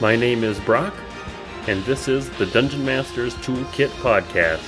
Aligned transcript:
My 0.00 0.14
name 0.14 0.44
is 0.44 0.60
Brock, 0.60 0.94
and 1.66 1.82
this 1.82 2.06
is 2.06 2.30
the 2.38 2.46
Dungeon 2.46 2.84
Masters 2.84 3.34
Toolkit 3.38 3.88
Podcast. 4.00 4.62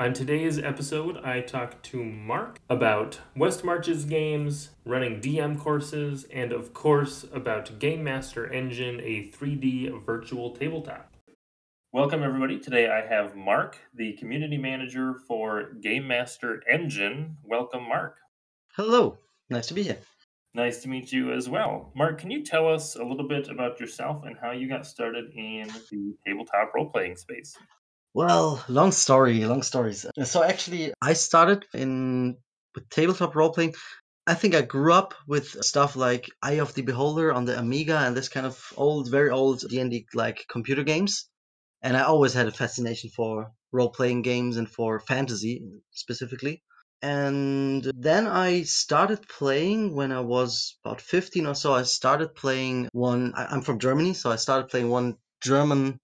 On 0.00 0.14
today's 0.14 0.58
episode, 0.58 1.18
I 1.18 1.42
talk 1.42 1.82
to 1.82 2.02
Mark 2.02 2.60
about 2.70 3.20
West 3.36 3.62
Marches 3.62 4.06
games, 4.06 4.70
running 4.86 5.20
DM 5.20 5.58
courses, 5.58 6.24
and 6.32 6.50
of 6.50 6.72
course 6.72 7.26
about 7.30 7.78
Game 7.78 8.02
Master 8.02 8.50
Engine, 8.50 9.00
a 9.00 9.28
3D 9.32 10.02
virtual 10.06 10.52
tabletop. 10.52 11.12
Welcome, 11.92 12.22
everybody. 12.22 12.58
Today 12.58 12.90
I 12.90 13.06
have 13.06 13.36
Mark, 13.36 13.76
the 13.94 14.14
community 14.14 14.56
manager 14.56 15.12
for 15.28 15.74
Game 15.74 16.08
Master 16.08 16.62
Engine. 16.66 17.36
Welcome, 17.44 17.86
Mark. 17.86 18.16
Hello, 18.76 19.18
nice 19.52 19.68
to 19.68 19.74
be 19.74 19.82
here. 19.82 19.98
Nice 20.54 20.82
to 20.82 20.88
meet 20.88 21.12
you 21.12 21.32
as 21.32 21.48
well. 21.48 21.92
Mark, 21.94 22.18
can 22.18 22.30
you 22.30 22.44
tell 22.44 22.68
us 22.68 22.96
a 22.96 23.04
little 23.04 23.26
bit 23.26 23.48
about 23.48 23.80
yourself 23.80 24.24
and 24.24 24.36
how 24.40 24.50
you 24.50 24.68
got 24.68 24.86
started 24.86 25.32
in 25.34 25.68
the 25.90 26.14
tabletop 26.26 26.72
role 26.74 26.90
playing 26.90 27.16
space? 27.16 27.56
Well, 28.12 28.62
long 28.68 28.92
story, 28.92 29.44
long 29.46 29.62
stories. 29.62 30.04
Uh, 30.04 30.24
so 30.24 30.42
actually, 30.42 30.92
I 31.00 31.14
started 31.14 31.64
in 31.72 32.36
with 32.74 32.88
tabletop 32.90 33.34
role 33.34 33.50
playing. 33.50 33.74
I 34.26 34.34
think 34.34 34.54
I 34.54 34.60
grew 34.60 34.92
up 34.92 35.14
with 35.26 35.64
stuff 35.64 35.96
like 35.96 36.26
Eye 36.42 36.60
of 36.60 36.74
the 36.74 36.82
Beholder 36.82 37.32
on 37.32 37.46
the 37.46 37.58
Amiga 37.58 37.98
and 37.98 38.16
this 38.16 38.28
kind 38.28 38.46
of 38.46 38.72
old, 38.76 39.10
very 39.10 39.30
old 39.30 39.64
D&D 39.68 40.06
like 40.14 40.44
computer 40.48 40.84
games 40.84 41.28
and 41.82 41.96
I 41.96 42.02
always 42.02 42.32
had 42.32 42.46
a 42.46 42.52
fascination 42.52 43.10
for 43.10 43.52
role 43.72 43.90
playing 43.90 44.22
games 44.22 44.56
and 44.56 44.70
for 44.70 45.00
fantasy 45.00 45.62
specifically. 45.90 46.62
And 47.02 47.82
then 47.96 48.28
I 48.28 48.62
started 48.62 49.28
playing 49.28 49.94
when 49.94 50.12
I 50.12 50.20
was 50.20 50.76
about 50.84 51.00
15 51.00 51.46
or 51.46 51.54
so. 51.54 51.74
I 51.74 51.82
started 51.82 52.34
playing 52.36 52.88
one. 52.92 53.32
I, 53.34 53.52
am 53.52 53.62
from 53.62 53.80
Germany, 53.80 54.14
so 54.14 54.30
I 54.30 54.36
started 54.36 54.68
playing 54.68 54.88
one 54.88 55.16
German 55.40 55.98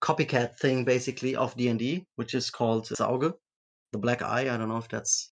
copycat 0.00 0.56
thing, 0.58 0.84
basically 0.84 1.34
of 1.34 1.56
D 1.56 1.68
and 1.68 1.78
D, 1.78 2.06
which 2.14 2.34
is 2.34 2.50
called 2.50 2.86
Sauge, 2.86 3.32
the 3.90 3.98
Black 3.98 4.22
Eye. 4.22 4.42
I 4.42 4.56
don't 4.56 4.68
know 4.68 4.76
if 4.76 4.88
that's 4.88 5.32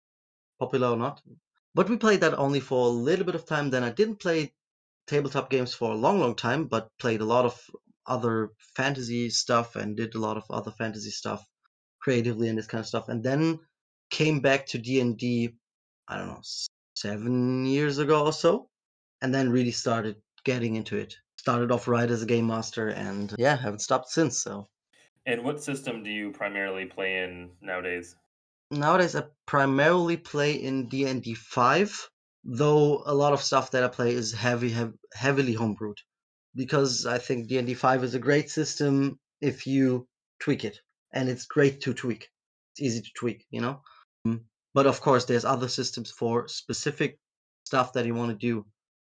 popular 0.60 0.90
or 0.90 0.98
not, 0.98 1.22
but 1.74 1.90
we 1.90 1.96
played 1.96 2.22
that 2.22 2.38
only 2.38 2.60
for 2.60 2.88
a 2.88 2.90
little 2.90 3.26
bit 3.26 3.36
of 3.36 3.46
time. 3.46 3.70
Then 3.70 3.84
I 3.84 3.92
didn't 3.92 4.20
play 4.20 4.54
tabletop 5.08 5.50
games 5.50 5.74
for 5.74 5.92
a 5.94 5.98
long, 5.98 6.20
long 6.20 6.36
time, 6.36 6.66
but 6.66 6.90
played 7.00 7.22
a 7.22 7.26
lot 7.26 7.46
of 7.46 7.58
other 8.06 8.50
fantasy 8.76 9.30
stuff 9.30 9.78
and 9.78 9.96
did 9.96 10.16
a 10.16 10.20
lot 10.20 10.36
of 10.36 10.44
other 10.50 10.72
fantasy 10.72 11.10
stuff 11.10 11.46
creatively 12.02 12.50
and 12.50 12.58
this 12.58 12.68
kind 12.68 12.82
of 12.82 12.88
stuff 12.88 13.10
and 13.10 13.24
then 13.24 13.60
came 14.20 14.40
back 14.40 14.66
to 14.66 14.78
d&d 14.78 15.24
i 16.08 16.18
don't 16.18 16.28
know 16.28 16.42
seven 16.96 17.66
years 17.66 17.98
ago 17.98 18.26
or 18.26 18.34
so 18.34 18.70
and 19.22 19.34
then 19.34 19.50
really 19.50 19.72
started 19.72 20.16
getting 20.44 20.76
into 20.76 20.96
it 20.98 21.16
started 21.38 21.72
off 21.72 21.88
right 21.88 22.10
as 22.10 22.22
a 22.22 22.32
game 22.34 22.48
master 22.48 22.90
and 22.90 23.36
yeah 23.38 23.56
haven't 23.56 23.88
stopped 23.88 24.10
since 24.10 24.38
so 24.38 24.68
and 25.26 25.44
what 25.44 25.62
system 25.62 26.04
do 26.04 26.10
you 26.10 26.32
primarily 26.32 26.86
play 26.86 27.24
in 27.24 27.50
nowadays 27.62 28.16
nowadays 28.72 29.16
i 29.16 29.24
primarily 29.46 30.18
play 30.18 30.54
in 30.54 30.88
d&d 30.88 31.34
5 31.34 32.10
though 32.44 33.04
a 33.06 33.14
lot 33.14 33.34
of 33.34 33.42
stuff 33.42 33.72
that 33.72 33.84
i 33.84 33.88
play 33.88 34.12
is 34.14 34.32
heavy 34.32 34.70
hev- 34.70 34.98
heavily 35.14 35.56
homebrewed 35.56 35.98
because 36.56 37.06
I 37.06 37.18
think 37.18 37.48
D&D 37.48 37.74
5 37.74 38.04
is 38.04 38.16
a 38.16 38.20
great 38.20 38.50
system 38.50 39.20
if 39.42 39.68
you 39.68 40.08
tweak 40.40 40.64
it. 40.64 40.80
And 41.12 41.30
it's 41.30 41.46
great 41.46 41.82
to 41.82 41.94
tweak. 41.94 42.30
It's 42.72 42.82
easy 42.82 43.02
to 43.02 43.12
tweak, 43.16 43.46
you 43.50 43.62
know? 43.62 43.82
Mm, 44.26 44.42
but 44.74 44.88
of 44.88 45.02
course, 45.02 45.26
there's 45.26 45.46
other 45.46 45.68
systems 45.68 46.12
for 46.12 46.48
specific 46.48 47.20
stuff 47.64 47.94
that 47.94 48.06
you 48.06 48.16
want 48.16 48.32
to 48.32 48.38
do, 48.38 48.66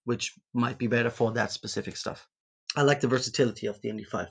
which 0.06 0.34
might 0.54 0.78
be 0.78 0.88
better 0.88 1.10
for 1.10 1.32
that 1.34 1.52
specific 1.52 1.98
stuff. 1.98 2.28
I 2.76 2.84
like 2.84 3.02
the 3.02 3.08
versatility 3.08 3.68
of 3.68 3.82
D&D 3.82 4.04
5. 4.04 4.28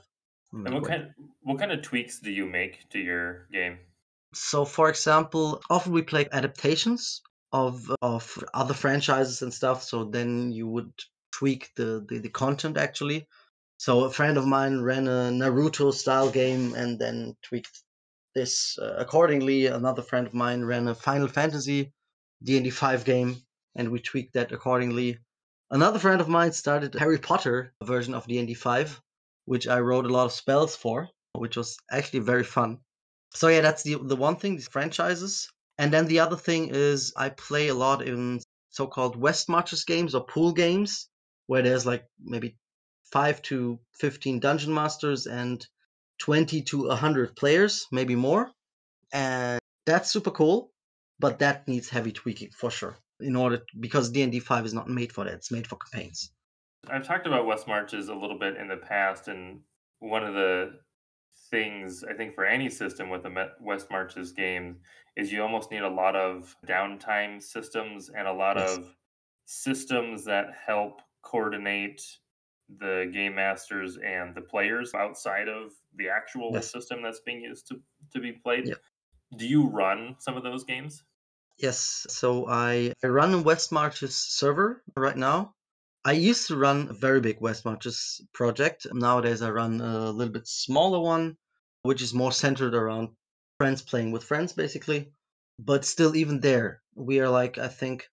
And 0.53 0.73
what 0.73 0.83
kind, 0.85 1.13
what 1.41 1.59
kind 1.59 1.71
of 1.71 1.81
tweaks 1.81 2.19
do 2.19 2.31
you 2.31 2.45
make 2.45 2.89
to 2.89 2.99
your 2.99 3.47
game? 3.53 3.77
So, 4.33 4.65
for 4.65 4.89
example, 4.89 5.61
often 5.69 5.93
we 5.93 6.01
play 6.01 6.27
adaptations 6.31 7.21
of 7.53 7.91
of 8.01 8.43
other 8.53 8.73
franchises 8.73 9.41
and 9.41 9.53
stuff. 9.53 9.83
So 9.83 10.05
then 10.05 10.51
you 10.51 10.67
would 10.67 10.93
tweak 11.31 11.69
the, 11.75 12.05
the, 12.07 12.19
the 12.19 12.29
content 12.29 12.77
actually. 12.77 13.27
So 13.77 14.03
a 14.03 14.11
friend 14.11 14.37
of 14.37 14.45
mine 14.45 14.81
ran 14.81 15.07
a 15.07 15.31
Naruto 15.31 15.93
style 15.93 16.29
game 16.29 16.75
and 16.75 16.99
then 16.99 17.35
tweaked 17.41 17.83
this 18.33 18.77
uh, 18.79 18.95
accordingly. 18.97 19.67
Another 19.67 20.01
friend 20.01 20.27
of 20.27 20.33
mine 20.33 20.63
ran 20.63 20.87
a 20.87 20.95
Final 20.95 21.27
Fantasy 21.27 21.91
D&D 22.43 22.69
5 22.69 23.05
game 23.05 23.37
and 23.75 23.89
we 23.89 23.99
tweaked 23.99 24.33
that 24.33 24.51
accordingly. 24.51 25.19
Another 25.69 25.99
friend 25.99 26.19
of 26.19 26.27
mine 26.27 26.51
started 26.51 26.95
Harry 26.95 27.17
Potter 27.17 27.73
version 27.83 28.13
of 28.13 28.27
D&D 28.27 28.53
5, 28.53 29.01
which 29.45 29.67
I 29.67 29.79
wrote 29.79 30.05
a 30.05 30.09
lot 30.09 30.25
of 30.25 30.33
spells 30.33 30.75
for, 30.75 31.09
which 31.33 31.55
was 31.55 31.77
actually 31.89 32.19
very 32.19 32.43
fun. 32.43 32.79
So 33.33 33.47
yeah, 33.47 33.61
that's 33.61 33.83
the 33.83 33.95
the 33.95 34.17
one 34.17 34.35
thing, 34.35 34.55
these 34.55 34.67
franchises. 34.67 35.49
And 35.77 35.93
then 35.93 36.07
the 36.07 36.19
other 36.19 36.35
thing 36.35 36.69
is 36.69 37.13
I 37.15 37.29
play 37.29 37.69
a 37.69 37.73
lot 37.73 38.05
in 38.05 38.41
so-called 38.69 39.15
West 39.15 39.49
Marches 39.49 39.85
games 39.85 40.13
or 40.13 40.25
pool 40.25 40.51
games 40.51 41.07
where 41.47 41.61
there's 41.61 41.85
like 41.85 42.05
maybe 42.19 42.57
five 43.11 43.41
to 43.43 43.79
15 43.99 44.39
dungeon 44.39 44.73
masters 44.73 45.27
and 45.27 45.65
20 46.21 46.61
to 46.61 46.87
100 46.87 47.35
players, 47.35 47.87
maybe 47.91 48.15
more. 48.15 48.51
And 49.11 49.59
that's 49.85 50.11
super 50.11 50.31
cool, 50.31 50.71
but 51.19 51.39
that 51.39 51.67
needs 51.67 51.89
heavy 51.89 52.11
tweaking 52.11 52.51
for 52.51 52.69
sure. 52.69 52.95
In 53.19 53.35
order 53.35 53.59
because 53.79 54.09
D&D 54.09 54.39
5 54.39 54.65
is 54.65 54.73
not 54.73 54.87
made 54.87 55.11
for 55.11 55.25
that. 55.25 55.33
It's 55.33 55.51
made 55.51 55.67
for 55.67 55.77
campaigns. 55.77 56.31
I've 56.89 57.05
talked 57.05 57.27
about 57.27 57.45
West 57.45 57.67
Marches 57.67 58.09
a 58.09 58.15
little 58.15 58.37
bit 58.37 58.55
in 58.57 58.67
the 58.67 58.77
past 58.77 59.27
and 59.27 59.59
one 59.99 60.23
of 60.23 60.33
the 60.33 60.79
things 61.49 62.03
I 62.03 62.13
think 62.13 62.33
for 62.33 62.45
any 62.45 62.69
system 62.69 63.09
with 63.09 63.23
the 63.23 63.49
West 63.59 63.87
Marches 63.91 64.31
game 64.31 64.77
is 65.15 65.31
you 65.31 65.43
almost 65.43 65.71
need 65.71 65.81
a 65.81 65.89
lot 65.89 66.15
of 66.15 66.55
downtime 66.67 67.41
systems 67.41 68.09
and 68.09 68.27
a 68.27 68.33
lot 68.33 68.57
yes. 68.57 68.77
of 68.77 68.95
systems 69.45 70.23
that 70.25 70.47
help 70.65 71.01
coordinate 71.21 72.01
the 72.79 73.09
game 73.13 73.35
masters 73.35 73.97
and 73.97 74.35
the 74.35 74.41
players 74.41 74.93
outside 74.93 75.47
of 75.47 75.71
the 75.95 76.09
actual 76.09 76.51
yes. 76.53 76.71
system 76.71 77.01
that's 77.01 77.19
being 77.21 77.41
used 77.41 77.67
to, 77.67 77.79
to 78.13 78.19
be 78.19 78.31
played. 78.31 78.67
Yep. 78.67 78.81
Do 79.37 79.47
you 79.47 79.67
run 79.67 80.15
some 80.19 80.37
of 80.37 80.43
those 80.43 80.63
games? 80.63 81.03
Yes. 81.57 82.05
So 82.09 82.47
I, 82.47 82.93
I 83.03 83.07
run 83.07 83.33
a 83.33 83.41
West 83.41 83.71
Marches 83.71 84.15
server 84.15 84.83
right 84.95 85.15
now. 85.15 85.53
I 86.03 86.13
used 86.13 86.47
to 86.47 86.57
run 86.57 86.87
a 86.89 86.93
very 86.93 87.21
big 87.21 87.39
West 87.39 87.63
Marches 87.63 88.21
project. 88.33 88.87
Nowadays 88.91 89.41
I 89.41 89.51
run 89.51 89.79
a 89.81 90.09
little 90.09 90.33
bit 90.33 90.47
smaller 90.47 90.99
one, 90.99 91.37
which 91.83 92.01
is 92.01 92.13
more 92.13 92.31
centered 92.31 92.73
around 92.73 93.09
friends 93.59 93.81
playing 93.81 94.11
with 94.11 94.23
friends 94.23 94.53
basically. 94.53 95.11
But 95.59 95.85
still 95.85 96.15
even 96.15 96.39
there, 96.39 96.81
we 96.95 97.19
are 97.19 97.29
like 97.29 97.59
I 97.59 97.67
think 97.67 98.09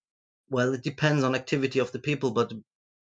well, 0.50 0.74
it 0.74 0.82
depends 0.82 1.24
on 1.24 1.34
activity 1.34 1.78
of 1.78 1.92
the 1.92 1.98
people, 1.98 2.30
but 2.30 2.52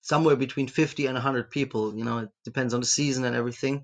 somewhere 0.07 0.37
between 0.37 0.67
50 0.67 1.05
and 1.05 1.15
100 1.15 1.51
people 1.51 1.93
you 1.97 2.05
know 2.05 2.19
it 2.19 2.29
depends 2.45 2.73
on 2.73 2.79
the 2.79 2.85
season 2.85 3.25
and 3.25 3.35
everything. 3.35 3.83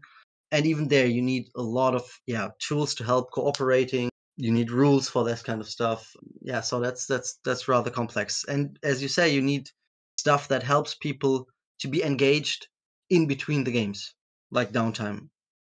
And 0.52 0.66
even 0.66 0.88
there 0.88 1.08
you 1.08 1.22
need 1.22 1.50
a 1.56 1.62
lot 1.62 1.96
of 1.96 2.04
yeah 2.26 2.50
tools 2.60 2.96
to 2.96 3.04
help 3.04 3.32
cooperating. 3.32 4.10
You 4.38 4.52
need 4.52 4.72
rules 4.72 5.10
for 5.10 5.24
this 5.26 5.44
kind 5.44 5.62
of 5.62 5.68
stuff. 5.68 6.10
Yeah 6.42 6.62
so 6.62 6.80
that's 6.80 7.06
that's 7.06 7.40
that's 7.44 7.68
rather 7.68 7.92
complex. 7.92 8.46
And 8.48 8.80
as 8.84 9.02
you 9.02 9.10
say 9.10 9.34
you 9.34 9.42
need 9.42 9.70
stuff 10.18 10.48
that 10.48 10.64
helps 10.64 10.96
people 10.96 11.48
to 11.80 11.88
be 11.88 12.04
engaged 12.04 12.68
in 13.10 13.28
between 13.28 13.64
the 13.66 13.72
games 13.72 14.14
like 14.52 14.72
downtime. 14.72 15.28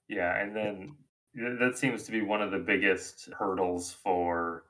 Yeah 0.08 0.42
and 0.42 0.56
then 0.56 0.96
that 1.60 1.78
seems 1.78 2.04
to 2.04 2.12
be 2.12 2.22
one 2.22 2.42
of 2.42 2.50
the 2.50 2.58
biggest 2.58 3.30
hurdles 3.38 3.92
for 3.92 4.64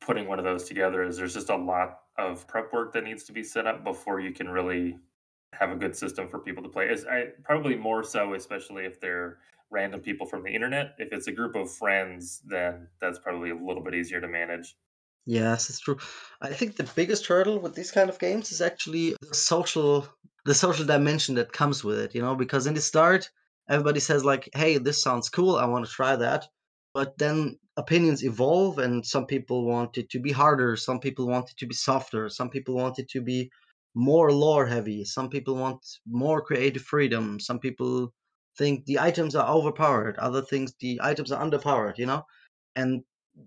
putting 0.00 0.26
one 0.26 0.38
of 0.40 0.44
those 0.44 0.64
together 0.64 1.04
is 1.04 1.16
there's 1.16 1.34
just 1.34 1.50
a 1.50 1.56
lot 1.56 2.00
of 2.18 2.46
prep 2.48 2.72
work 2.72 2.92
that 2.94 3.04
needs 3.04 3.22
to 3.24 3.32
be 3.32 3.44
set 3.44 3.66
up 3.66 3.84
before 3.84 4.18
you 4.18 4.32
can 4.32 4.48
really 4.48 4.98
have 5.52 5.70
a 5.70 5.76
good 5.76 5.96
system 5.96 6.28
for 6.28 6.38
people 6.38 6.62
to 6.62 6.68
play. 6.68 6.88
Is 6.90 7.04
I 7.06 7.28
probably 7.44 7.76
more 7.76 8.02
so, 8.02 8.34
especially 8.34 8.84
if 8.84 9.00
they're 9.00 9.38
random 9.70 10.00
people 10.00 10.26
from 10.26 10.42
the 10.42 10.50
internet. 10.50 10.94
If 10.98 11.12
it's 11.12 11.28
a 11.28 11.32
group 11.32 11.54
of 11.54 11.70
friends, 11.70 12.40
then 12.46 12.88
that's 13.00 13.18
probably 13.18 13.50
a 13.50 13.54
little 13.54 13.82
bit 13.82 13.94
easier 13.94 14.20
to 14.20 14.28
manage. 14.28 14.76
Yes, 15.26 15.70
it's 15.70 15.80
true. 15.80 15.98
I 16.40 16.52
think 16.52 16.76
the 16.76 16.90
biggest 16.94 17.26
hurdle 17.26 17.58
with 17.58 17.74
these 17.74 17.90
kind 17.92 18.10
of 18.10 18.18
games 18.18 18.52
is 18.52 18.60
actually 18.60 19.16
the 19.20 19.34
social 19.34 20.08
the 20.46 20.54
social 20.54 20.86
dimension 20.86 21.34
that 21.36 21.52
comes 21.52 21.84
with 21.84 21.98
it, 21.98 22.14
you 22.14 22.22
know, 22.22 22.34
because 22.34 22.66
in 22.66 22.74
the 22.74 22.80
start 22.80 23.30
everybody 23.68 24.00
says 24.00 24.24
like, 24.24 24.48
"Hey, 24.54 24.78
this 24.78 25.02
sounds 25.02 25.28
cool. 25.28 25.56
I 25.56 25.66
want 25.66 25.84
to 25.86 25.90
try 25.90 26.16
that." 26.16 26.48
But 26.94 27.18
then 27.18 27.58
opinions 27.76 28.24
evolve 28.24 28.78
and 28.78 29.06
some 29.06 29.26
people 29.26 29.64
want 29.66 29.96
it 29.98 30.10
to 30.10 30.18
be 30.18 30.32
harder, 30.32 30.76
some 30.76 31.00
people 31.00 31.26
want 31.28 31.50
it 31.50 31.56
to 31.58 31.66
be 31.66 31.74
softer, 31.74 32.28
some 32.28 32.50
people 32.50 32.74
want 32.74 32.98
it 32.98 33.08
to 33.10 33.20
be 33.20 33.50
more 33.94 34.32
lore 34.32 34.66
heavy. 34.66 35.04
Some 35.04 35.28
people 35.28 35.56
want 35.56 35.84
more 36.06 36.40
creative 36.40 36.82
freedom. 36.82 37.40
Some 37.40 37.58
people 37.58 38.12
think 38.56 38.84
the 38.86 38.98
items 38.98 39.34
are 39.34 39.48
overpowered. 39.48 40.16
Other 40.18 40.42
things 40.42 40.74
the 40.80 41.00
items 41.02 41.32
are 41.32 41.44
underpowered, 41.44 41.98
you 41.98 42.06
know? 42.06 42.24
And 42.76 43.02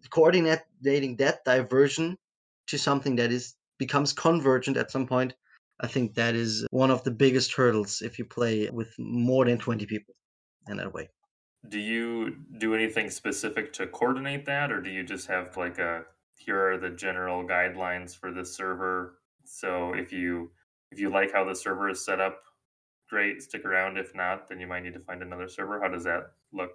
coordinating 0.09 1.15
that 1.17 1.45
diversion 1.45 2.17
to 2.67 2.77
something 2.77 3.15
that 3.17 3.31
is 3.31 3.55
becomes 3.77 4.13
convergent 4.13 4.77
at 4.77 4.91
some 4.91 5.07
point, 5.07 5.33
I 5.79 5.87
think 5.87 6.15
that 6.15 6.35
is 6.35 6.65
one 6.71 6.91
of 6.91 7.03
the 7.03 7.11
biggest 7.11 7.53
hurdles 7.53 8.01
if 8.01 8.17
you 8.19 8.25
play 8.25 8.69
with 8.69 8.93
more 8.97 9.45
than 9.45 9.57
20 9.57 9.85
people 9.85 10.15
in 10.67 10.77
that 10.77 10.93
way. 10.93 11.09
Do 11.67 11.79
you 11.79 12.35
do 12.57 12.75
anything 12.75 13.09
specific 13.09 13.73
to 13.73 13.87
coordinate 13.87 14.45
that, 14.45 14.71
or 14.71 14.81
do 14.81 14.89
you 14.89 15.03
just 15.03 15.27
have 15.27 15.57
like 15.57 15.79
a 15.79 16.03
here 16.37 16.71
are 16.71 16.77
the 16.77 16.89
general 16.89 17.43
guidelines 17.43 18.17
for 18.17 18.31
this 18.31 18.55
server? 18.55 19.19
So 19.45 19.93
if 19.93 20.11
you 20.11 20.51
if 20.91 20.99
you 20.99 21.09
like 21.09 21.33
how 21.33 21.43
the 21.43 21.55
server 21.55 21.89
is 21.89 22.05
set 22.05 22.19
up, 22.19 22.41
great, 23.09 23.41
stick 23.41 23.65
around. 23.65 23.97
If 23.97 24.15
not, 24.15 24.47
then 24.49 24.59
you 24.59 24.67
might 24.67 24.83
need 24.83 24.93
to 24.93 24.99
find 24.99 25.21
another 25.21 25.47
server. 25.47 25.81
How 25.81 25.89
does 25.89 26.03
that 26.03 26.31
look? 26.51 26.71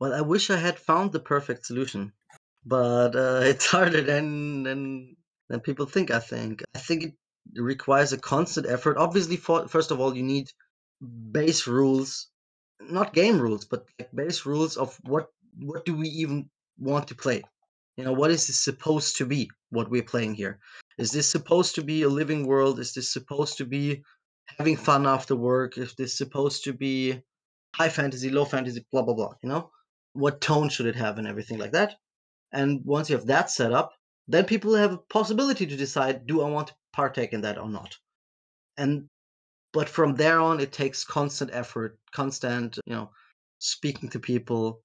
Well, 0.00 0.14
I 0.14 0.20
wish 0.20 0.50
I 0.50 0.56
had 0.56 0.78
found 0.78 1.12
the 1.12 1.20
perfect 1.20 1.66
solution, 1.66 2.12
but 2.64 3.16
uh, 3.16 3.40
it's 3.44 3.66
harder 3.66 4.02
than 4.02 4.62
than 4.62 5.16
than 5.48 5.60
people 5.60 5.86
think. 5.86 6.10
I 6.10 6.20
think. 6.20 6.62
I 6.74 6.78
think 6.78 7.04
it 7.04 7.14
requires 7.56 8.12
a 8.12 8.18
constant 8.18 8.66
effort. 8.66 8.96
Obviously, 8.96 9.36
for, 9.36 9.68
first 9.68 9.90
of 9.90 10.00
all, 10.00 10.16
you 10.16 10.22
need 10.22 10.50
base 11.30 11.66
rules, 11.66 12.28
not 12.80 13.14
game 13.14 13.40
rules, 13.40 13.64
but 13.64 13.86
like 13.98 14.10
base 14.14 14.46
rules 14.46 14.76
of 14.76 14.98
what 15.02 15.28
what 15.58 15.84
do 15.84 15.94
we 15.96 16.08
even 16.08 16.48
want 16.78 17.08
to 17.08 17.14
play. 17.14 17.42
You 17.96 18.04
know, 18.04 18.12
what 18.12 18.30
is 18.30 18.46
this 18.46 18.60
supposed 18.60 19.16
to 19.16 19.26
be? 19.26 19.50
What 19.70 19.90
we're 19.90 20.02
playing 20.02 20.34
here 20.34 20.60
is 20.98 21.12
this 21.12 21.28
supposed 21.28 21.74
to 21.76 21.82
be 21.82 22.02
a 22.02 22.08
living 22.08 22.46
world? 22.46 22.80
Is 22.80 22.92
this 22.92 23.12
supposed 23.12 23.58
to 23.58 23.64
be 23.64 24.02
having 24.58 24.76
fun 24.76 25.06
after 25.06 25.36
work? 25.36 25.78
Is 25.78 25.94
this 25.94 26.16
supposed 26.16 26.64
to 26.64 26.72
be 26.72 27.22
high 27.74 27.88
fantasy, 27.88 28.30
low 28.30 28.44
fantasy, 28.44 28.84
blah 28.90 29.02
blah 29.02 29.14
blah? 29.14 29.34
You 29.42 29.48
know, 29.48 29.70
what 30.12 30.40
tone 30.40 30.68
should 30.68 30.86
it 30.86 30.96
have 30.96 31.18
and 31.18 31.26
everything 31.26 31.58
like 31.58 31.72
that. 31.72 31.96
And 32.52 32.80
once 32.84 33.10
you 33.10 33.16
have 33.16 33.26
that 33.26 33.50
set 33.50 33.72
up, 33.72 33.92
then 34.26 34.44
people 34.44 34.74
have 34.74 34.92
a 34.92 34.98
possibility 34.98 35.66
to 35.66 35.76
decide 35.76 36.26
do 36.26 36.42
I 36.42 36.50
want 36.50 36.68
to 36.68 36.74
partake 36.92 37.32
in 37.32 37.42
that 37.42 37.58
or 37.58 37.68
not. 37.68 37.96
And 38.76 39.08
but 39.72 39.88
from 39.88 40.14
there 40.14 40.40
on 40.40 40.60
it 40.60 40.72
takes 40.72 41.04
constant 41.04 41.50
effort, 41.52 41.98
constant, 42.12 42.78
you 42.86 42.94
know, 42.94 43.10
speaking 43.58 44.08
to 44.10 44.18
people, 44.18 44.82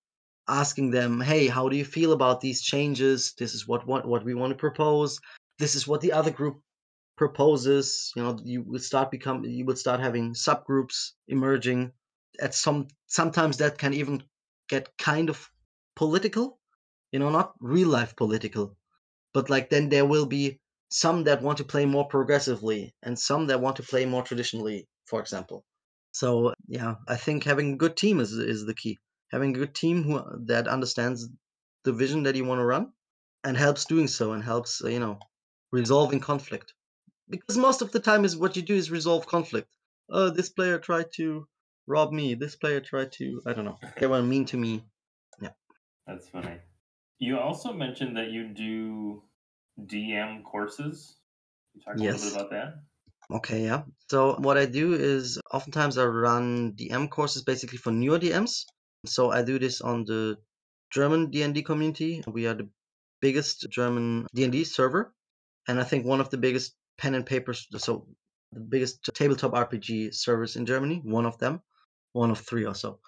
asking 0.47 0.91
them, 0.91 1.21
"Hey, 1.21 1.47
how 1.47 1.69
do 1.69 1.75
you 1.77 1.85
feel 1.85 2.11
about 2.13 2.41
these 2.41 2.61
changes? 2.61 3.33
This 3.37 3.53
is 3.53 3.67
what 3.67 3.85
what, 3.87 4.05
what 4.07 4.25
we 4.25 4.33
want 4.33 4.51
to 4.51 4.57
propose. 4.57 5.19
This 5.59 5.75
is 5.75 5.87
what 5.87 6.01
the 6.01 6.11
other 6.13 6.31
group 6.31 6.61
proposes." 7.17 8.11
You 8.15 8.23
know, 8.23 8.39
you 8.43 8.63
would 8.63 8.83
start 8.83 9.11
become 9.11 9.43
you 9.45 9.65
would 9.65 9.77
start 9.77 9.99
having 9.99 10.33
subgroups 10.33 11.11
emerging. 11.27 11.93
At 12.41 12.55
some 12.55 12.87
sometimes 13.07 13.57
that 13.57 13.77
can 13.77 13.93
even 13.93 14.23
get 14.69 14.97
kind 14.97 15.29
of 15.29 15.49
political, 15.95 16.59
you 17.11 17.19
know, 17.19 17.29
not 17.29 17.53
real 17.59 17.89
life 17.89 18.15
political, 18.15 18.75
but 19.33 19.49
like 19.49 19.69
then 19.69 19.89
there 19.89 20.05
will 20.05 20.25
be 20.25 20.59
some 20.89 21.23
that 21.25 21.41
want 21.41 21.57
to 21.57 21.63
play 21.63 21.85
more 21.85 22.07
progressively 22.07 22.93
and 23.03 23.17
some 23.17 23.47
that 23.47 23.61
want 23.61 23.75
to 23.77 23.83
play 23.83 24.05
more 24.05 24.23
traditionally, 24.23 24.87
for 25.05 25.19
example. 25.19 25.65
So 26.11 26.53
yeah, 26.67 26.95
I 27.07 27.17
think 27.17 27.43
having 27.43 27.73
a 27.73 27.77
good 27.77 27.97
team 27.97 28.19
is 28.19 28.33
is 28.33 28.65
the 28.65 28.75
key. 28.75 28.99
Having 29.33 29.55
a 29.57 29.59
good 29.59 29.75
team 29.75 30.03
who 30.03 30.23
that 30.47 30.69
understands 30.69 31.27
the 31.83 31.91
vision 31.93 32.23
that 32.23 32.37
you 32.37 32.45
want 32.45 32.59
to 32.59 32.65
run 32.65 32.93
and 33.43 33.57
helps 33.57 33.85
doing 33.85 34.07
so 34.07 34.31
and 34.31 34.43
helps 34.43 34.81
uh, 34.83 34.87
you 34.87 34.99
know 35.01 35.19
resolving 35.73 36.21
conflict 36.21 36.73
because 37.29 37.57
most 37.57 37.81
of 37.81 37.91
the 37.91 37.99
time 37.99 38.25
is 38.25 38.37
what 38.37 38.55
you 38.55 38.61
do 38.61 38.75
is 38.75 38.91
resolve 38.91 39.27
conflict. 39.27 39.69
Oh, 40.09 40.29
this 40.29 40.49
player 40.49 40.79
tried 40.79 41.07
to 41.15 41.47
rob 41.87 42.11
me. 42.13 42.35
This 42.35 42.55
player 42.55 42.81
tried 42.81 43.11
to, 43.13 43.41
I 43.47 43.53
don't 43.53 43.65
know, 43.65 43.79
they 43.97 44.07
were 44.07 44.21
mean 44.21 44.45
to 44.45 44.57
me. 44.57 44.83
Yeah. 45.41 45.51
That's 46.07 46.29
funny. 46.29 46.59
You 47.19 47.39
also 47.39 47.73
mentioned 47.73 48.17
that 48.17 48.31
you 48.31 48.49
do 48.49 49.23
DM 49.87 50.43
courses. 50.43 51.17
You 51.73 51.81
talk 51.81 51.95
a 51.95 51.99
Yes. 52.03 52.15
little 52.15 52.29
bit 52.29 52.35
about 52.35 52.51
that? 52.51 52.83
Okay, 53.37 53.63
yeah. 53.63 53.83
So 54.09 54.35
what 54.35 54.57
I 54.57 54.65
do 54.65 54.93
is 54.93 55.39
oftentimes 55.51 55.97
I 55.97 56.05
run 56.05 56.73
DM 56.75 57.07
courses 57.09 57.43
basically 57.43 57.77
for 57.77 57.91
newer 57.91 58.19
DMs. 58.19 58.65
So 59.05 59.31
I 59.31 59.41
do 59.43 59.59
this 59.59 59.81
on 59.81 60.05
the 60.05 60.37
German 60.91 61.29
D&D 61.29 61.63
community. 61.63 62.23
We 62.27 62.47
are 62.47 62.53
the 62.53 62.69
biggest 63.21 63.67
German 63.69 64.27
D&D 64.33 64.63
server, 64.63 65.13
and 65.67 65.79
I 65.79 65.83
think 65.83 66.05
one 66.05 66.21
of 66.21 66.29
the 66.29 66.37
biggest 66.37 66.75
pen 66.97 67.15
and 67.15 67.25
paper, 67.25 67.53
so 67.53 68.07
the 68.51 68.59
biggest 68.59 69.09
tabletop 69.13 69.53
RPG 69.53 70.13
servers 70.13 70.55
in 70.55 70.65
Germany. 70.65 71.01
One 71.03 71.25
of 71.25 71.37
them, 71.39 71.61
one 72.13 72.31
of 72.31 72.39
three 72.39 72.65
or 72.65 72.75
so. 72.75 72.99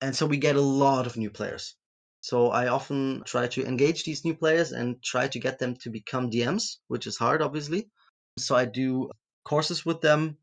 And 0.00 0.14
so 0.14 0.26
we 0.26 0.36
get 0.36 0.56
a 0.56 0.60
lot 0.60 1.06
of 1.06 1.16
new 1.16 1.30
players. 1.30 1.74
So 2.20 2.50
I 2.50 2.68
often 2.68 3.22
try 3.26 3.48
to 3.48 3.66
engage 3.66 4.04
these 4.04 4.24
new 4.24 4.34
players 4.34 4.72
and 4.72 5.02
try 5.02 5.26
to 5.28 5.40
get 5.40 5.58
them 5.58 5.74
to 5.82 5.90
become 5.90 6.30
DMs, 6.30 6.76
which 6.86 7.06
is 7.06 7.16
hard, 7.16 7.42
obviously. 7.42 7.90
So 8.38 8.54
I 8.54 8.64
do 8.64 9.10
courses 9.44 9.84
with 9.84 10.00
them, 10.00 10.36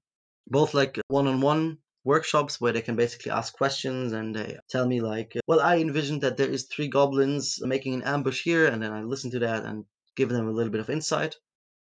both 0.47 0.73
like 0.73 0.99
one-on-one 1.07 1.77
workshops 2.03 2.59
where 2.59 2.71
they 2.73 2.81
can 2.81 2.95
basically 2.95 3.31
ask 3.31 3.53
questions 3.53 4.13
and 4.13 4.35
they 4.35 4.57
tell 4.69 4.87
me 4.87 5.01
like, 5.01 5.33
uh, 5.35 5.41
well, 5.47 5.59
I 5.59 5.77
envisioned 5.77 6.21
that 6.21 6.37
there 6.37 6.49
is 6.49 6.65
three 6.65 6.87
goblins 6.87 7.59
making 7.61 7.93
an 7.95 8.03
ambush 8.03 8.43
here, 8.43 8.67
and 8.67 8.81
then 8.81 8.91
I 8.91 9.03
listen 9.03 9.31
to 9.31 9.39
that 9.39 9.65
and 9.65 9.85
give 10.15 10.29
them 10.29 10.47
a 10.47 10.51
little 10.51 10.71
bit 10.71 10.81
of 10.81 10.89
insight 10.89 11.35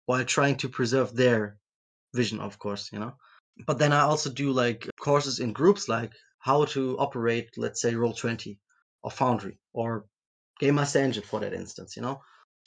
while 0.06 0.24
trying 0.24 0.56
to 0.56 0.68
preserve 0.68 1.14
their 1.14 1.58
vision, 2.14 2.40
of 2.40 2.58
course, 2.58 2.90
you 2.92 2.98
know. 2.98 3.14
But 3.66 3.78
then 3.78 3.92
I 3.92 4.00
also 4.00 4.30
do 4.30 4.52
like 4.52 4.88
courses 5.00 5.40
in 5.40 5.52
groups, 5.52 5.88
like 5.88 6.12
how 6.38 6.64
to 6.66 6.98
operate, 6.98 7.50
let's 7.56 7.80
say, 7.80 7.92
Roll20 7.92 8.58
or 9.02 9.10
Foundry 9.10 9.58
or 9.72 10.06
Game 10.60 10.76
Master 10.76 11.00
Engine 11.00 11.22
for 11.22 11.40
that 11.40 11.52
instance, 11.52 11.96
you 11.96 12.02
know. 12.02 12.20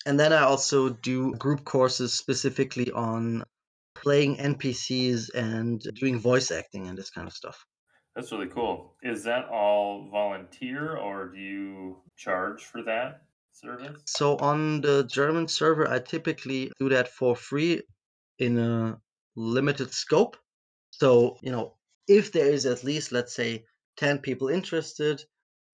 And 0.06 0.20
then 0.20 0.34
I 0.34 0.44
also 0.44 0.90
do 0.90 1.34
group 1.36 1.64
courses 1.64 2.14
specifically 2.14 2.92
on 2.92 3.44
playing 4.02 4.38
NPCs 4.38 5.30
and 5.34 5.80
doing 5.96 6.20
voice 6.20 6.52
acting 6.52 6.88
and 6.88 6.98
this 6.98 7.10
kind 7.10 7.28
of 7.28 7.34
stuff. 7.34 7.66
That's 8.16 8.32
really 8.32 8.48
cool. 8.48 8.96
Is 9.02 9.24
that 9.24 9.46
all 9.50 10.10
volunteer 10.12 10.98
or 10.98 11.30
do 11.30 11.40
you 11.40 11.98
charge 12.18 12.64
for 12.64 12.84
that 12.84 13.22
service? 13.54 14.02
So 14.06 14.38
on 14.38 14.82
the 14.82 15.04
German 15.04 15.48
server, 15.48 15.90
I 15.90 16.00
typically 16.00 16.72
do 16.80 16.90
that 16.90 17.08
for 17.08 17.36
free 17.36 17.84
in 18.38 18.58
a 18.58 19.00
limited 19.36 19.94
scope. 19.94 20.36
So, 20.90 21.38
you 21.42 21.52
know, 21.52 21.76
if 22.08 22.32
there 22.32 22.48
is 22.48 22.66
at 22.66 22.84
least, 22.84 23.12
let's 23.12 23.34
say, 23.34 23.66
10 23.98 24.20
people 24.20 24.50
interested, 24.50 25.24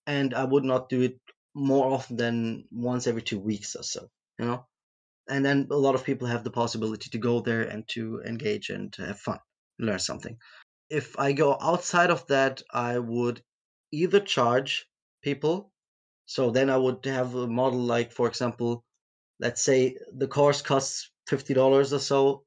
and 0.05 0.33
I 0.33 0.43
would 0.43 0.63
not 0.63 0.89
do 0.89 1.01
it 1.01 1.19
more 1.55 1.91
often 1.91 2.17
than 2.17 2.65
once 2.71 3.07
every 3.07 3.23
two 3.23 3.39
weeks 3.39 3.75
or 3.75 3.83
so, 3.83 4.09
you 4.37 4.45
know? 4.45 4.65
And 5.29 5.45
then 5.45 5.67
a 5.71 5.75
lot 5.75 5.95
of 5.95 6.03
people 6.03 6.27
have 6.27 6.43
the 6.43 6.51
possibility 6.51 7.09
to 7.09 7.17
go 7.17 7.41
there 7.41 7.63
and 7.63 7.87
to 7.89 8.21
engage 8.25 8.69
and 8.69 8.91
to 8.93 9.05
have 9.05 9.19
fun, 9.19 9.39
learn 9.79 9.99
something. 9.99 10.37
If 10.89 11.19
I 11.19 11.33
go 11.33 11.57
outside 11.61 12.09
of 12.09 12.25
that, 12.27 12.61
I 12.71 12.97
would 12.99 13.41
either 13.91 14.19
charge 14.19 14.87
people. 15.21 15.71
So 16.25 16.51
then 16.51 16.69
I 16.69 16.77
would 16.77 17.05
have 17.05 17.35
a 17.35 17.47
model 17.47 17.79
like, 17.79 18.11
for 18.11 18.27
example, 18.27 18.83
let's 19.39 19.61
say 19.61 19.97
the 20.13 20.27
course 20.27 20.61
costs 20.61 21.11
$50 21.29 21.93
or 21.93 21.99
so, 21.99 22.43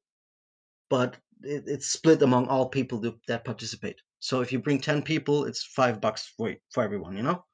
but 0.89 1.17
it, 1.43 1.65
it's 1.67 1.89
split 1.89 2.23
among 2.23 2.49
all 2.49 2.69
people 2.69 2.99
that, 3.27 3.45
participate. 3.45 3.97
So 4.19 4.43
if 4.43 4.53
you 4.53 4.59
bring 4.59 4.81
10 4.81 5.03
people, 5.03 5.45
it's 5.45 5.65
five 5.65 6.01
bucks 6.01 6.33
for, 6.37 6.55
for 6.73 6.83
everyone, 6.83 7.17
you 7.17 7.23
know? 7.23 7.45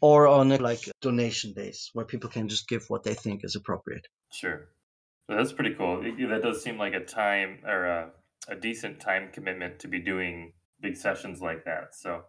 Or 0.00 0.26
on 0.26 0.48
like 0.48 0.88
donation 1.00 1.52
base 1.54 1.90
where 1.92 2.04
people 2.04 2.28
can 2.28 2.48
just 2.48 2.68
give 2.68 2.84
what 2.88 3.02
they 3.02 3.14
think 3.14 3.44
is 3.44 3.56
appropriate. 3.56 4.06
Sure. 4.32 4.68
That's 5.28 5.52
pretty 5.52 5.74
cool. 5.74 6.02
That 6.02 6.42
does 6.42 6.62
seem 6.62 6.78
like 6.78 6.94
a 6.94 7.04
time 7.04 7.62
or 7.64 7.84
a, 7.86 8.12
a 8.48 8.56
decent 8.56 9.00
time 9.00 9.32
commitment 9.32 9.80
to 9.80 9.88
be 9.88 10.00
doing 10.00 10.54
big 10.80 10.96
sessions 10.96 11.40
like 11.40 11.64
that. 11.64 11.94
So 11.94 12.26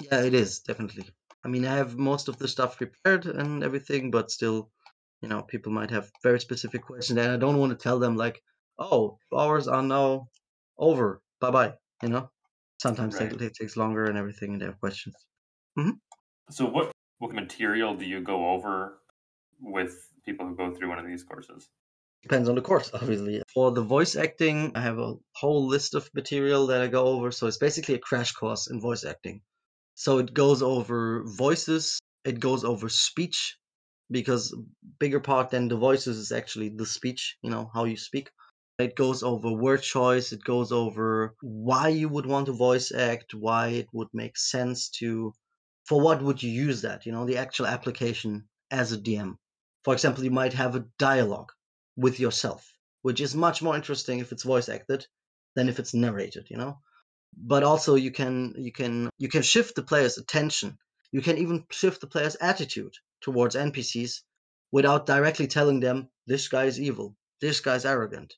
Yeah, 0.00 0.22
it 0.24 0.34
is 0.34 0.60
definitely. 0.60 1.08
I 1.44 1.48
mean, 1.48 1.64
I 1.64 1.76
have 1.76 1.96
most 1.96 2.28
of 2.28 2.38
the 2.38 2.48
stuff 2.48 2.76
prepared 2.78 3.26
and 3.26 3.62
everything, 3.62 4.10
but 4.10 4.30
still, 4.30 4.72
you 5.20 5.28
know, 5.28 5.42
people 5.42 5.72
might 5.72 5.90
have 5.90 6.10
very 6.22 6.40
specific 6.40 6.82
questions, 6.82 7.18
and 7.18 7.30
I 7.30 7.36
don't 7.36 7.58
want 7.58 7.70
to 7.70 7.76
tell 7.82 7.98
them 7.98 8.16
like, 8.16 8.42
"Oh, 8.78 9.18
hours 9.36 9.68
are 9.68 9.82
now 9.82 10.30
over. 10.76 11.22
Bye 11.40 11.50
bye." 11.50 11.78
You 12.02 12.08
know, 12.10 12.30
sometimes 12.80 13.20
Right. 13.20 13.20
it, 13.20 13.40
it 13.40 13.54
takes 13.54 13.76
longer 13.76 14.04
and 14.08 14.18
everything, 14.18 14.52
and 14.52 14.60
they 14.62 14.66
have 14.66 14.80
questions. 14.80 15.14
Mm-hmm. 15.78 15.98
so 16.50 16.66
what 16.66 16.92
what 17.18 17.32
material 17.34 17.94
do 17.96 18.04
you 18.04 18.20
go 18.20 18.50
over 18.50 19.00
with 19.60 20.12
people 20.24 20.46
who 20.46 20.54
go 20.54 20.72
through 20.74 20.88
one 20.88 20.98
of 20.98 21.06
these 21.06 21.24
courses? 21.24 21.70
Depends 22.22 22.48
on 22.48 22.56
the 22.56 22.62
course, 22.62 22.90
obviously. 22.94 23.42
For 23.54 23.70
the 23.70 23.82
voice 23.82 24.16
acting, 24.16 24.72
I 24.74 24.80
have 24.80 24.98
a 24.98 25.14
whole 25.34 25.66
list 25.66 25.94
of 25.94 26.10
material 26.14 26.66
that 26.66 26.82
I 26.82 26.88
go 26.88 27.06
over. 27.06 27.30
So 27.30 27.46
it's 27.46 27.58
basically 27.58 27.94
a 27.94 28.00
crash 28.00 28.32
course 28.32 28.68
in 28.68 28.80
voice 28.80 29.04
acting. 29.04 29.42
So 29.94 30.18
it 30.18 30.34
goes 30.34 30.62
over 30.62 31.24
voices, 31.24 31.98
it 32.24 32.40
goes 32.40 32.64
over 32.64 32.88
speech, 32.88 33.56
because 34.10 34.56
bigger 34.98 35.20
part 35.20 35.50
than 35.50 35.68
the 35.68 35.76
voices 35.76 36.18
is 36.18 36.32
actually 36.32 36.70
the 36.70 36.86
speech, 36.86 37.36
you 37.42 37.50
know, 37.50 37.70
how 37.72 37.84
you 37.84 37.96
speak. 37.96 38.30
It 38.78 38.94
goes 38.94 39.22
over 39.22 39.50
word 39.50 39.82
choice, 39.82 40.32
it 40.32 40.44
goes 40.44 40.70
over 40.70 41.34
why 41.40 41.88
you 41.88 42.08
would 42.08 42.26
want 42.26 42.46
to 42.46 42.52
voice 42.52 42.92
act, 42.92 43.34
why 43.34 43.68
it 43.68 43.88
would 43.92 44.08
make 44.12 44.36
sense 44.36 44.88
to, 45.00 45.34
for 45.84 46.00
what 46.00 46.22
would 46.22 46.42
you 46.42 46.50
use 46.50 46.82
that, 46.82 47.04
you 47.04 47.12
know, 47.12 47.26
the 47.26 47.38
actual 47.38 47.66
application 47.66 48.48
as 48.70 48.92
a 48.92 48.98
DM. 48.98 49.34
For 49.82 49.94
example, 49.94 50.22
you 50.22 50.30
might 50.30 50.52
have 50.52 50.76
a 50.76 50.86
dialogue 50.98 51.50
with 51.98 52.20
yourself, 52.20 52.72
which 53.02 53.20
is 53.20 53.34
much 53.34 53.60
more 53.60 53.76
interesting 53.76 54.20
if 54.20 54.32
it's 54.32 54.44
voice 54.44 54.68
acted 54.68 55.06
than 55.56 55.68
if 55.68 55.78
it's 55.78 55.92
narrated, 55.92 56.46
you 56.48 56.56
know. 56.56 56.78
But 57.36 57.64
also 57.64 57.96
you 57.96 58.12
can 58.12 58.54
you 58.56 58.72
can 58.72 59.10
you 59.18 59.28
can 59.28 59.42
shift 59.42 59.74
the 59.74 59.82
player's 59.82 60.16
attention. 60.16 60.78
You 61.12 61.20
can 61.20 61.36
even 61.38 61.64
shift 61.70 62.00
the 62.00 62.06
player's 62.06 62.36
attitude 62.40 62.94
towards 63.20 63.56
NPCs 63.56 64.20
without 64.70 65.06
directly 65.06 65.46
telling 65.46 65.80
them 65.80 66.08
this 66.26 66.48
guy 66.48 66.64
is 66.64 66.80
evil, 66.80 67.16
this 67.40 67.60
guy's 67.60 67.84
arrogant, 67.84 68.34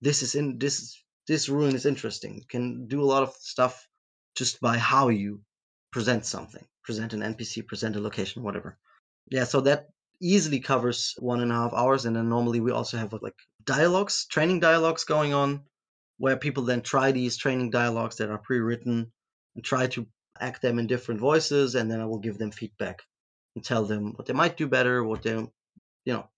this 0.00 0.22
is 0.22 0.34
in 0.34 0.58
this 0.58 1.02
this 1.26 1.48
ruin 1.48 1.74
is 1.74 1.86
interesting. 1.86 2.36
You 2.36 2.46
can 2.48 2.86
do 2.86 3.02
a 3.02 3.10
lot 3.12 3.22
of 3.22 3.34
stuff 3.40 3.86
just 4.36 4.60
by 4.60 4.78
how 4.78 5.08
you 5.08 5.42
present 5.92 6.24
something, 6.24 6.64
present 6.84 7.12
an 7.12 7.20
NPC, 7.20 7.66
present 7.66 7.96
a 7.96 8.00
location, 8.00 8.42
whatever. 8.42 8.78
Yeah, 9.30 9.44
so 9.44 9.60
that 9.62 9.88
easily 10.20 10.60
covers 10.60 11.14
one 11.18 11.40
and 11.40 11.50
a 11.50 11.54
half 11.54 11.72
hours, 11.72 12.04
and 12.04 12.14
then 12.14 12.28
normally 12.28 12.60
we 12.60 12.70
also 12.70 12.96
have 12.96 13.12
like 13.12 13.34
dialogues, 13.64 14.26
training 14.26 14.60
dialogues 14.60 15.04
going 15.04 15.34
on, 15.34 15.62
where 16.18 16.36
people 16.36 16.64
then 16.64 16.82
try 16.82 17.12
these 17.12 17.36
training 17.36 17.70
dialogues 17.70 18.16
that 18.16 18.30
are 18.30 18.38
pre-written 18.38 19.10
and 19.56 19.64
try 19.64 19.86
to 19.88 20.06
act 20.38 20.62
them 20.62 20.78
in 20.78 20.86
different 20.86 21.20
voices, 21.20 21.74
and 21.74 21.90
then 21.90 22.00
I 22.00 22.06
will 22.06 22.18
give 22.18 22.38
them 22.38 22.50
feedback 22.50 23.02
and 23.56 23.64
tell 23.64 23.84
them 23.84 24.12
what 24.16 24.26
they 24.26 24.32
might 24.32 24.56
do 24.56 24.66
better, 24.66 25.02
what 25.02 25.22
they, 25.22 25.32
you 25.32 26.12
know, 26.12 26.28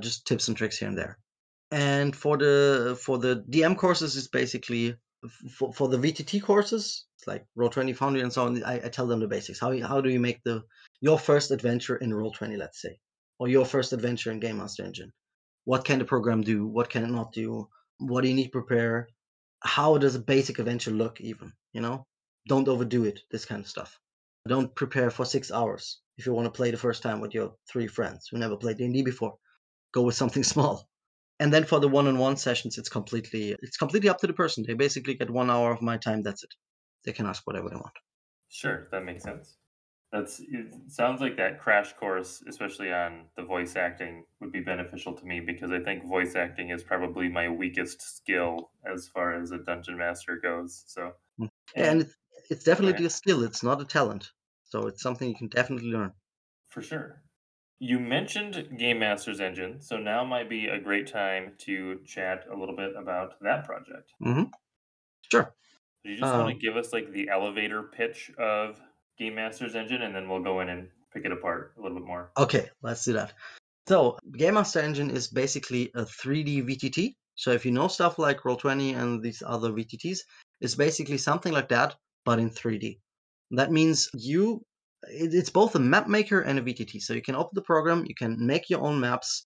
just 0.00 0.26
tips 0.26 0.48
and 0.48 0.56
tricks 0.56 0.78
here 0.78 0.88
and 0.88 0.98
there. 0.98 1.18
And 1.70 2.14
for 2.16 2.36
the 2.36 2.98
for 3.00 3.18
the 3.18 3.44
DM 3.50 3.76
courses, 3.76 4.16
it's 4.16 4.28
basically 4.28 4.96
for, 5.50 5.72
for 5.72 5.88
the 5.88 5.98
VTT 5.98 6.42
courses, 6.42 7.06
like 7.26 7.44
Roll20 7.58 7.94
Foundry 7.96 8.22
and 8.22 8.32
so 8.32 8.46
on. 8.46 8.62
I, 8.64 8.76
I 8.76 8.88
tell 8.88 9.06
them 9.06 9.20
the 9.20 9.28
basics. 9.28 9.60
How 9.60 9.78
how 9.80 10.00
do 10.00 10.08
you 10.08 10.20
make 10.20 10.42
the 10.44 10.62
your 11.00 11.18
first 11.18 11.50
adventure 11.50 11.96
in 11.96 12.10
Roll20, 12.10 12.56
let's 12.56 12.80
say, 12.80 12.98
or 13.38 13.48
your 13.48 13.64
first 13.64 13.92
adventure 13.92 14.30
in 14.30 14.40
Game 14.40 14.58
Master 14.58 14.84
Engine? 14.84 15.12
What 15.64 15.84
can 15.84 15.98
the 15.98 16.04
program 16.04 16.42
do? 16.42 16.66
What 16.66 16.90
can 16.90 17.04
it 17.04 17.10
not 17.10 17.32
do? 17.32 17.68
What 17.98 18.22
do 18.22 18.28
you 18.28 18.34
need 18.34 18.44
to 18.44 18.60
prepare? 18.60 19.08
How 19.60 19.98
does 19.98 20.14
a 20.14 20.20
basic 20.20 20.58
adventure 20.58 20.90
look? 20.90 21.20
Even 21.20 21.52
you 21.72 21.80
know, 21.80 22.06
don't 22.48 22.68
overdo 22.68 23.04
it. 23.04 23.20
This 23.30 23.44
kind 23.44 23.60
of 23.60 23.68
stuff. 23.68 23.98
Don't 24.46 24.74
prepare 24.74 25.10
for 25.10 25.24
six 25.24 25.50
hours 25.50 26.00
if 26.16 26.26
you 26.26 26.32
want 26.32 26.46
to 26.46 26.56
play 26.56 26.70
the 26.70 26.76
first 26.76 27.02
time 27.02 27.20
with 27.20 27.34
your 27.34 27.54
three 27.70 27.86
friends 27.86 28.28
who 28.30 28.38
never 28.38 28.56
played 28.56 28.78
D&D 28.78 29.02
before. 29.02 29.36
Go 29.92 30.02
with 30.02 30.14
something 30.14 30.42
small 30.54 30.88
and 31.40 31.52
then 31.52 31.64
for 31.64 31.80
the 31.80 31.88
one-on-one 31.88 32.36
sessions 32.36 32.78
it's 32.78 32.88
completely 32.88 33.56
it's 33.62 33.76
completely 33.76 34.08
up 34.08 34.18
to 34.18 34.26
the 34.26 34.32
person 34.32 34.64
they 34.66 34.74
basically 34.74 35.14
get 35.14 35.30
one 35.30 35.50
hour 35.50 35.72
of 35.72 35.82
my 35.82 35.96
time 35.96 36.22
that's 36.22 36.44
it 36.44 36.54
they 37.04 37.12
can 37.12 37.26
ask 37.26 37.46
whatever 37.46 37.68
they 37.68 37.76
want 37.76 37.94
sure 38.48 38.88
that 38.90 39.04
makes 39.04 39.22
sense 39.22 39.56
that's 40.12 40.40
it 40.40 40.72
sounds 40.88 41.20
like 41.20 41.36
that 41.36 41.60
crash 41.60 41.92
course 41.94 42.42
especially 42.48 42.92
on 42.92 43.24
the 43.36 43.42
voice 43.42 43.76
acting 43.76 44.24
would 44.40 44.52
be 44.52 44.60
beneficial 44.60 45.12
to 45.12 45.24
me 45.24 45.40
because 45.40 45.70
i 45.70 45.78
think 45.78 46.06
voice 46.06 46.34
acting 46.34 46.70
is 46.70 46.82
probably 46.82 47.28
my 47.28 47.48
weakest 47.48 48.00
skill 48.16 48.70
as 48.90 49.08
far 49.08 49.34
as 49.34 49.50
a 49.50 49.58
dungeon 49.58 49.98
master 49.98 50.38
goes 50.42 50.84
so 50.86 51.12
mm. 51.40 51.48
and 51.74 52.02
it's, 52.02 52.14
it's 52.50 52.64
definitely 52.64 53.04
a 53.04 53.10
skill 53.10 53.42
it's 53.42 53.62
not 53.62 53.80
a 53.80 53.84
talent 53.84 54.30
so 54.64 54.86
it's 54.86 55.02
something 55.02 55.28
you 55.28 55.36
can 55.36 55.48
definitely 55.48 55.90
learn 55.90 56.12
for 56.70 56.80
sure 56.80 57.22
you 57.80 58.00
mentioned 58.00 58.76
Game 58.76 58.98
Master's 58.98 59.40
Engine, 59.40 59.80
so 59.80 59.98
now 59.98 60.24
might 60.24 60.50
be 60.50 60.66
a 60.66 60.80
great 60.80 61.06
time 61.06 61.52
to 61.58 62.00
chat 62.04 62.44
a 62.52 62.56
little 62.56 62.74
bit 62.74 62.90
about 62.96 63.34
that 63.40 63.64
project. 63.64 64.12
Mm-hmm. 64.20 64.44
Sure. 65.30 65.54
Do 66.04 66.10
you 66.10 66.16
just 66.16 66.32
um, 66.32 66.40
want 66.40 66.58
to 66.58 66.66
give 66.66 66.76
us 66.76 66.92
like 66.92 67.12
the 67.12 67.28
elevator 67.28 67.82
pitch 67.82 68.32
of 68.36 68.80
Game 69.18 69.34
Master's 69.34 69.74
Engine, 69.74 70.02
and 70.02 70.14
then 70.14 70.28
we'll 70.28 70.42
go 70.42 70.60
in 70.60 70.68
and 70.68 70.88
pick 71.12 71.24
it 71.24 71.32
apart 71.32 71.74
a 71.78 71.82
little 71.82 71.98
bit 71.98 72.06
more? 72.06 72.30
Okay, 72.36 72.68
let's 72.82 73.04
do 73.04 73.12
that. 73.14 73.32
So, 73.88 74.18
Game 74.36 74.54
Master 74.54 74.80
Engine 74.80 75.10
is 75.10 75.28
basically 75.28 75.90
a 75.94 76.02
3D 76.02 76.62
VTT. 76.62 77.14
So, 77.34 77.52
if 77.52 77.64
you 77.64 77.72
know 77.72 77.88
stuff 77.88 78.18
like 78.18 78.40
Roll20 78.40 78.96
and 78.96 79.22
these 79.22 79.42
other 79.46 79.70
VTTs, 79.70 80.18
it's 80.60 80.74
basically 80.74 81.18
something 81.18 81.52
like 81.52 81.68
that, 81.68 81.96
but 82.24 82.38
in 82.38 82.50
3D. 82.50 82.98
That 83.52 83.72
means 83.72 84.10
you 84.12 84.62
it's 85.06 85.50
both 85.50 85.74
a 85.74 85.78
map 85.78 86.08
maker 86.08 86.40
and 86.40 86.58
a 86.58 86.62
VTT. 86.62 87.00
So 87.00 87.14
you 87.14 87.22
can 87.22 87.36
open 87.36 87.52
the 87.54 87.62
program, 87.62 88.04
you 88.06 88.14
can 88.14 88.44
make 88.44 88.68
your 88.68 88.80
own 88.80 88.98
maps 89.00 89.46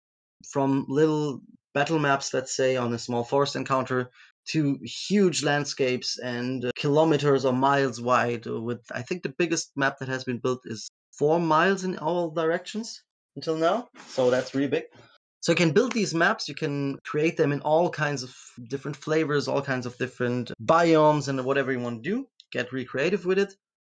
from 0.51 0.85
little 0.87 1.41
battle 1.73 1.99
maps, 1.99 2.33
let's 2.33 2.55
say, 2.55 2.75
on 2.77 2.93
a 2.93 2.99
small 2.99 3.23
forest 3.23 3.55
encounter 3.55 4.09
to 4.51 4.79
huge 4.83 5.43
landscapes 5.43 6.17
and 6.19 6.65
uh, 6.65 6.71
kilometers 6.75 7.45
or 7.45 7.53
miles 7.53 8.01
wide. 8.01 8.47
Uh, 8.47 8.61
with 8.61 8.81
I 8.91 9.01
think 9.01 9.23
the 9.23 9.35
biggest 9.37 9.71
map 9.75 9.97
that 9.99 10.09
has 10.09 10.23
been 10.23 10.39
built 10.39 10.61
is 10.65 10.89
four 11.17 11.39
miles 11.39 11.83
in 11.83 11.97
all 11.97 12.29
directions 12.29 13.03
until 13.35 13.55
now. 13.55 13.87
So 14.07 14.29
that's 14.29 14.53
really 14.55 14.69
big. 14.69 14.85
So 15.41 15.53
you 15.53 15.55
can 15.55 15.71
build 15.71 15.93
these 15.93 16.13
maps, 16.13 16.49
you 16.49 16.55
can 16.55 16.97
create 17.05 17.37
them 17.37 17.53
in 17.53 17.61
all 17.61 17.89
kinds 17.89 18.23
of 18.23 18.35
different 18.67 18.97
flavors, 18.97 19.47
all 19.47 19.61
kinds 19.61 19.85
of 19.85 19.97
different 19.97 20.51
biomes, 20.61 21.29
and 21.29 21.45
whatever 21.45 21.71
you 21.71 21.79
want 21.79 22.03
to 22.03 22.09
do. 22.09 22.27
Get 22.51 22.73
really 22.73 22.85
creative 22.85 23.25
with 23.25 23.39
it 23.39 23.55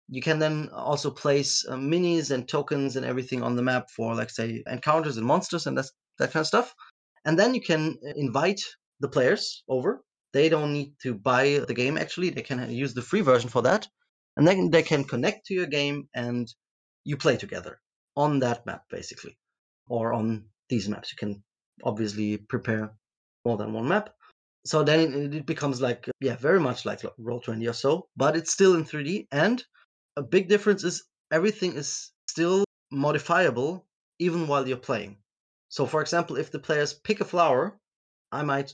you 0.09 0.21
can 0.21 0.39
then 0.39 0.69
also 0.73 1.11
place 1.11 1.65
uh, 1.69 1.75
minis 1.75 2.31
and 2.31 2.47
tokens 2.47 2.95
and 2.95 3.05
everything 3.05 3.43
on 3.43 3.55
the 3.55 3.61
map 3.61 3.89
for 3.89 4.15
like 4.15 4.29
say 4.29 4.63
encounters 4.67 5.17
and 5.17 5.25
monsters 5.25 5.67
and 5.67 5.77
that's, 5.77 5.91
that 6.17 6.31
kind 6.31 6.41
of 6.41 6.47
stuff 6.47 6.73
and 7.25 7.37
then 7.37 7.53
you 7.53 7.61
can 7.61 7.97
uh, 8.05 8.11
invite 8.15 8.61
the 8.99 9.07
players 9.07 9.63
over 9.69 10.03
they 10.33 10.49
don't 10.49 10.73
need 10.73 10.93
to 11.03 11.13
buy 11.13 11.59
the 11.67 11.73
game 11.73 11.97
actually. 11.97 12.29
They 12.29 12.41
can 12.41 12.69
use 12.71 12.93
the 12.93 13.01
free 13.01 13.21
version 13.21 13.49
for 13.49 13.61
that 13.63 13.87
and 14.37 14.47
then 14.47 14.69
they 14.69 14.83
can 14.83 15.03
connect 15.03 15.47
to 15.47 15.53
your 15.53 15.65
game 15.65 16.07
and 16.13 16.47
you 17.03 17.17
play 17.17 17.37
together 17.37 17.79
on 18.15 18.39
that 18.39 18.65
map 18.65 18.83
basically 18.89 19.37
or 19.87 20.13
on 20.13 20.45
these 20.69 20.87
maps. 20.87 21.11
You 21.11 21.17
can 21.17 21.43
obviously 21.83 22.37
prepare 22.37 22.93
more 23.45 23.57
than 23.57 23.73
one 23.73 23.87
map. 23.87 24.09
So 24.65 24.83
then 24.83 25.33
it 25.33 25.45
becomes 25.45 25.81
like 25.81 26.09
yeah 26.19 26.35
very 26.35 26.59
much 26.59 26.85
like 26.85 27.01
roll20 27.19 27.69
or 27.69 27.73
so 27.73 28.07
but 28.17 28.35
it's 28.35 28.51
still 28.51 28.75
in 28.75 28.83
3d 28.83 29.27
and 29.31 29.63
a 30.17 30.21
big 30.21 30.49
difference 30.49 30.83
is 30.83 31.03
everything 31.31 31.73
is 31.73 32.11
still 32.27 32.65
modifiable 32.91 33.85
even 34.19 34.47
while 34.47 34.67
you're 34.67 34.77
playing. 34.77 35.17
So, 35.69 35.85
for 35.85 36.01
example, 36.01 36.35
if 36.35 36.51
the 36.51 36.59
players 36.59 36.93
pick 36.93 37.21
a 37.21 37.25
flower, 37.25 37.79
I 38.31 38.43
might 38.43 38.73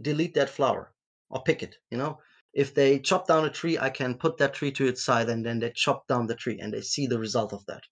delete 0.00 0.34
that 0.34 0.50
flower 0.50 0.92
or 1.30 1.42
pick 1.42 1.62
it. 1.62 1.76
You 1.90 1.98
know, 1.98 2.18
if 2.52 2.74
they 2.74 2.98
chop 2.98 3.26
down 3.26 3.44
a 3.44 3.50
tree, 3.50 3.78
I 3.78 3.90
can 3.90 4.14
put 4.14 4.38
that 4.38 4.54
tree 4.54 4.72
to 4.72 4.86
its 4.86 5.04
side, 5.04 5.28
and 5.28 5.44
then 5.44 5.58
they 5.58 5.70
chop 5.70 6.06
down 6.06 6.26
the 6.26 6.34
tree, 6.34 6.58
and 6.60 6.72
they 6.72 6.80
see 6.80 7.06
the 7.06 7.18
result 7.18 7.52
of 7.52 7.64
that. 7.66 7.82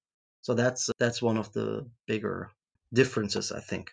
So 0.42 0.54
that's 0.54 0.90
that's 0.98 1.22
one 1.22 1.36
of 1.36 1.52
the 1.52 1.88
bigger 2.06 2.50
differences, 2.92 3.52
I 3.52 3.60
think, 3.60 3.90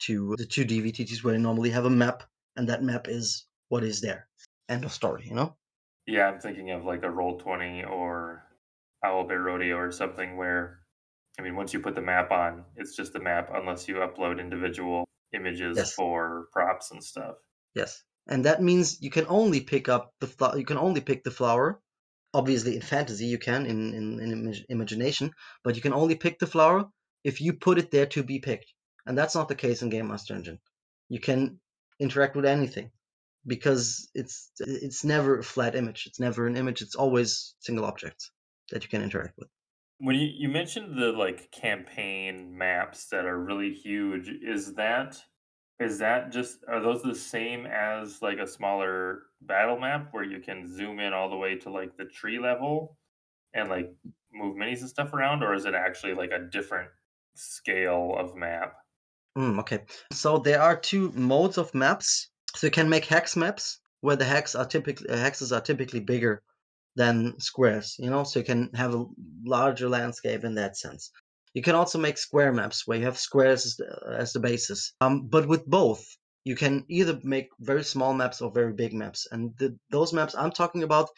to 0.00 0.34
the 0.36 0.46
2D 0.46 0.82
VTTs 0.84 1.22
where 1.24 1.34
you 1.34 1.40
normally 1.40 1.70
have 1.70 1.84
a 1.84 1.90
map, 1.90 2.24
and 2.56 2.68
that 2.68 2.82
map 2.82 3.08
is 3.08 3.46
what 3.68 3.84
is 3.84 4.00
there. 4.00 4.28
End 4.68 4.84
of 4.84 4.92
story. 4.92 5.24
You 5.26 5.34
know. 5.34 5.56
Yeah, 6.06 6.28
I'm 6.28 6.40
thinking 6.40 6.72
of 6.72 6.84
like 6.84 7.04
a 7.04 7.08
Roll20 7.08 7.88
or 7.88 8.44
Owlbear 9.04 9.44
Rodeo 9.44 9.76
or 9.76 9.92
something 9.92 10.36
where, 10.36 10.80
I 11.38 11.42
mean, 11.42 11.54
once 11.54 11.72
you 11.72 11.80
put 11.80 11.94
the 11.94 12.02
map 12.02 12.32
on, 12.32 12.64
it's 12.76 12.96
just 12.96 13.12
the 13.12 13.20
map 13.20 13.50
unless 13.54 13.86
you 13.86 13.96
upload 13.96 14.40
individual 14.40 15.04
images 15.32 15.76
yes. 15.76 15.92
for 15.92 16.48
props 16.52 16.90
and 16.90 17.02
stuff. 17.02 17.36
Yes, 17.74 18.02
and 18.26 18.44
that 18.44 18.62
means 18.62 19.00
you 19.00 19.10
can 19.10 19.26
only 19.28 19.60
pick 19.60 19.88
up 19.88 20.12
the 20.20 20.26
flower. 20.26 20.58
you 20.58 20.64
can 20.64 20.78
only 20.78 21.00
pick 21.00 21.24
the 21.24 21.30
flower. 21.30 21.80
Obviously, 22.34 22.76
in 22.76 22.82
fantasy 22.82 23.26
you 23.26 23.38
can 23.38 23.66
in 23.66 23.94
in, 23.94 24.20
in 24.20 24.46
Im- 24.46 24.64
imagination, 24.68 25.32
but 25.64 25.76
you 25.76 25.82
can 25.82 25.92
only 25.92 26.14
pick 26.14 26.38
the 26.38 26.46
flower 26.46 26.88
if 27.24 27.40
you 27.40 27.52
put 27.52 27.78
it 27.78 27.90
there 27.90 28.06
to 28.06 28.22
be 28.22 28.38
picked, 28.38 28.72
and 29.06 29.16
that's 29.16 29.34
not 29.34 29.48
the 29.48 29.54
case 29.54 29.82
in 29.82 29.90
Game 29.90 30.08
Master 30.08 30.34
Engine. 30.34 30.58
You 31.08 31.20
can 31.20 31.60
interact 32.00 32.36
with 32.36 32.46
anything 32.46 32.90
because 33.46 34.08
it's 34.14 34.50
it's 34.58 35.04
never 35.04 35.38
a 35.38 35.44
flat 35.44 35.74
image. 35.74 36.04
It's 36.06 36.20
never 36.20 36.46
an 36.46 36.56
image. 36.56 36.82
It's 36.82 36.94
always 36.94 37.54
single 37.60 37.84
objects 37.84 38.30
that 38.70 38.82
you 38.82 38.88
can 38.88 39.02
interact 39.02 39.34
with. 39.38 39.48
When 39.98 40.16
you, 40.16 40.28
you 40.36 40.48
mentioned 40.48 40.98
the 40.98 41.12
like 41.12 41.50
campaign 41.52 42.56
maps 42.56 43.06
that 43.08 43.24
are 43.24 43.38
really 43.38 43.72
huge, 43.72 44.28
is 44.28 44.74
that 44.74 45.22
is 45.82 45.98
that 45.98 46.32
just 46.32 46.58
are 46.68 46.80
those 46.80 47.02
the 47.02 47.14
same 47.14 47.66
as 47.66 48.22
like 48.22 48.38
a 48.38 48.46
smaller 48.46 49.24
battle 49.42 49.78
map 49.78 50.08
where 50.12 50.24
you 50.24 50.40
can 50.40 50.66
zoom 50.66 51.00
in 51.00 51.12
all 51.12 51.28
the 51.28 51.36
way 51.36 51.56
to 51.56 51.70
like 51.70 51.96
the 51.96 52.04
tree 52.04 52.38
level 52.38 52.96
and 53.54 53.68
like 53.68 53.92
move 54.32 54.56
minis 54.56 54.80
and 54.80 54.88
stuff 54.88 55.12
around, 55.12 55.42
or 55.42 55.54
is 55.54 55.64
it 55.64 55.74
actually 55.74 56.14
like 56.14 56.30
a 56.30 56.48
different 56.50 56.88
scale 57.34 58.14
of 58.18 58.34
map? 58.34 58.74
Mm, 59.36 59.58
okay, 59.60 59.80
so 60.12 60.38
there 60.38 60.60
are 60.60 60.76
two 60.76 61.10
modes 61.12 61.58
of 61.58 61.74
maps 61.74 62.30
so 62.54 62.66
you 62.66 62.70
can 62.70 62.88
make 62.88 63.04
hex 63.04 63.36
maps 63.36 63.80
where 64.00 64.16
the 64.16 64.24
hex 64.24 64.54
are 64.54 64.66
typically 64.66 65.08
uh, 65.08 65.16
hexes 65.16 65.56
are 65.56 65.60
typically 65.60 66.00
bigger 66.00 66.42
than 66.96 67.38
squares. 67.40 67.96
You 67.98 68.10
know, 68.10 68.24
so 68.24 68.40
you 68.40 68.44
can 68.44 68.70
have 68.74 68.94
a 68.94 69.06
larger 69.44 69.88
landscape 69.88 70.44
in 70.44 70.54
that 70.56 70.76
sense. 70.76 71.10
You 71.54 71.62
can 71.62 71.74
also 71.74 71.98
make 71.98 72.16
square 72.16 72.52
maps 72.52 72.86
where 72.86 72.98
you 72.98 73.04
have 73.04 73.18
squares 73.18 73.66
as 73.66 73.76
the, 73.76 74.16
as 74.18 74.32
the 74.32 74.40
basis. 74.40 74.94
Um, 75.00 75.28
but 75.28 75.46
with 75.46 75.66
both, 75.66 76.04
you 76.44 76.56
can 76.56 76.84
either 76.88 77.20
make 77.22 77.48
very 77.60 77.84
small 77.84 78.14
maps 78.14 78.40
or 78.40 78.50
very 78.50 78.72
big 78.72 78.92
maps. 78.92 79.26
And 79.30 79.56
the, 79.58 79.78
those 79.90 80.12
maps 80.12 80.34
I'm 80.34 80.50
talking 80.50 80.82
about, 80.82 81.10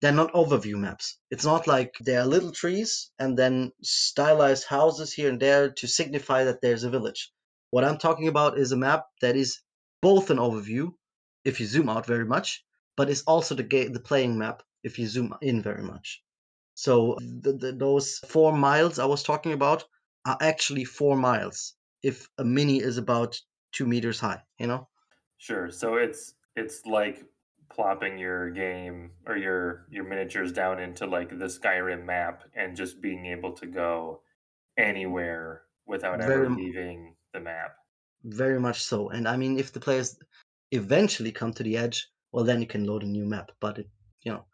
they're 0.00 0.12
not 0.12 0.32
overview 0.32 0.76
maps. 0.76 1.18
It's 1.30 1.44
not 1.44 1.66
like 1.66 1.94
there 2.00 2.20
are 2.20 2.26
little 2.26 2.52
trees 2.52 3.10
and 3.18 3.36
then 3.36 3.72
stylized 3.82 4.64
houses 4.64 5.12
here 5.12 5.28
and 5.28 5.40
there 5.40 5.70
to 5.70 5.86
signify 5.86 6.44
that 6.44 6.62
there's 6.62 6.84
a 6.84 6.90
village. 6.90 7.32
What 7.70 7.84
I'm 7.84 7.98
talking 7.98 8.28
about 8.28 8.58
is 8.58 8.72
a 8.72 8.76
map 8.76 9.04
that 9.20 9.36
is 9.36 9.60
both 10.00 10.30
an 10.30 10.38
overview 10.38 10.92
if 11.44 11.60
you 11.60 11.66
zoom 11.66 11.88
out 11.88 12.06
very 12.06 12.24
much, 12.24 12.64
but 12.96 13.10
it's 13.10 13.22
also 13.22 13.54
the 13.54 13.62
the 13.62 14.00
playing 14.00 14.38
map 14.38 14.62
if 14.82 14.98
you 14.98 15.06
zoom 15.06 15.34
in 15.42 15.62
very 15.62 15.82
much. 15.82 16.22
So 16.80 17.18
the, 17.20 17.52
the, 17.52 17.72
those 17.72 18.20
four 18.26 18.56
miles 18.56 18.98
I 18.98 19.04
was 19.04 19.22
talking 19.22 19.52
about 19.52 19.84
are 20.24 20.38
actually 20.40 20.84
four 20.84 21.14
miles 21.14 21.74
if 22.02 22.26
a 22.38 22.44
mini 22.44 22.78
is 22.80 22.96
about 22.96 23.38
two 23.70 23.84
meters 23.84 24.18
high. 24.18 24.40
You 24.58 24.68
know. 24.68 24.88
Sure. 25.36 25.70
So 25.70 25.96
it's 25.96 26.32
it's 26.56 26.86
like 26.86 27.22
plopping 27.68 28.16
your 28.16 28.50
game 28.50 29.10
or 29.26 29.36
your 29.36 29.84
your 29.90 30.04
miniatures 30.04 30.52
down 30.52 30.80
into 30.80 31.04
like 31.04 31.28
the 31.28 31.50
Skyrim 31.56 32.06
map 32.06 32.44
and 32.54 32.74
just 32.74 33.02
being 33.02 33.26
able 33.26 33.52
to 33.56 33.66
go 33.66 34.22
anywhere 34.78 35.64
without 35.86 36.20
Very 36.20 36.46
ever 36.46 36.54
leaving 36.54 37.14
the 37.34 37.40
map. 37.40 37.76
Very 38.24 38.58
much 38.58 38.82
so. 38.82 39.10
And 39.10 39.28
I 39.28 39.36
mean, 39.36 39.58
if 39.58 39.70
the 39.70 39.80
players 39.80 40.18
eventually 40.70 41.30
come 41.30 41.52
to 41.52 41.62
the 41.62 41.76
edge, 41.76 42.08
well, 42.32 42.44
then 42.44 42.62
you 42.62 42.66
can 42.66 42.86
load 42.86 43.02
a 43.02 43.06
new 43.06 43.26
map. 43.26 43.50
But 43.60 43.80
it, 43.80 43.88
you 44.22 44.32
know, 44.32 44.46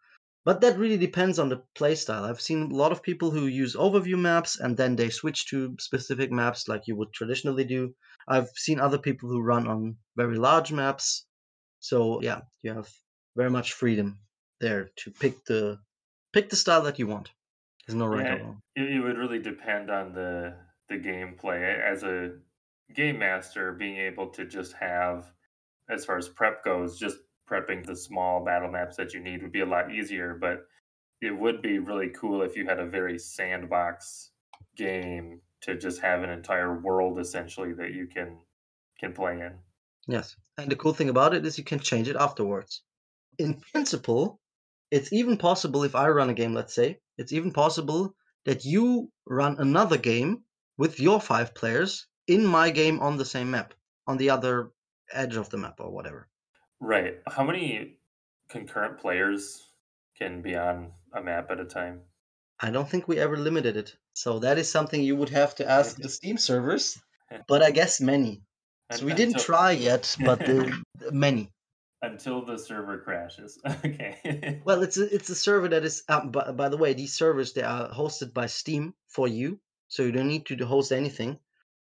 but 0.47 0.61
that 0.61 0.77
really 0.77 0.95
depends 0.95 1.39
on 1.39 1.49
the 1.49 1.61
playstyle. 1.77 2.23
I've 2.23 2.39
seen 2.39 2.71
a 2.71 2.73
lot 2.73 2.93
of 2.93 3.03
people 3.03 3.31
who 3.31 3.47
use 3.47 3.75
overview 3.75 4.17
maps 4.17 4.57
and 4.57 4.77
then 4.77 4.95
they 4.95 5.09
switch 5.09 5.45
to 5.47 5.75
specific 5.77 6.31
maps 6.31 6.69
like 6.69 6.87
you 6.87 6.95
would 6.95 7.11
traditionally 7.11 7.65
do. 7.65 7.93
I've 8.29 8.47
seen 8.55 8.79
other 8.79 8.97
people 8.97 9.27
who 9.27 9.41
run 9.41 9.67
on 9.67 9.97
very 10.15 10.37
large 10.37 10.71
maps. 10.71 11.25
So 11.81 12.21
yeah, 12.21 12.43
you 12.61 12.73
have 12.73 12.89
very 13.35 13.49
much 13.49 13.73
freedom 13.73 14.19
there 14.61 14.89
to 14.99 15.11
pick 15.11 15.43
the 15.43 15.79
pick 16.31 16.49
the 16.49 16.55
style 16.55 16.83
that 16.83 16.97
you 16.97 17.07
want. 17.07 17.29
There's 17.85 17.97
no 17.97 18.07
right 18.07 18.39
or 18.39 18.43
wrong. 18.43 18.61
it, 18.77 18.89
it 18.89 19.01
would 19.01 19.17
really 19.17 19.39
depend 19.39 19.91
on 19.91 20.13
the 20.13 20.55
the 20.87 20.95
gameplay. 20.95 21.59
As 21.77 22.03
a 22.03 22.37
game 22.95 23.19
master, 23.19 23.73
being 23.73 23.97
able 23.97 24.29
to 24.29 24.45
just 24.45 24.71
have, 24.79 25.29
as 25.89 26.05
far 26.05 26.17
as 26.17 26.29
prep 26.29 26.63
goes, 26.63 26.97
just 26.97 27.17
prepping 27.49 27.85
the 27.85 27.95
small 27.95 28.43
battle 28.43 28.69
maps 28.69 28.97
that 28.97 29.13
you 29.13 29.19
need 29.19 29.41
would 29.41 29.51
be 29.51 29.61
a 29.61 29.65
lot 29.65 29.91
easier. 29.91 30.37
But 30.39 30.67
it 31.21 31.31
would 31.31 31.61
be 31.61 31.79
really 31.79 32.09
cool 32.09 32.41
if 32.41 32.55
you 32.55 32.65
had 32.65 32.79
a 32.79 32.85
very 32.85 33.17
sandbox 33.17 34.31
game 34.75 35.41
to 35.61 35.77
just 35.77 36.01
have 36.01 36.23
an 36.23 36.29
entire 36.29 36.79
world 36.79 37.19
essentially 37.19 37.73
that 37.73 37.93
you 37.93 38.07
can 38.07 38.37
can 38.99 39.13
play 39.13 39.33
in. 39.33 39.53
Yes. 40.07 40.35
And 40.57 40.71
the 40.71 40.75
cool 40.75 40.93
thing 40.93 41.09
about 41.09 41.33
it 41.33 41.45
is 41.45 41.57
you 41.57 41.63
can 41.63 41.79
change 41.79 42.07
it 42.07 42.15
afterwards. 42.15 42.81
In 43.37 43.61
principle, 43.71 44.39
it's 44.89 45.13
even 45.13 45.37
possible 45.37 45.83
if 45.83 45.95
I 45.95 46.07
run 46.09 46.29
a 46.29 46.33
game, 46.33 46.53
let's 46.53 46.73
say, 46.73 46.99
it's 47.17 47.33
even 47.33 47.51
possible 47.51 48.15
that 48.45 48.65
you 48.65 49.11
run 49.25 49.57
another 49.59 49.97
game 49.97 50.43
with 50.77 50.99
your 50.99 51.19
five 51.19 51.53
players 51.53 52.07
in 52.27 52.45
my 52.45 52.69
game 52.71 52.99
on 52.99 53.17
the 53.17 53.25
same 53.25 53.51
map, 53.51 53.73
on 54.07 54.17
the 54.17 54.29
other 54.29 54.71
edge 55.11 55.35
of 55.35 55.49
the 55.49 55.57
map 55.57 55.79
or 55.79 55.91
whatever. 55.91 56.29
Right. 56.79 57.15
How 57.27 57.43
many 57.43 57.97
concurrent 58.49 58.99
players 58.99 59.63
can 60.17 60.41
be 60.41 60.55
on 60.55 60.91
a 61.13 61.21
map 61.21 61.51
at 61.51 61.59
a 61.59 61.65
time? 61.65 62.01
I 62.59 62.71
don't 62.71 62.89
think 62.89 63.07
we 63.07 63.19
ever 63.19 63.37
limited 63.37 63.77
it. 63.77 63.95
So 64.13 64.39
that 64.39 64.57
is 64.57 64.71
something 64.71 65.01
you 65.01 65.15
would 65.15 65.29
have 65.29 65.55
to 65.55 65.69
ask 65.69 65.97
the 65.97 66.09
Steam 66.17 66.37
servers, 66.37 66.99
but 67.47 67.61
I 67.61 67.71
guess 67.71 68.01
many. 68.01 68.41
So 68.91 69.05
we 69.05 69.13
didn't 69.13 69.39
try 69.39 69.71
yet, 69.71 70.15
but 70.23 70.39
the, 70.39 70.81
many. 71.11 71.51
until 72.01 72.43
the 72.45 72.57
server 72.57 72.99
crashes. 72.99 73.59
okay. 73.65 74.61
Well, 74.63 74.81
it's 74.81 74.97
a, 74.97 75.13
it's 75.13 75.29
a 75.29 75.35
server 75.35 75.67
that 75.67 75.83
is. 75.83 76.03
Uh, 76.07 76.25
by, 76.25 76.51
by 76.51 76.69
the 76.69 76.77
way, 76.77 76.93
these 76.93 77.13
servers 77.13 77.53
they 77.53 77.63
are 77.63 77.89
hosted 77.89 78.33
by 78.33 78.45
Steam 78.45 78.93
for 79.09 79.27
you, 79.27 79.59
so 79.89 80.03
you 80.03 80.13
don't 80.13 80.29
need 80.29 80.45
to 80.45 80.65
host 80.65 80.91
anything, 80.91 81.37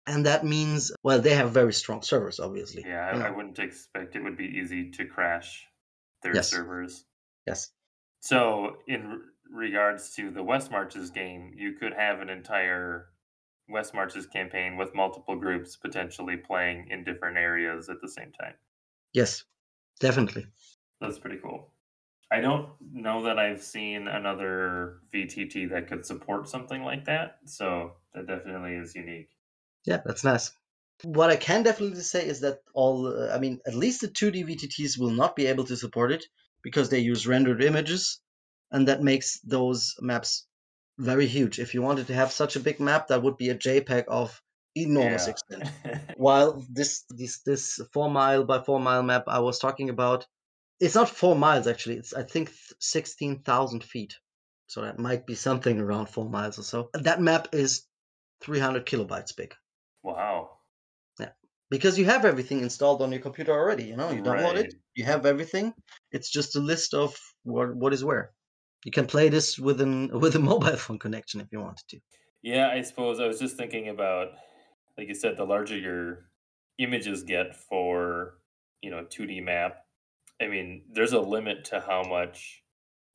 and 0.07 0.25
that 0.25 0.43
means 0.45 0.91
well 1.03 1.19
they 1.21 1.35
have 1.35 1.51
very 1.51 1.73
strong 1.73 2.01
servers, 2.01 2.39
obviously. 2.39 2.83
yeah, 2.85 3.11
I, 3.13 3.27
I 3.27 3.29
wouldn't 3.31 3.59
expect 3.59 4.15
it 4.15 4.23
would 4.23 4.37
be 4.37 4.45
easy 4.45 4.91
to 4.91 5.05
crash 5.05 5.67
their 6.21 6.35
Yes. 6.35 6.49
servers. 6.49 7.05
Yes. 7.47 7.71
So, 8.21 8.77
in 8.87 9.05
r- 9.05 9.17
regards 9.49 10.15
to 10.15 10.31
the 10.31 10.43
West 10.43 10.71
Marches 10.71 11.09
game, 11.09 11.51
you 11.55 11.73
could 11.73 11.93
have 11.93 12.21
an 12.21 12.29
entire 12.29 13.09
West 13.67 13.93
Marches 13.93 14.25
campaign 14.25 14.77
with 14.77 14.95
multiple 14.95 15.35
groups 15.35 15.75
potentially 15.75 16.37
playing 16.37 16.87
in 16.89 17.03
different 17.03 17.37
areas 17.37 17.89
at 17.89 18.01
the 18.01 18.07
same 18.09 18.31
time. 18.31 18.55
Yes, 19.13 19.43
definitely. 19.99 20.45
That's 21.01 21.19
pretty 21.19 21.37
cool. 21.37 21.71
I 22.31 22.39
don't 22.39 22.69
know 22.91 23.23
that 23.23 23.37
I've 23.37 23.61
seen 23.61 24.07
another 24.07 25.01
VTT 25.13 25.69
that 25.71 25.87
could 25.87 26.05
support 26.05 26.47
something 26.49 26.81
like 26.83 27.05
that, 27.05 27.39
so 27.45 27.93
that 28.13 28.25
definitely 28.27 28.75
is 28.75 28.95
unique. 28.95 29.29
Yeah, 29.85 30.01
that's 30.05 30.23
nice. 30.23 30.51
What 31.03 31.29
I 31.29 31.35
can 31.35 31.63
definitely 31.63 32.01
say 32.01 32.25
is 32.25 32.39
that 32.41 32.61
all, 32.73 33.07
uh, 33.07 33.33
I 33.35 33.39
mean, 33.39 33.59
at 33.67 33.75
least 33.75 34.01
the 34.01 34.07
2D 34.07 34.43
VTTs 34.43 34.97
will 34.97 35.09
not 35.11 35.35
be 35.35 35.47
able 35.47 35.65
to 35.65 35.75
support 35.77 36.11
it 36.11 36.25
because 36.61 36.89
they 36.89 36.99
use 36.99 37.27
rendered 37.27 37.61
images, 37.61 38.21
and 38.71 38.87
that 38.87 39.03
makes 39.03 39.39
those 39.41 39.95
maps 39.99 40.47
very 40.97 41.27
huge. 41.27 41.59
If 41.59 41.73
you 41.73 41.81
wanted 41.81 42.07
to 42.07 42.13
have 42.13 42.31
such 42.31 42.55
a 42.55 42.61
big 42.61 42.79
map, 42.79 43.07
that 43.07 43.21
would 43.23 43.37
be 43.37 43.49
a 43.49 43.55
JPEG 43.55 44.05
of 44.07 44.41
enormous 44.75 45.27
Yeah. 45.27 45.33
extent. 45.33 45.69
While 46.15 46.63
this 46.69 47.03
this 47.09 47.41
this 47.41 47.81
four 47.91 48.09
mile 48.09 48.45
by 48.45 48.61
four 48.63 48.79
mile 48.79 49.03
map 49.03 49.25
I 49.27 49.39
was 49.39 49.59
talking 49.59 49.89
about, 49.89 50.25
it's 50.79 50.95
not 50.95 51.09
four 51.09 51.35
miles 51.35 51.67
actually. 51.67 51.97
It's 51.97 52.13
I 52.13 52.23
think 52.23 52.51
sixteen 52.79 53.43
thousand 53.43 53.83
feet. 53.83 54.15
So 54.67 54.81
that 54.83 54.99
might 54.99 55.25
be 55.25 55.35
something 55.35 55.79
around 55.79 56.07
four 56.07 56.29
miles 56.29 56.59
or 56.59 56.63
so. 56.63 56.89
That 56.93 57.21
map 57.21 57.49
is 57.53 57.87
three 58.41 58.59
hundred 58.59 58.85
kilobytes 58.85 59.35
big 59.35 59.53
wow. 60.03 60.59
Yeah. 61.19 61.31
Because 61.69 61.97
you 61.97 62.05
have 62.05 62.25
everything 62.25 62.61
installed 62.61 63.01
on 63.01 63.11
your 63.11 63.21
computer 63.21 63.51
already. 63.51 63.85
You 63.85 63.95
know, 63.97 64.11
you 64.11 64.21
download 64.21 64.55
Right. 64.55 64.57
it, 64.57 64.73
you 64.95 65.05
have 65.05 65.25
everything. 65.25 65.73
It's 66.11 66.29
just 66.29 66.55
a 66.55 66.59
list 66.59 66.93
of 66.93 67.15
what 67.43 67.75
what 67.75 67.93
is 67.93 68.03
where. 68.03 68.33
You 68.85 68.91
can 68.91 69.07
play 69.07 69.29
this 69.29 69.57
with 69.59 69.81
an 69.81 70.19
with 70.19 70.35
a 70.35 70.39
mobile 70.39 70.77
phone 70.77 70.99
connection 70.99 71.41
if 71.41 71.47
you 71.51 71.59
wanted 71.59 71.87
to. 71.89 71.99
Yeah, 72.41 72.69
I 72.69 72.81
suppose 72.81 73.19
I 73.19 73.27
was 73.27 73.39
just 73.39 73.55
thinking 73.57 73.89
about, 73.89 74.33
like 74.97 75.07
you 75.07 75.15
said, 75.15 75.37
the 75.37 75.45
larger 75.45 75.77
your 75.77 76.29
images 76.77 77.23
get 77.23 77.55
for, 77.55 78.39
you 78.81 78.89
know, 78.91 79.05
2D 79.05 79.41
map. 79.41 79.85
I 80.41 80.47
mean, 80.47 80.85
there's 80.91 81.13
a 81.13 81.19
limit 81.21 81.65
to 81.65 81.81
how 81.81 82.03
much, 82.03 82.63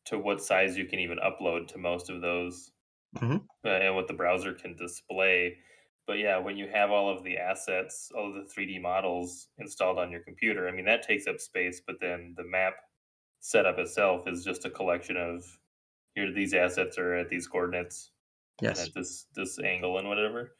to 0.07 0.18
what 0.18 0.42
size 0.42 0.77
you 0.79 0.87
can 0.87 1.01
even 1.01 1.18
upload 1.18 1.68
to 1.68 1.79
most 1.79 2.11
of 2.11 2.22
those, 2.22 2.72
Mhm. 3.12 3.48
uh, 3.64 3.68
and 3.70 3.94
what 3.96 4.09
the 4.09 4.14
browser 4.14 4.55
can 4.55 4.77
display. 4.77 5.59
But 6.09 6.18
yeah, 6.18 6.38
when 6.38 6.57
you 6.57 6.68
have 6.73 6.90
all 6.90 7.16
of 7.16 7.23
the 7.23 7.37
assets, 7.38 8.11
all 8.16 8.31
of 8.31 8.35
the 8.35 8.51
3D 8.53 8.81
models 8.83 9.49
installed 9.59 9.99
on 9.99 10.11
your 10.11 10.23
computer, 10.23 10.66
I 10.68 10.73
mean, 10.73 10.87
that 10.87 11.03
takes 11.07 11.29
up 11.29 11.38
space. 11.38 11.83
But 11.87 12.01
then 12.01 12.35
the 12.37 12.44
map 12.44 12.75
setup 13.40 13.79
itself 13.79 14.27
is 14.27 14.44
just 14.44 14.64
a 14.64 14.71
collection 14.71 15.16
of 15.16 15.44
here 16.14 16.33
these 16.33 16.55
assets 16.55 16.99
are 16.99 17.14
at 17.14 17.29
these 17.29 17.47
coordinates 17.47 18.11
and 18.61 18.77
Yes, 18.77 18.88
at 18.88 18.94
this 18.94 19.27
this 19.37 19.59
angle 19.61 19.99
and 19.99 20.09
whatever 20.09 20.57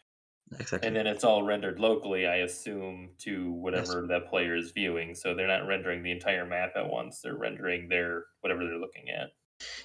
exactly. 0.61 0.87
and 0.87 0.97
then 0.97 1.07
it's 1.07 1.25
all 1.25 1.43
rendered 1.43 1.81
locally 1.81 2.27
i 2.27 2.37
assume 2.37 3.11
to 3.19 3.51
whatever 3.53 4.07
that 4.09 4.29
player 4.29 4.57
is 4.57 4.71
viewing 4.71 5.15
so 5.15 5.35
they're 5.35 5.49
not 5.49 5.67
rendering 5.67 6.03
the 6.03 6.13
entire 6.13 6.47
map 6.47 6.71
at 6.77 6.89
once 6.89 7.21
they're 7.21 7.37
rendering 7.37 7.89
their 7.89 8.27
whatever 8.41 8.65
they're 8.65 8.79
looking 8.79 9.09
at 9.11 9.31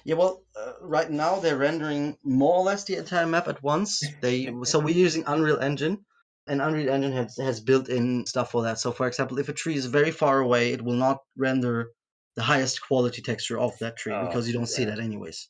Yeah, 0.04 0.14
well, 0.16 0.44
uh, 0.56 0.74
right 0.80 1.10
now 1.10 1.40
they're 1.40 1.56
rendering 1.56 2.16
more 2.22 2.54
or 2.54 2.64
less 2.64 2.84
the 2.84 2.96
entire 2.96 3.26
map 3.26 3.48
at 3.48 3.62
once. 3.62 4.00
They 4.20 4.52
so 4.64 4.78
we're 4.78 4.94
using 4.94 5.24
Unreal 5.26 5.58
Engine, 5.58 6.04
and 6.46 6.60
Unreal 6.62 6.90
Engine 6.92 7.12
has 7.12 7.36
has 7.38 7.60
built-in 7.60 8.26
stuff 8.26 8.50
for 8.52 8.62
that. 8.64 8.78
So, 8.78 8.92
for 8.92 9.06
example, 9.06 9.38
if 9.38 9.48
a 9.48 9.52
tree 9.52 9.74
is 9.76 9.86
very 9.86 10.10
far 10.10 10.40
away, 10.40 10.72
it 10.72 10.82
will 10.82 10.96
not 11.06 11.18
render 11.36 11.90
the 12.36 12.42
highest 12.42 12.80
quality 12.86 13.22
texture 13.22 13.58
of 13.58 13.78
that 13.78 13.96
tree 13.96 14.12
Oh, 14.12 14.26
because 14.26 14.46
you 14.46 14.54
don't 14.54 14.66
see 14.66 14.84
that 14.84 14.98
anyways. 14.98 15.48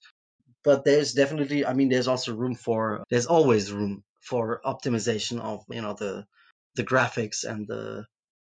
But 0.65 0.85
there's 0.85 1.13
definitely, 1.13 1.65
I 1.67 1.75
mean, 1.75 1.89
there's 1.91 2.09
also 2.09 2.35
room 2.35 2.55
for 2.55 3.05
there's 3.11 3.27
always 3.27 3.73
room 3.73 4.05
for 4.23 4.61
optimization 4.65 5.41
of 5.41 5.65
you 5.71 5.83
know 5.83 5.95
the 5.95 6.27
the 6.77 6.85
graphics 6.85 7.45
and 7.45 7.69
the 7.69 8.07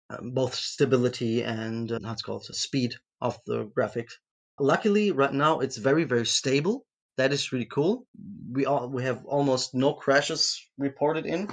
um, 0.10 0.32
both 0.34 0.56
stability 0.56 1.44
and 1.44 1.92
uh, 1.92 2.00
how 2.04 2.14
it's 2.14 2.22
called 2.24 2.46
the 2.48 2.54
speed 2.54 2.96
of 3.22 3.40
the 3.46 3.66
graphics. 3.68 4.14
Luckily, 4.60 5.12
right 5.12 5.34
now 5.34 5.60
it's 5.60 5.78
very 5.78 6.04
very 6.04 6.26
stable. 6.26 6.86
That 7.18 7.34
is 7.34 7.52
really 7.52 7.66
cool. 7.66 8.08
We 8.52 8.66
all 8.66 8.90
we 8.90 9.04
have 9.04 9.26
almost 9.26 9.74
no 9.74 9.94
crashes 9.94 10.60
reported 10.78 11.26
in, 11.26 11.50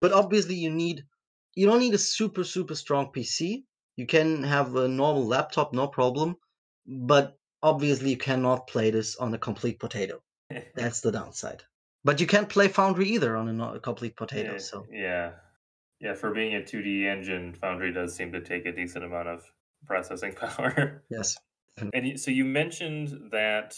but 0.00 0.12
obviously 0.12 0.54
you 0.56 0.70
need 0.70 1.04
you 1.54 1.66
don't 1.66 1.80
need 1.80 1.94
a 1.94 1.98
super 1.98 2.44
super 2.44 2.74
strong 2.74 3.12
PC. 3.12 3.64
You 3.96 4.06
can 4.06 4.42
have 4.42 4.76
a 4.76 4.88
normal 4.88 5.26
laptop, 5.26 5.72
no 5.72 5.88
problem, 5.88 6.36
but 6.86 7.38
obviously 7.62 8.10
you 8.10 8.18
cannot 8.18 8.66
play 8.66 8.90
this 8.90 9.16
on 9.16 9.32
a 9.34 9.38
complete 9.38 9.80
potato. 9.80 10.20
That's 10.74 11.00
the 11.00 11.12
downside. 11.12 11.62
But 12.04 12.20
you 12.20 12.26
can't 12.26 12.48
play 12.48 12.68
Foundry 12.68 13.08
either 13.08 13.36
on 13.36 13.48
a, 13.48 13.52
no- 13.52 13.74
a 13.74 13.80
complete 13.80 14.16
potato. 14.16 14.52
yeah, 14.52 14.58
So 14.58 14.86
yeah 14.92 15.32
yeah 15.98 16.14
for 16.14 16.30
being 16.32 16.54
a 16.54 16.60
2d 16.60 17.06
engine 17.06 17.54
foundry 17.54 17.92
does 17.92 18.14
seem 18.14 18.32
to 18.32 18.40
take 18.40 18.66
a 18.66 18.72
decent 18.72 19.04
amount 19.04 19.28
of 19.28 19.42
processing 19.86 20.32
power 20.42 21.02
yes, 21.10 21.36
and 21.92 22.18
so 22.20 22.30
you 22.30 22.44
mentioned 22.44 23.30
that 23.32 23.76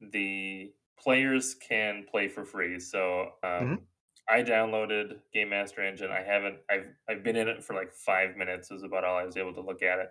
the 0.00 0.72
players 0.98 1.54
can 1.54 2.04
play 2.10 2.28
for 2.28 2.44
free 2.44 2.78
so 2.80 3.32
um, 3.42 3.78
Mhm. 3.78 3.86
I 4.30 4.42
downloaded 4.42 5.22
Game 5.32 5.48
Master 5.50 5.82
Engine. 5.82 6.10
I 6.10 6.22
haven't. 6.22 6.60
I've 6.68 6.94
I've 7.08 7.22
been 7.22 7.36
in 7.36 7.48
it 7.48 7.64
for 7.64 7.74
like 7.74 7.92
five 7.94 8.36
minutes. 8.36 8.70
Is 8.70 8.82
about 8.82 9.02
all 9.04 9.16
I 9.16 9.24
was 9.24 9.38
able 9.38 9.54
to 9.54 9.62
look 9.62 9.82
at 9.82 10.00
it. 10.00 10.10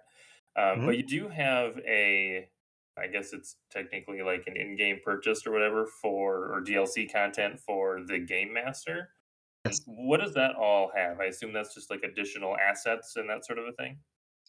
Um, 0.56 0.82
Mhm. 0.82 0.86
But 0.86 0.98
you 0.98 1.04
do 1.04 1.30
have 1.30 1.78
a. 1.80 2.50
I 2.98 3.08
guess 3.08 3.32
it's 3.34 3.58
technically 3.70 4.24
like 4.24 4.48
an 4.48 4.58
in-game 4.58 5.02
purchase 5.06 5.46
or 5.46 5.52
whatever 5.52 5.86
for 5.86 6.52
or 6.52 6.62
DLC 6.62 7.06
content 7.08 7.60
for 7.60 8.02
the 8.04 8.18
Game 8.20 8.54
Master. 8.54 9.14
Yes. 9.66 9.80
What 9.86 10.20
does 10.22 10.34
that 10.36 10.56
all 10.56 10.92
have? 10.96 11.20
I 11.20 11.26
assume 11.26 11.54
that's 11.54 11.74
just 11.76 11.90
like 11.92 12.04
additional 12.04 12.58
assets 12.58 13.16
and 13.18 13.30
that 13.30 13.46
sort 13.46 13.60
of 13.60 13.68
a 13.68 13.74
thing. 13.74 14.00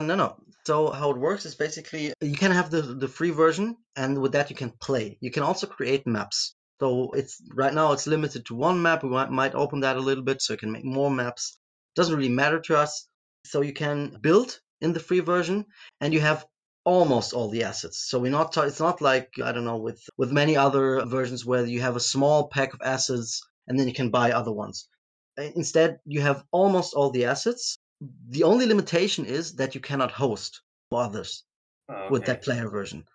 No, 0.01 0.15
no. 0.15 0.37
So 0.65 0.91
how 0.91 1.11
it 1.11 1.17
works 1.17 1.45
is 1.45 1.55
basically 1.57 2.13
you 2.21 2.37
can 2.37 2.53
have 2.53 2.71
the 2.71 2.83
the 2.83 3.09
free 3.09 3.31
version, 3.31 3.77
and 3.97 4.19
with 4.23 4.33
that 4.33 4.51
you 4.51 4.55
can 4.55 4.71
play. 4.71 5.19
You 5.21 5.31
can 5.31 5.43
also 5.43 5.67
create 5.67 6.07
maps. 6.07 6.55
So 6.81 7.11
it's 7.13 7.43
right 7.55 7.75
now 7.75 7.93
it's 7.93 8.07
limited 8.07 8.47
to 8.47 8.55
one 8.55 8.81
map. 8.81 9.03
We 9.03 9.09
might, 9.09 9.31
might 9.31 9.55
open 9.55 9.81
that 9.81 9.97
a 9.97 10.07
little 10.09 10.23
bit 10.23 10.41
so 10.41 10.53
you 10.53 10.59
can 10.59 10.71
make 10.71 10.85
more 10.85 11.11
maps. 11.11 11.59
Doesn't 11.97 12.15
really 12.15 12.29
matter 12.29 12.61
to 12.61 12.77
us. 12.77 13.09
So 13.45 13.63
you 13.63 13.73
can 13.73 14.19
build 14.21 14.61
in 14.81 14.93
the 14.93 15.01
free 15.01 15.21
version, 15.21 15.67
and 16.01 16.15
you 16.15 16.21
have 16.21 16.47
almost 16.85 17.33
all 17.33 17.49
the 17.49 17.65
assets. 17.65 17.99
So 18.09 18.21
we're 18.21 18.31
not. 18.31 18.57
It's 18.57 18.81
not 18.81 19.01
like 19.01 19.31
I 19.43 19.51
don't 19.53 19.65
know 19.65 19.79
with 19.79 20.01
with 20.17 20.31
many 20.31 20.57
other 20.57 21.05
versions 21.07 21.45
where 21.45 21.67
you 21.67 21.81
have 21.81 21.97
a 21.97 22.11
small 22.15 22.49
pack 22.49 22.73
of 22.73 22.81
assets 22.85 23.43
and 23.67 23.79
then 23.79 23.89
you 23.89 23.95
can 23.95 24.11
buy 24.11 24.31
other 24.31 24.53
ones. 24.53 24.89
Instead, 25.37 25.99
you 26.05 26.21
have 26.21 26.45
almost 26.53 26.95
all 26.95 27.11
the 27.11 27.25
assets. 27.25 27.79
The 28.01 28.45
only 28.45 28.67
limitation 28.67 29.25
is 29.25 29.57
that 29.57 29.75
you 29.75 29.81
cannot 29.81 30.13
host 30.13 30.61
for 30.91 31.03
others 31.03 31.45
ah, 31.89 32.09
with 32.11 32.27
that 32.27 32.43
player 32.43 32.69
version. 32.69 33.07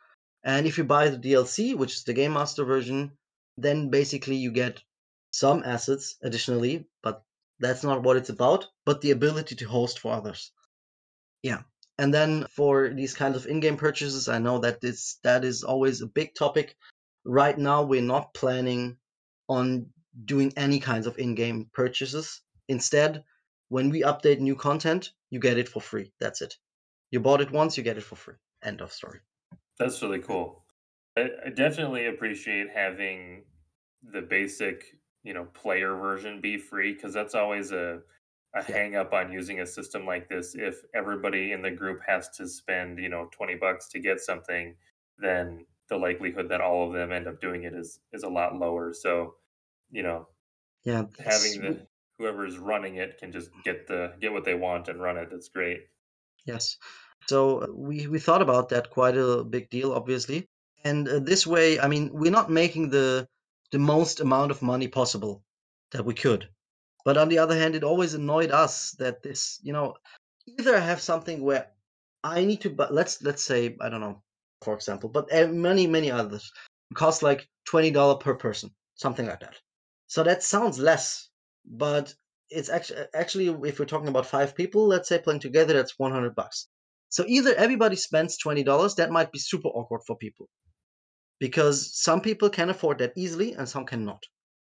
And 0.44 0.68
if 0.68 0.78
you 0.78 0.84
buy 0.84 1.10
the 1.10 1.18
DLC, 1.18 1.76
which 1.76 1.96
is 1.96 2.04
the 2.04 2.14
Game 2.14 2.34
Master 2.34 2.66
version, 2.66 3.12
then 3.58 3.90
basically 3.90 4.36
you 4.36 4.52
get 4.52 4.82
some 5.32 5.64
assets 5.64 6.16
additionally, 6.22 6.86
but 7.02 7.24
that's 7.60 7.84
not 7.84 8.04
what 8.04 8.18
it's 8.18 8.30
about, 8.30 8.68
but 8.86 9.02
the 9.02 9.12
ability 9.12 9.56
to 9.56 9.66
host 9.66 10.00
for 10.00 10.14
others. 10.14 10.52
Yeah. 11.42 11.62
And 11.98 12.14
then 12.14 12.46
for 12.50 12.90
these 12.90 13.14
kinds 13.14 13.38
of 13.38 13.46
in-game 13.46 13.78
purchases, 13.78 14.28
I 14.28 14.40
know 14.40 14.60
that 14.60 14.82
this 14.82 15.20
that 15.24 15.46
is 15.46 15.64
always 15.64 16.02
a 16.02 16.08
big 16.08 16.34
topic. 16.34 16.76
Right 17.24 17.58
now 17.58 17.84
we're 17.84 18.02
not 18.02 18.34
planning 18.34 18.98
on 19.48 19.88
doing 20.26 20.54
any 20.58 20.80
kinds 20.80 21.08
of 21.08 21.20
in-game 21.20 21.70
purchases. 21.72 22.42
Instead, 22.68 23.24
when 23.70 23.90
we 23.90 24.02
update 24.02 24.40
new 24.40 24.56
content, 24.56 25.14
you 25.30 25.40
get 25.40 25.58
it 25.58 25.70
for 25.70 25.82
free. 25.82 26.14
That's 26.20 26.42
it. 26.42 26.58
You 27.12 27.20
bought 27.22 27.42
it 27.42 27.52
once, 27.52 27.78
you 27.78 27.84
get 27.84 27.98
it 27.98 28.04
for 28.04 28.16
free. 28.18 28.36
End 28.62 28.82
of 28.82 28.92
story. 28.94 29.22
That's 29.80 30.02
really 30.02 30.20
cool. 30.20 30.66
I, 31.18 31.30
I 31.46 31.50
definitely 31.50 32.08
appreciate 32.08 32.70
having 32.70 33.46
the 34.02 34.22
basic, 34.22 34.98
you 35.24 35.34
know, 35.34 35.46
player 35.46 35.96
version 35.96 36.42
be 36.42 36.58
free 36.58 36.94
because 36.94 37.14
that's 37.14 37.36
always 37.36 37.72
a 37.72 38.02
a 38.56 38.62
Yeah. 38.68 38.76
hang 38.76 38.96
up 38.96 39.14
on 39.14 39.32
using 39.32 39.62
a 39.62 39.66
system 39.66 40.06
like 40.06 40.30
this. 40.30 40.54
If 40.56 40.84
everybody 40.94 41.54
in 41.54 41.64
the 41.64 41.72
group 41.72 42.02
has 42.06 42.30
to 42.38 42.48
spend, 42.48 43.00
you 43.00 43.10
know, 43.10 43.28
20 43.32 43.56
bucks 43.56 43.90
to 43.90 44.00
get 44.00 44.20
something, 44.20 44.78
then 45.18 45.66
the 45.90 45.98
likelihood 45.98 46.50
that 46.50 46.62
all 46.62 46.88
of 46.88 46.94
them 46.94 47.12
end 47.12 47.28
up 47.28 47.42
doing 47.42 47.64
it 47.64 47.74
is 47.74 48.00
is 48.12 48.22
a 48.24 48.30
lot 48.30 48.56
lower. 48.56 48.94
So, 48.94 49.38
you 49.92 50.04
know, 50.04 50.30
Yeah, 50.84 51.08
having 51.20 51.62
s- 51.62 51.88
the 52.24 52.46
is 52.46 52.58
running 52.58 52.96
it 52.98 53.18
can 53.20 53.32
just 53.32 53.50
get 53.64 53.88
the 53.88 54.14
get 54.20 54.34
what 54.34 54.46
they 54.46 54.56
want 54.56 54.88
and 54.88 55.02
run 55.02 55.18
it. 55.18 55.30
That's 55.32 55.50
great. 55.50 55.82
yes. 56.46 56.78
So 57.28 57.60
uh, 57.60 57.68
we 57.74 58.08
we 58.08 58.20
thought 58.20 58.42
about 58.42 58.70
that 58.70 58.90
quite 58.90 59.18
a 59.18 59.44
big 59.44 59.70
deal, 59.70 59.94
obviously. 59.94 60.48
And 60.84 61.08
uh, 61.08 61.20
this 61.20 61.48
way, 61.48 61.80
I 61.80 61.88
mean, 61.88 62.10
we're 62.14 62.32
not 62.32 62.50
making 62.52 62.90
the 62.90 63.28
the 63.72 63.80
most 63.80 64.20
amount 64.20 64.52
of 64.52 64.62
money 64.62 64.88
possible 64.88 65.44
that 65.92 66.06
we 66.06 66.14
could. 66.14 66.50
But 67.06 67.18
on 67.18 67.30
the 67.30 67.40
other 67.40 67.58
hand, 67.58 67.76
it 67.76 67.84
always 67.84 68.14
annoyed 68.14 68.52
us 68.52 68.92
that 69.00 69.24
this, 69.24 69.60
you 69.64 69.74
know, 69.74 69.96
either 70.48 70.76
I 70.76 70.80
have 70.80 71.02
something 71.02 71.42
where 71.42 71.68
I 72.24 72.46
need 72.46 72.62
to, 72.62 72.70
but 72.70 72.94
let's 72.94 73.22
let's 73.22 73.44
say 73.44 73.76
I 73.82 73.90
don't 73.90 74.02
know, 74.02 74.22
for 74.62 74.74
example, 74.76 75.10
but 75.10 75.30
many 75.52 75.88
many 75.88 76.12
others 76.12 76.52
cost 76.94 77.24
like 77.24 77.48
twenty 77.66 77.92
dollar 77.92 78.16
per 78.16 78.36
person, 78.36 78.72
something 78.96 79.26
like 79.26 79.42
that. 79.42 79.56
So 80.08 80.24
that 80.24 80.44
sounds 80.44 80.78
less, 80.80 81.30
but 81.66 82.14
it's 82.50 82.70
actually 82.70 83.06
actually 83.14 83.48
if 83.70 83.80
we're 83.80 83.86
talking 83.86 84.10
about 84.10 84.26
five 84.28 84.56
people, 84.56 84.88
let's 84.88 85.10
say 85.10 85.20
playing 85.20 85.40
together, 85.42 85.74
that's 85.74 85.98
one 85.98 86.12
hundred 86.12 86.36
bucks. 86.36 86.68
So 87.10 87.26
either 87.28 87.54
everybody 87.56 87.96
spends 87.96 88.38
twenty 88.38 88.64
dollars, 88.64 88.96
that 88.96 89.12
might 89.12 89.32
be 89.32 89.40
super 89.40 89.70
awkward 89.70 90.02
for 90.06 90.18
people 90.18 90.48
because 91.40 91.94
some 92.02 92.22
people 92.22 92.50
can 92.50 92.70
afford 92.70 93.00
that 93.00 93.14
easily 93.18 93.54
and 93.54 93.68
some 93.68 93.86
cannot 93.86 94.24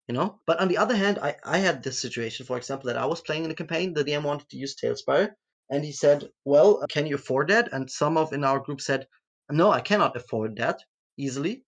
you 0.08 0.14
know? 0.14 0.38
But 0.46 0.60
on 0.60 0.68
the 0.68 0.78
other 0.78 0.96
hand 0.96 1.18
i, 1.20 1.34
I 1.44 1.58
had 1.58 1.82
this 1.82 1.98
situation 1.98 2.46
for 2.46 2.56
example 2.56 2.88
that 2.88 2.98
i 2.98 3.06
was 3.06 3.20
playing 3.20 3.44
in 3.44 3.50
a 3.50 3.54
campaign 3.54 3.94
the 3.94 4.04
dm 4.04 4.22
wanted 4.22 4.48
to 4.50 4.56
use 4.56 4.76
TaleSpire 4.76 5.30
and 5.70 5.84
he 5.84 5.92
said 5.92 6.28
well 6.44 6.82
uh, 6.82 6.86
can 6.86 7.06
you 7.06 7.16
afford 7.16 7.48
that? 7.48 7.72
And 7.72 7.90
some 7.90 8.16
of 8.16 8.32
in 8.32 8.44
our 8.44 8.60
group 8.60 8.80
said 8.80 9.06
no 9.50 9.70
i 9.70 9.80
cannot 9.80 10.16
afford 10.16 10.56
that 10.56 10.80
easily. 11.16 11.64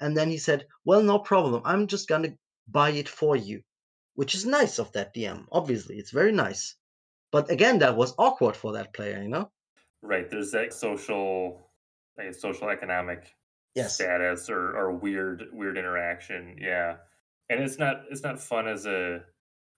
And 0.00 0.16
then 0.16 0.30
he 0.30 0.38
said 0.38 0.66
well 0.84 1.02
no 1.02 1.18
problem. 1.18 1.62
I'm 1.64 1.86
just 1.86 2.08
gonna 2.08 2.34
buy 2.68 2.90
it 2.90 3.08
for 3.08 3.36
you 3.36 3.62
which 4.14 4.34
is 4.34 4.44
nice 4.46 4.78
of 4.78 4.92
that 4.92 5.14
dm 5.14 5.46
obviously 5.52 5.96
it's 5.98 6.10
very 6.10 6.32
nice 6.32 6.76
but 7.30 7.50
again 7.50 7.78
that 7.78 7.96
was 7.96 8.14
awkward 8.18 8.56
for 8.56 8.72
that 8.72 8.92
player 8.92 9.20
you 9.22 9.28
know 9.28 9.50
Right. 10.02 10.28
There's 10.28 10.50
that 10.50 10.74
social 10.74 11.70
guess 12.18 12.40
social 12.40 12.68
economic 12.70 13.32
Yes. 13.74 13.94
status 13.94 14.50
or, 14.50 14.76
or 14.76 14.92
weird 14.92 15.44
weird 15.52 15.78
interaction. 15.78 16.58
Yeah. 16.60 16.96
And 17.48 17.62
it's 17.62 17.78
not 17.78 18.02
it's 18.10 18.22
not 18.22 18.40
fun 18.40 18.66
as 18.68 18.84
a 18.84 19.20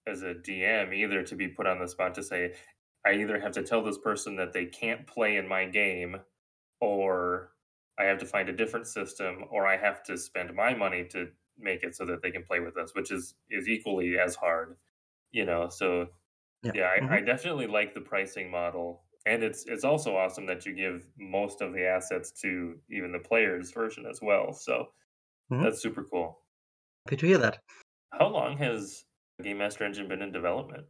as 0.06 0.22
a 0.22 0.34
DM 0.34 0.94
either 0.94 1.22
to 1.24 1.34
be 1.36 1.48
put 1.48 1.66
on 1.66 1.78
the 1.78 1.86
spot 1.88 2.14
to 2.14 2.22
say, 2.22 2.54
I 3.06 3.12
either 3.12 3.38
have 3.38 3.52
to 3.52 3.62
tell 3.62 3.82
this 3.84 3.98
person 3.98 4.36
that 4.36 4.52
they 4.52 4.64
can't 4.66 5.06
play 5.06 5.36
in 5.36 5.46
my 5.46 5.66
game 5.66 6.16
or 6.80 7.50
I 7.98 8.04
have 8.04 8.18
to 8.18 8.26
find 8.26 8.48
a 8.48 8.52
different 8.56 8.86
system 8.86 9.44
or 9.50 9.66
I 9.66 9.76
have 9.76 10.02
to 10.04 10.16
spend 10.18 10.54
my 10.54 10.74
money 10.74 11.04
to 11.12 11.28
make 11.58 11.82
it 11.82 11.94
so 11.96 12.04
that 12.06 12.22
they 12.22 12.30
can 12.30 12.44
play 12.44 12.60
with 12.60 12.76
us, 12.76 12.94
which 12.94 13.10
is 13.12 13.36
is 13.50 13.68
equally 13.68 14.18
as 14.18 14.36
hard. 14.36 14.76
You 15.32 15.44
know, 15.46 15.68
so 15.68 16.08
Yeah. 16.62 16.72
yeah, 16.72 16.86
I, 17.10 17.16
Mhm. 17.16 17.18
I 17.18 17.20
definitely 17.20 17.66
like 17.68 17.94
the 17.94 18.00
pricing 18.02 18.50
model, 18.50 19.04
and 19.26 19.42
it's 19.44 19.66
it's 19.66 19.84
also 19.84 20.16
awesome 20.16 20.46
that 20.46 20.66
you 20.66 20.74
give 20.74 21.06
most 21.18 21.62
of 21.62 21.72
the 21.74 21.86
assets 21.86 22.32
to 22.42 22.80
even 22.90 23.12
the 23.12 23.20
players 23.20 23.72
version 23.72 24.06
as 24.06 24.20
well. 24.22 24.52
So 24.52 24.92
Mhm. 25.50 25.64
that's 25.64 25.80
super 25.82 26.04
cool. 26.04 26.40
happy 27.06 27.16
to 27.16 27.26
hear 27.26 27.38
that 27.38 27.62
How 28.12 28.28
long 28.28 28.56
has 28.56 29.04
Game 29.42 29.58
Master 29.58 29.84
Engine 29.84 30.08
been 30.08 30.22
in 30.22 30.32
development? 30.32 30.86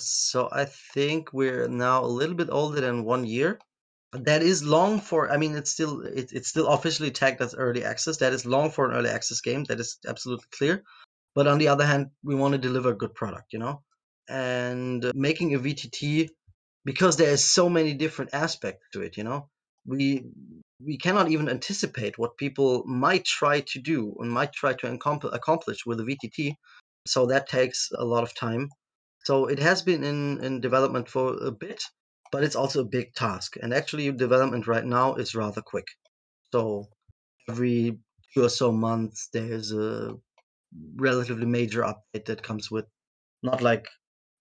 So 0.00 0.48
I 0.50 0.64
think 0.64 1.32
we're 1.32 1.68
now 1.68 2.04
a 2.04 2.06
little 2.06 2.34
bit 2.34 2.50
older 2.50 2.80
than 2.80 3.04
one 3.04 3.24
year. 3.24 3.60
That 4.12 4.42
is 4.42 4.64
long 4.64 5.00
for. 5.00 5.30
I 5.30 5.36
mean, 5.36 5.54
it's 5.54 5.70
still 5.70 6.02
it, 6.02 6.32
it's 6.32 6.48
still 6.48 6.66
officially 6.68 7.10
tagged 7.10 7.40
as 7.40 7.54
early 7.54 7.84
access. 7.84 8.16
That 8.16 8.32
is 8.32 8.44
long 8.44 8.70
for 8.70 8.84
an 8.90 8.96
early 8.96 9.10
access 9.10 9.40
game. 9.40 9.64
That 9.64 9.78
is 9.78 9.98
absolutely 10.06 10.46
clear. 10.50 10.82
But 11.34 11.46
on 11.46 11.58
the 11.58 11.68
other 11.68 11.86
hand, 11.86 12.10
we 12.24 12.34
want 12.34 12.52
to 12.52 12.58
deliver 12.58 12.90
a 12.90 12.96
good 12.96 13.14
product, 13.14 13.52
you 13.52 13.60
know, 13.60 13.82
and 14.28 15.10
making 15.14 15.54
a 15.54 15.60
VTT 15.60 16.28
because 16.84 17.16
there 17.16 17.30
is 17.30 17.44
so 17.48 17.68
many 17.68 17.94
different 17.94 18.34
aspects 18.34 18.84
to 18.92 19.02
it. 19.02 19.16
You 19.16 19.24
know, 19.24 19.48
we 19.86 20.24
we 20.84 20.98
cannot 20.98 21.30
even 21.30 21.48
anticipate 21.48 22.18
what 22.18 22.36
people 22.36 22.82
might 22.86 23.24
try 23.24 23.60
to 23.60 23.78
do 23.78 24.16
and 24.18 24.30
might 24.30 24.52
try 24.52 24.72
to 24.72 24.86
accom- 24.86 25.32
accomplish 25.34 25.86
with 25.86 26.00
a 26.00 26.04
VTT. 26.04 26.54
So 27.06 27.26
that 27.26 27.48
takes 27.48 27.90
a 27.96 28.04
lot 28.04 28.24
of 28.24 28.34
time. 28.34 28.68
So 29.24 29.46
it 29.46 29.58
has 29.58 29.82
been 29.82 30.02
in, 30.02 30.42
in 30.42 30.60
development 30.60 31.08
for 31.08 31.36
a 31.44 31.50
bit, 31.50 31.82
but 32.30 32.44
it's 32.44 32.56
also 32.56 32.80
a 32.80 32.84
big 32.84 33.14
task. 33.14 33.56
And 33.60 33.74
actually, 33.74 34.10
development 34.12 34.66
right 34.66 34.84
now 34.84 35.14
is 35.14 35.34
rather 35.34 35.60
quick. 35.60 35.86
So 36.52 36.88
every 37.48 37.98
two 38.34 38.44
or 38.44 38.48
so 38.48 38.72
months, 38.72 39.28
there's 39.32 39.72
a 39.72 40.14
relatively 40.96 41.46
major 41.46 41.82
update 41.82 42.26
that 42.26 42.42
comes 42.42 42.70
with 42.70 42.86
not 43.42 43.62
like, 43.62 43.88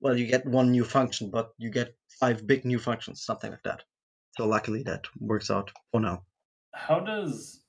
well, 0.02 0.17
you 0.17 0.28
get 0.28 0.45
one 0.45 0.71
new 0.71 0.84
function, 0.84 1.30
but 1.32 1.49
you 1.58 1.71
get 1.71 1.95
five 2.19 2.45
big 2.45 2.65
new 2.65 2.80
functions, 2.80 3.23
something 3.23 3.52
like 3.52 3.63
that. 3.63 3.84
So 4.38 4.47
luckily, 4.47 4.84
that 4.84 5.06
works 5.19 5.49
out 5.49 5.71
for 5.91 5.99
now. 5.99 6.23
How 6.73 6.99
does 6.99 7.63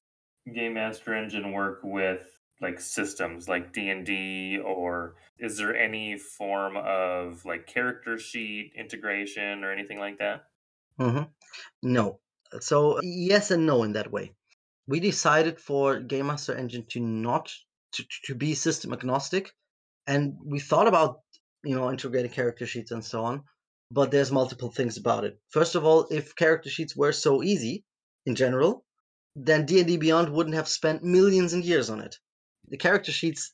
Game 0.55 0.75
Master 0.75 1.15
Engine 1.15 1.53
work 1.53 1.81
with 1.83 2.40
like 2.61 2.81
systems 2.81 3.49
like 3.49 3.73
D&D 3.73 4.59
or 4.59 5.17
is 5.39 5.57
there 5.57 5.75
any 5.75 6.19
form 6.19 6.77
of 6.77 7.45
like 7.45 7.67
character 7.67 8.19
sheet 8.19 8.73
integration 8.77 9.65
or 9.65 9.73
anything 9.73 9.99
like 9.99 10.19
that? 10.19 10.45
hmm 10.99 11.23
No. 11.83 12.21
So 12.61 13.01
yes 13.03 13.51
and 13.51 13.67
no 13.67 13.83
in 13.85 13.93
that 13.95 14.13
way. 14.13 14.35
We 14.87 15.01
decided 15.01 15.61
for 15.61 16.01
Game 16.01 16.27
Master 16.27 16.55
Engine 16.55 16.87
to 16.91 17.01
not 17.01 17.53
to, 17.93 18.05
to 18.27 18.35
be 18.35 18.55
system 18.55 18.93
agnostic, 18.93 19.53
and 20.07 20.37
we 20.45 20.61
thought 20.61 20.89
about 20.89 21.21
you 21.65 21.75
know 21.77 21.91
integrating 21.91 22.31
character 22.33 22.67
sheets 22.67 22.91
and 22.91 23.05
so 23.05 23.25
on. 23.25 23.45
But 23.91 24.11
there's 24.11 24.33
multiple 24.33 24.71
things 24.71 24.97
about 24.99 25.25
it. 25.25 25.39
First 25.51 25.75
of 25.75 25.85
all, 25.85 26.07
if 26.11 26.37
character 26.37 26.71
sheets 26.71 26.97
were 26.97 27.13
so 27.13 27.43
easy 27.43 27.85
in 28.27 28.35
general, 28.37 28.85
then 29.37 29.67
D&D 29.67 29.97
Beyond 29.97 30.33
wouldn't 30.33 30.57
have 30.57 30.69
spent 30.69 31.03
millions 31.03 31.53
and 31.53 31.65
years 31.65 31.91
on 31.91 32.01
it. 32.01 32.17
The 32.71 32.77
character 32.77 33.13
sheets, 33.13 33.53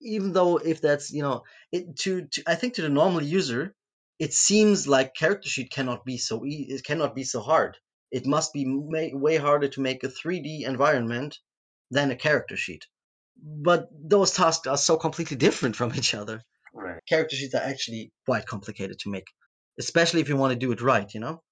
even 0.00 0.32
though 0.32 0.56
if 0.56 0.80
that's 0.80 1.12
you 1.12 1.22
know 1.22 1.42
it 1.72 1.96
to, 1.98 2.26
to 2.26 2.42
I 2.46 2.54
think 2.54 2.74
to 2.74 2.82
the 2.82 2.88
normal 2.88 3.22
user, 3.22 3.74
it 4.18 4.32
seems 4.32 4.88
like 4.88 5.14
character 5.14 5.48
sheet 5.48 5.70
cannot 5.70 6.04
be 6.04 6.16
so 6.18 6.44
e- 6.44 6.66
it 6.68 6.84
cannot 6.84 7.14
be 7.14 7.24
so 7.24 7.40
hard. 7.40 7.76
It 8.10 8.26
must 8.26 8.52
be 8.52 8.64
way 8.66 9.36
harder 9.36 9.68
to 9.68 9.80
make 9.80 10.04
a 10.04 10.08
3D 10.08 10.64
environment 10.64 11.38
than 11.90 12.10
a 12.10 12.16
character 12.16 12.56
sheet. 12.56 12.86
But 13.36 13.88
those 13.92 14.32
tasks 14.32 14.66
are 14.66 14.76
so 14.76 14.96
completely 14.96 15.36
different 15.36 15.76
from 15.76 15.94
each 15.98 16.14
other. 16.14 16.42
Right. 16.72 17.00
Character 17.08 17.36
sheets 17.36 17.54
are 17.54 17.62
actually 17.62 18.12
quite 18.24 18.46
complicated 18.46 18.98
to 19.00 19.10
make, 19.10 19.26
especially 19.78 20.20
if 20.20 20.28
you 20.28 20.36
want 20.36 20.52
to 20.52 20.58
do 20.58 20.72
it 20.72 20.80
right, 20.80 21.12
you 21.12 21.20
know. 21.20 21.42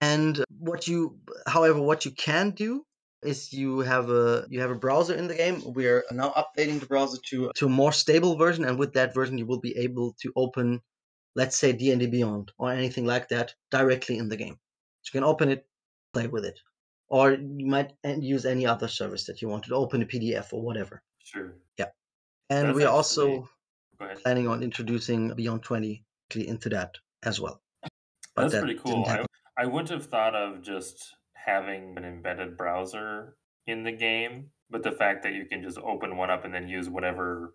And 0.00 0.44
what 0.58 0.88
you, 0.88 1.18
however, 1.46 1.80
what 1.80 2.04
you 2.04 2.10
can 2.10 2.50
do 2.50 2.84
is 3.22 3.52
you 3.52 3.80
have 3.80 4.10
a 4.10 4.46
you 4.50 4.60
have 4.60 4.70
a 4.70 4.74
browser 4.74 5.14
in 5.14 5.28
the 5.28 5.34
game. 5.34 5.62
We 5.74 5.86
are 5.86 6.04
now 6.10 6.30
updating 6.36 6.80
the 6.80 6.86
browser 6.86 7.18
to 7.30 7.50
to 7.54 7.66
a 7.66 7.68
more 7.68 7.92
stable 7.92 8.36
version, 8.36 8.64
and 8.64 8.78
with 8.78 8.92
that 8.94 9.14
version, 9.14 9.38
you 9.38 9.46
will 9.46 9.60
be 9.60 9.76
able 9.76 10.14
to 10.22 10.32
open, 10.36 10.80
let's 11.36 11.56
say 11.56 11.72
D 11.72 11.90
and 11.92 12.00
D 12.00 12.06
Beyond 12.06 12.52
or 12.58 12.72
anything 12.72 13.06
like 13.06 13.28
that 13.28 13.54
directly 13.70 14.18
in 14.18 14.28
the 14.28 14.36
game. 14.36 14.58
So 15.02 15.10
you 15.12 15.20
can 15.20 15.24
open 15.28 15.48
it, 15.48 15.66
play 16.12 16.26
with 16.26 16.44
it, 16.44 16.58
or 17.08 17.32
you 17.32 17.66
might 17.66 17.92
use 18.04 18.44
any 18.46 18.66
other 18.66 18.88
service 18.88 19.24
that 19.26 19.40
you 19.42 19.48
want 19.48 19.64
to 19.64 19.74
open 19.74 20.02
a 20.02 20.06
PDF 20.06 20.52
or 20.52 20.62
whatever. 20.62 21.02
Sure. 21.18 21.54
Yeah, 21.78 21.86
and 22.50 22.68
That's 22.68 22.76
we're 22.76 22.88
also 22.88 23.22
actually- 23.26 23.48
Go 23.98 24.04
ahead. 24.06 24.22
planning 24.22 24.48
on 24.48 24.62
introducing 24.62 25.34
Beyond 25.34 25.62
20 25.62 26.04
into 26.34 26.68
that 26.70 26.96
as 27.24 27.38
well. 27.40 27.60
But 27.82 27.90
That's 28.36 28.52
that 28.54 28.62
pretty 28.62 28.78
cool. 28.78 29.04
I. 29.06 29.24
I 29.54 29.66
wouldn't 29.66 29.90
have 29.90 30.06
thought 30.06 30.34
of 30.34 30.62
just 30.62 31.14
having 31.44 31.96
an 31.96 32.04
embedded 32.04 32.56
browser 32.56 33.36
in 33.66 33.84
the 33.84 33.92
game, 33.92 34.50
but 34.70 34.82
the 34.82 34.92
fact 34.92 35.22
that 35.22 35.34
you 35.34 35.44
can 35.44 35.62
just 35.62 35.78
open 35.78 36.16
one 36.16 36.30
up 36.30 36.44
and 36.44 36.54
then 36.54 36.68
use 36.68 36.88
whatever 36.88 37.54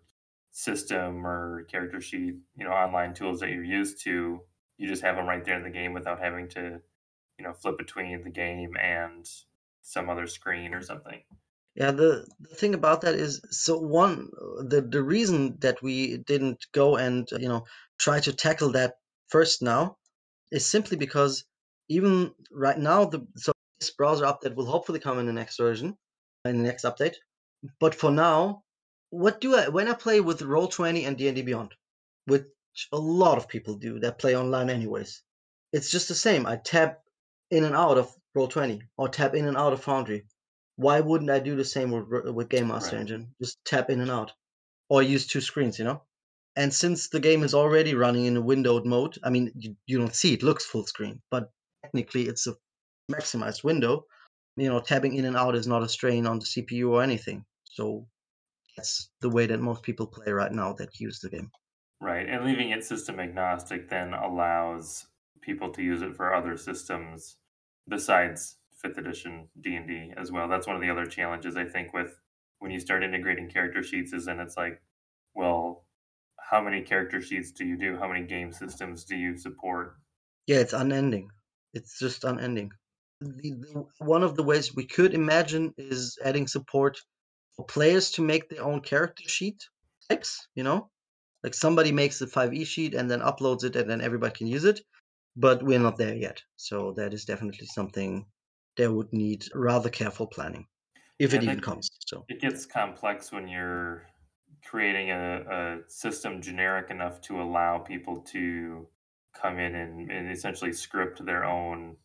system 0.50 1.26
or 1.26 1.64
character 1.64 2.00
sheet, 2.00 2.34
you 2.56 2.64
know, 2.64 2.70
online 2.70 3.14
tools 3.14 3.40
that 3.40 3.50
you're 3.50 3.64
used 3.64 4.02
to, 4.04 4.40
you 4.76 4.88
just 4.88 5.02
have 5.02 5.16
them 5.16 5.26
right 5.26 5.44
there 5.44 5.56
in 5.56 5.64
the 5.64 5.70
game 5.70 5.92
without 5.92 6.20
having 6.20 6.48
to, 6.48 6.80
you 7.38 7.44
know, 7.44 7.52
flip 7.52 7.76
between 7.78 8.22
the 8.22 8.30
game 8.30 8.76
and 8.80 9.28
some 9.82 10.10
other 10.10 10.26
screen 10.26 10.74
or 10.74 10.82
something. 10.82 11.22
Yeah, 11.74 11.92
the, 11.92 12.26
the 12.40 12.54
thing 12.56 12.74
about 12.74 13.02
that 13.02 13.14
is 13.14 13.40
so 13.50 13.78
one 13.78 14.30
the 14.58 14.80
the 14.80 15.02
reason 15.02 15.58
that 15.60 15.80
we 15.80 16.16
didn't 16.18 16.66
go 16.72 16.96
and 16.96 17.28
uh, 17.32 17.38
you 17.38 17.48
know 17.48 17.66
try 17.98 18.18
to 18.18 18.32
tackle 18.32 18.72
that 18.72 18.94
first 19.28 19.62
now 19.62 19.96
is 20.50 20.66
simply 20.66 20.96
because 20.96 21.44
even 21.88 22.32
right 22.50 22.78
now 22.78 23.04
the 23.04 23.24
so 23.36 23.52
this 23.80 23.90
browser 23.90 24.24
update 24.24 24.54
will 24.54 24.66
hopefully 24.66 25.00
come 25.00 25.18
in 25.18 25.26
the 25.26 25.32
next 25.32 25.56
version 25.56 25.96
in 26.44 26.58
the 26.58 26.64
next 26.64 26.84
update. 26.84 27.16
But 27.80 27.94
for 27.94 28.10
now, 28.10 28.64
what 29.10 29.40
do 29.40 29.56
I 29.56 29.68
when 29.68 29.88
I 29.88 29.94
play 29.94 30.20
with 30.20 30.40
Roll20 30.40 31.06
and 31.06 31.16
D&D 31.16 31.42
Beyond, 31.42 31.74
which 32.26 32.44
a 32.92 32.98
lot 32.98 33.38
of 33.38 33.48
people 33.48 33.74
do 33.74 33.98
that 34.00 34.18
play 34.18 34.36
online 34.36 34.70
anyways, 34.70 35.22
it's 35.72 35.90
just 35.90 36.08
the 36.08 36.14
same. 36.14 36.46
I 36.46 36.56
tap 36.56 37.02
in 37.50 37.64
and 37.64 37.74
out 37.74 37.98
of 37.98 38.14
Roll20 38.36 38.82
or 38.96 39.08
tap 39.08 39.34
in 39.34 39.46
and 39.46 39.56
out 39.56 39.72
of 39.72 39.82
Foundry. 39.84 40.26
Why 40.76 41.00
wouldn't 41.00 41.30
I 41.30 41.40
do 41.40 41.56
the 41.56 41.64
same 41.64 41.90
with 41.90 42.32
with 42.34 42.48
Game 42.48 42.68
Master 42.68 42.96
Right. 42.96 43.00
Engine? 43.00 43.34
Just 43.42 43.58
tap 43.64 43.90
in 43.90 44.00
and 44.00 44.10
out, 44.10 44.32
or 44.88 45.02
use 45.02 45.26
two 45.26 45.40
screens, 45.40 45.78
you 45.78 45.84
know. 45.84 46.02
And 46.56 46.72
since 46.72 47.08
the 47.08 47.20
game 47.20 47.42
is 47.42 47.54
already 47.54 47.94
running 47.94 48.26
in 48.26 48.36
a 48.36 48.40
windowed 48.40 48.84
mode, 48.84 49.18
I 49.24 49.30
mean, 49.30 49.52
you, 49.56 49.76
you 49.86 49.98
don't 49.98 50.14
see 50.14 50.34
it 50.34 50.42
looks 50.42 50.64
full 50.64 50.84
screen, 50.84 51.22
but 51.30 51.50
technically 51.82 52.28
it's 52.28 52.46
a 52.46 52.54
maximized 53.10 53.64
window. 53.64 54.04
You 54.56 54.68
know, 54.68 54.80
tabbing 54.80 55.14
in 55.14 55.24
and 55.24 55.36
out 55.36 55.54
is 55.54 55.66
not 55.66 55.82
a 55.82 55.88
strain 55.88 56.26
on 56.26 56.38
the 56.38 56.44
CPU 56.44 56.90
or 56.90 57.02
anything. 57.02 57.44
So 57.64 58.06
that's 58.76 59.10
the 59.20 59.30
way 59.30 59.46
that 59.46 59.60
most 59.60 59.82
people 59.82 60.06
play 60.06 60.32
right 60.32 60.52
now 60.52 60.72
that 60.74 61.00
use 61.00 61.20
the 61.20 61.30
game. 61.30 61.50
Right. 62.00 62.28
And 62.28 62.44
leaving 62.44 62.70
it 62.70 62.84
system 62.84 63.18
agnostic 63.20 63.88
then 63.88 64.14
allows 64.14 65.06
people 65.40 65.70
to 65.72 65.82
use 65.82 66.02
it 66.02 66.16
for 66.16 66.34
other 66.34 66.56
systems 66.56 67.36
besides 67.88 68.56
fifth 68.82 68.98
edition 68.98 69.48
D&D 69.60 70.12
as 70.16 70.30
well. 70.30 70.48
That's 70.48 70.66
one 70.66 70.76
of 70.76 70.82
the 70.82 70.90
other 70.90 71.06
challenges 71.06 71.56
I 71.56 71.64
think 71.64 71.92
with 71.92 72.20
when 72.58 72.70
you 72.70 72.80
start 72.80 73.02
integrating 73.02 73.48
character 73.48 73.82
sheets 73.82 74.12
is 74.12 74.26
then 74.26 74.40
it's 74.40 74.56
like, 74.56 74.80
well, 75.34 75.84
how 76.38 76.60
many 76.60 76.82
character 76.82 77.20
sheets 77.20 77.52
do 77.52 77.64
you 77.64 77.76
do? 77.76 77.96
How 77.98 78.08
many 78.08 78.26
game 78.26 78.52
systems 78.52 79.04
do 79.04 79.16
you 79.16 79.36
support? 79.36 79.96
Yeah, 80.46 80.58
it's 80.58 80.72
unending. 80.72 81.30
It's 81.74 81.98
just 81.98 82.24
unending. 82.24 82.72
The, 83.20 83.52
the, 83.52 83.86
one 83.98 84.22
of 84.22 84.36
the 84.36 84.42
ways 84.42 84.74
we 84.74 84.86
could 84.86 85.14
imagine 85.14 85.74
is 85.76 86.18
adding 86.24 86.46
support 86.46 86.98
for 87.56 87.64
players 87.66 88.12
to 88.12 88.22
make 88.22 88.48
their 88.48 88.62
own 88.62 88.80
character 88.80 89.28
sheet 89.28 89.64
types, 90.08 90.46
you 90.54 90.62
know? 90.62 90.90
Like 91.42 91.54
somebody 91.54 91.92
makes 91.92 92.20
a 92.20 92.26
5e 92.26 92.64
sheet 92.66 92.94
and 92.94 93.10
then 93.10 93.20
uploads 93.20 93.64
it 93.64 93.76
and 93.76 93.90
then 93.90 94.00
everybody 94.00 94.34
can 94.34 94.46
use 94.46 94.64
it. 94.64 94.80
But 95.36 95.62
we're 95.62 95.78
not 95.78 95.96
there 95.96 96.14
yet. 96.14 96.42
So 96.56 96.92
that 96.96 97.14
is 97.14 97.24
definitely 97.24 97.66
something 97.66 98.26
that 98.76 98.92
would 98.92 99.12
need 99.12 99.46
rather 99.54 99.90
careful 99.90 100.26
planning. 100.26 100.66
If 101.18 101.32
Yeah, 101.32 101.40
it 101.40 101.44
even 101.44 101.60
comes. 101.60 101.90
So 102.06 102.24
It 102.28 102.40
gets 102.40 102.66
complex 102.66 103.32
when 103.32 103.48
you're 103.48 104.06
creating 104.64 105.10
a, 105.10 105.44
a 105.48 105.90
system 105.90 106.40
generic 106.42 106.90
enough 106.90 107.20
to 107.22 107.40
allow 107.40 107.78
people 107.78 108.20
to 108.32 108.86
come 109.32 109.58
in 109.58 109.74
and, 109.74 110.10
and 110.10 110.30
essentially 110.30 110.72
script 110.72 111.24
their 111.24 111.44
own 111.44 111.96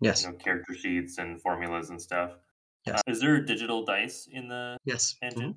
yes. 0.00 0.24
you 0.24 0.30
know, 0.30 0.36
character 0.36 0.74
sheets 0.74 1.18
and 1.18 1.40
formulas 1.40 1.90
and 1.90 2.00
stuff. 2.00 2.32
Yes. 2.86 3.00
Uh, 3.06 3.10
is 3.10 3.20
there 3.20 3.40
digital 3.40 3.84
dice 3.84 4.28
in 4.30 4.48
the 4.48 4.76
Yes. 4.84 5.16
engine? 5.22 5.56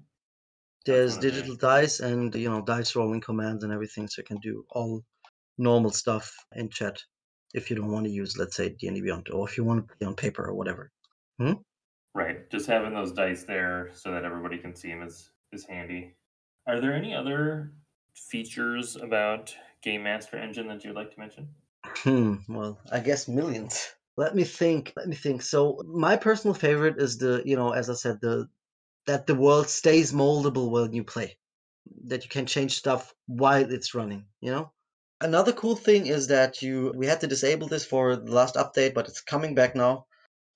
There's 0.85 1.15
one 1.15 1.17
of 1.17 1.23
the- 1.23 1.31
digital 1.31 1.55
dice 1.55 1.99
and 1.99 2.33
you 2.35 2.49
know 2.49 2.61
dice 2.61 2.95
rolling 2.95 3.21
commands 3.21 3.63
and 3.63 3.71
everything, 3.73 4.07
so 4.07 4.21
you 4.21 4.25
can 4.25 4.37
do 4.37 4.65
all 4.69 5.03
normal 5.57 5.91
stuff 5.91 6.33
in 6.55 6.69
chat 6.69 7.03
if 7.53 7.69
you 7.69 7.75
don't 7.75 7.91
want 7.91 8.05
to 8.05 8.11
use, 8.11 8.37
let's 8.37 8.55
say, 8.55 8.69
D&D 8.69 9.01
Beyond, 9.01 9.29
or 9.31 9.47
if 9.47 9.57
you 9.57 9.63
want 9.63 9.87
to 9.87 9.95
be 9.99 10.05
on 10.05 10.15
paper 10.15 10.45
or 10.45 10.53
whatever. 10.53 10.91
hmm? 11.39 11.53
Right. 12.15 12.49
Just 12.49 12.67
having 12.67 12.93
those 12.93 13.11
dice 13.11 13.43
there 13.43 13.89
so 13.93 14.11
that 14.11 14.23
everybody 14.23 14.57
can 14.57 14.75
see 14.75 14.89
them 14.89 15.01
is, 15.03 15.31
is 15.51 15.65
handy. 15.65 16.15
Are 16.67 16.79
there 16.79 16.93
any 16.93 17.13
other 17.13 17.73
features 18.15 18.95
about 18.95 19.55
Game 19.81 20.03
Master 20.03 20.37
Engine 20.37 20.67
that 20.67 20.83
you'd 20.83 20.95
like 20.95 21.11
to 21.13 21.19
mention? 21.19 21.49
Hmm. 21.85 22.35
Well, 22.47 22.79
I 22.91 22.99
guess 22.99 23.27
millions. 23.27 23.93
Let 24.19 24.35
me 24.35 24.43
think. 24.43 24.91
Let 24.97 25.07
me 25.07 25.15
think. 25.15 25.41
So 25.41 25.81
my 25.85 26.17
personal 26.17 26.53
favorite 26.53 26.97
is 26.99 27.17
the 27.19 27.41
you 27.45 27.55
know, 27.55 27.71
as 27.71 27.89
I 27.89 27.93
said, 27.93 28.19
the 28.19 28.49
that 29.07 29.27
the 29.27 29.35
world 29.45 29.69
stays 29.69 30.11
moldable 30.11 30.69
when 30.71 30.91
you 30.91 31.05
play. 31.05 31.37
That 32.07 32.23
you 32.25 32.29
can 32.29 32.45
change 32.45 32.73
stuff 32.75 33.13
while 33.27 33.71
it's 33.71 33.95
running. 33.95 34.25
You 34.41 34.51
know. 34.51 34.71
Another 35.21 35.53
cool 35.53 35.77
thing 35.77 36.07
is 36.07 36.27
that 36.27 36.61
you 36.61 36.91
we 36.97 37.07
had 37.07 37.21
to 37.21 37.27
disable 37.27 37.69
this 37.69 37.85
for 37.85 38.17
the 38.17 38.33
last 38.39 38.55
update, 38.55 38.93
but 38.93 39.07
it's 39.07 39.21
coming 39.21 39.55
back 39.55 39.73
now. 39.73 40.05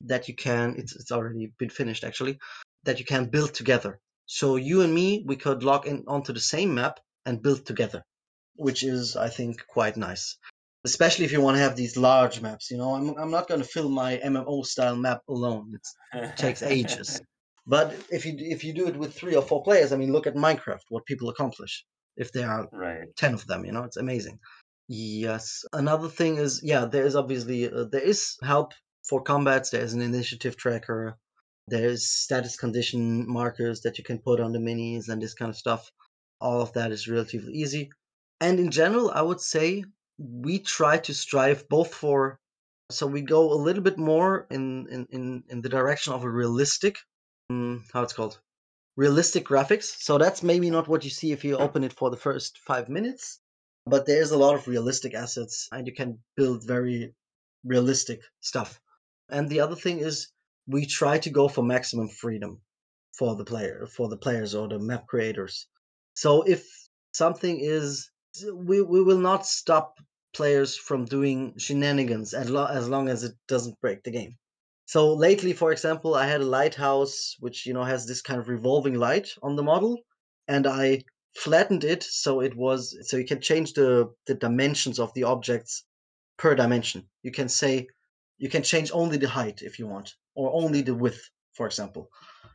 That 0.02 0.28
you 0.28 0.36
can 0.36 0.76
it's 0.78 0.94
it's 1.00 1.14
already 1.14 1.54
been 1.58 1.70
finished 1.70 2.04
actually. 2.04 2.40
That 2.84 3.00
you 3.00 3.06
can 3.06 3.30
build 3.36 3.54
together. 3.54 4.02
So 4.26 4.58
you 4.58 4.82
and 4.82 4.94
me, 4.94 5.24
we 5.26 5.38
could 5.38 5.64
log 5.64 5.88
in 5.88 6.04
onto 6.06 6.34
the 6.34 6.48
same 6.54 6.76
map 6.76 7.00
and 7.26 7.42
build 7.42 7.66
together, 7.66 8.04
which 8.56 8.84
is 8.84 9.16
I 9.16 9.30
think 9.30 9.66
quite 9.68 9.96
nice 9.96 10.38
especially 10.86 11.26
if 11.26 11.32
you 11.32 11.42
want 11.42 11.56
to 11.56 11.64
have 11.64 11.76
these 11.76 11.98
large 11.98 12.42
maps. 12.42 12.70
You 12.72 12.78
know, 12.78 12.96
I'm 12.96 13.18
I'm 13.18 13.32
not 13.32 13.48
going 13.48 13.62
to 13.62 13.68
fill 13.68 13.90
my 13.90 14.18
MMO 14.18 14.66
style 14.66 14.96
map 14.96 15.22
alone. 15.30 15.72
It's, 15.76 15.96
it 16.14 16.38
takes 16.38 16.62
ages. 16.78 17.22
But 17.66 17.96
if 18.10 18.26
you 18.26 18.34
if 18.38 18.64
you 18.64 18.74
do 18.74 18.88
it 18.88 18.98
with 18.98 19.14
three 19.14 19.36
or 19.36 19.42
four 19.42 19.64
players, 19.64 19.92
I 19.92 19.98
mean, 19.98 20.12
look 20.12 20.28
at 20.28 20.36
Minecraft, 20.36 20.82
what 20.90 21.06
people 21.06 21.30
accomplish 21.30 21.86
if 22.18 22.32
there 22.32 22.50
are 22.50 22.68
right. 22.72 23.08
ten 23.16 23.34
of 23.34 23.46
them. 23.48 23.66
You 23.66 23.72
know, 23.72 23.84
it's 23.84 23.98
amazing. 23.98 24.40
Yes. 24.88 25.64
Another 25.72 26.10
thing 26.10 26.38
is, 26.38 26.62
yeah, 26.64 26.86
there 26.86 27.06
is 27.06 27.16
obviously 27.16 27.72
uh, 27.72 27.86
there 27.86 28.02
is 28.02 28.36
help 28.44 28.74
for 29.08 29.22
combats. 29.22 29.70
There 29.70 29.82
is 29.82 29.94
an 29.94 30.02
initiative 30.02 30.58
tracker. 30.58 31.18
There 31.70 31.88
is 31.88 32.12
status 32.12 32.58
condition 32.58 33.26
markers 33.28 33.82
that 33.82 33.98
you 33.98 34.04
can 34.04 34.20
put 34.20 34.42
on 34.42 34.52
the 34.52 34.60
minis 34.60 35.08
and 35.08 35.22
this 35.22 35.34
kind 35.34 35.50
of 35.50 35.56
stuff. 35.56 35.90
All 36.42 36.62
of 36.62 36.74
that 36.74 36.92
is 36.92 37.08
relatively 37.08 37.54
easy. 37.54 37.90
And 38.42 38.60
in 38.60 38.72
general, 38.72 39.10
I 39.10 39.22
would 39.22 39.40
say 39.40 39.86
we 40.18 40.60
try 40.60 40.98
to 40.98 41.14
strive 41.14 41.68
both 41.70 41.94
for 41.94 42.40
so 42.92 43.08
we 43.08 43.22
go 43.22 43.52
a 43.54 43.56
little 43.56 43.84
bit 43.84 43.98
more 43.98 44.48
in 44.52 44.88
in 44.90 45.08
in, 45.12 45.44
in 45.50 45.62
the 45.62 45.70
direction 45.70 46.14
of 46.14 46.24
a 46.24 46.30
realistic 46.30 46.98
um, 47.50 47.84
how 47.94 48.04
it's 48.04 48.14
called 48.14 48.40
realistic 48.96 49.46
graphics. 49.46 49.86
So 50.02 50.18
that's 50.18 50.44
maybe 50.44 50.70
not 50.70 50.88
what 50.88 51.04
you 51.04 51.10
see 51.10 51.32
if 51.32 51.44
you 51.44 51.58
open 51.58 51.84
it 51.84 51.94
for 51.94 52.10
the 52.12 52.18
first 52.18 52.60
five 52.60 52.90
minutes 52.90 53.40
but 53.86 54.06
there's 54.06 54.32
a 54.32 54.38
lot 54.38 54.56
of 54.56 54.68
realistic 54.68 55.14
assets 55.14 55.68
and 55.72 55.88
you 55.88 55.94
can 55.94 56.20
build 56.36 56.66
very 56.66 57.14
realistic 57.66 58.22
stuff. 58.40 58.80
And 59.30 59.50
the 59.50 59.60
other 59.60 59.76
thing 59.76 60.00
is 60.00 60.30
we 60.68 60.86
try 60.86 61.18
to 61.20 61.30
go 61.30 61.48
for 61.48 61.64
maximum 61.64 62.08
freedom 62.08 62.62
for 63.14 63.36
the 63.36 63.46
player 63.46 63.86
for 63.86 64.10
the 64.10 64.18
players 64.18 64.56
or 64.56 64.68
the 64.68 64.80
map 64.80 65.06
creators. 65.08 65.68
So 66.16 66.44
if 66.44 66.66
something 67.14 67.60
is 67.60 68.10
we, 68.54 68.82
we 68.82 69.04
will 69.04 69.18
not 69.18 69.46
stop 69.46 70.00
players 70.34 70.76
from 70.76 71.06
doing 71.06 71.54
shenanigans 71.58 72.34
as, 72.34 72.50
lo- 72.50 72.66
as 72.66 72.90
long 72.90 73.08
as 73.10 73.24
it 73.24 73.34
doesn't 73.48 73.80
break 73.82 74.04
the 74.04 74.12
game. 74.12 74.38
So 74.86 75.14
lately, 75.14 75.54
for 75.54 75.72
example, 75.72 76.16
I 76.16 76.28
had 76.28 76.42
a 76.42 76.46
lighthouse 76.46 77.36
which 77.40 77.66
you 77.66 77.74
know 77.74 77.84
has 77.84 78.06
this 78.06 78.22
kind 78.22 78.40
of 78.40 78.50
revolving 78.50 78.96
light 78.96 79.30
on 79.42 79.56
the 79.56 79.64
model, 79.64 80.00
and 80.48 80.68
I 80.68 81.04
flattened 81.36 81.84
it 81.84 82.04
so 82.04 82.42
it 82.42 82.56
was 82.56 82.96
so 83.10 83.18
you 83.18 83.26
can 83.26 83.42
change 83.42 83.74
the 83.74 84.14
the 84.28 84.36
dimensions 84.36 85.00
of 85.00 85.14
the 85.14 85.24
objects 85.24 85.86
per 86.38 86.54
dimension. 86.54 87.08
You 87.24 87.32
can 87.32 87.48
say 87.48 87.88
you 88.38 88.50
can 88.50 88.62
change 88.62 88.92
only 88.94 89.18
the 89.18 89.30
height 89.30 89.62
if 89.62 89.80
you 89.80 89.88
want, 89.88 90.14
or 90.36 90.54
only 90.54 90.82
the 90.82 90.96
width, 90.96 91.30
for 91.54 91.66
example. 91.66 92.10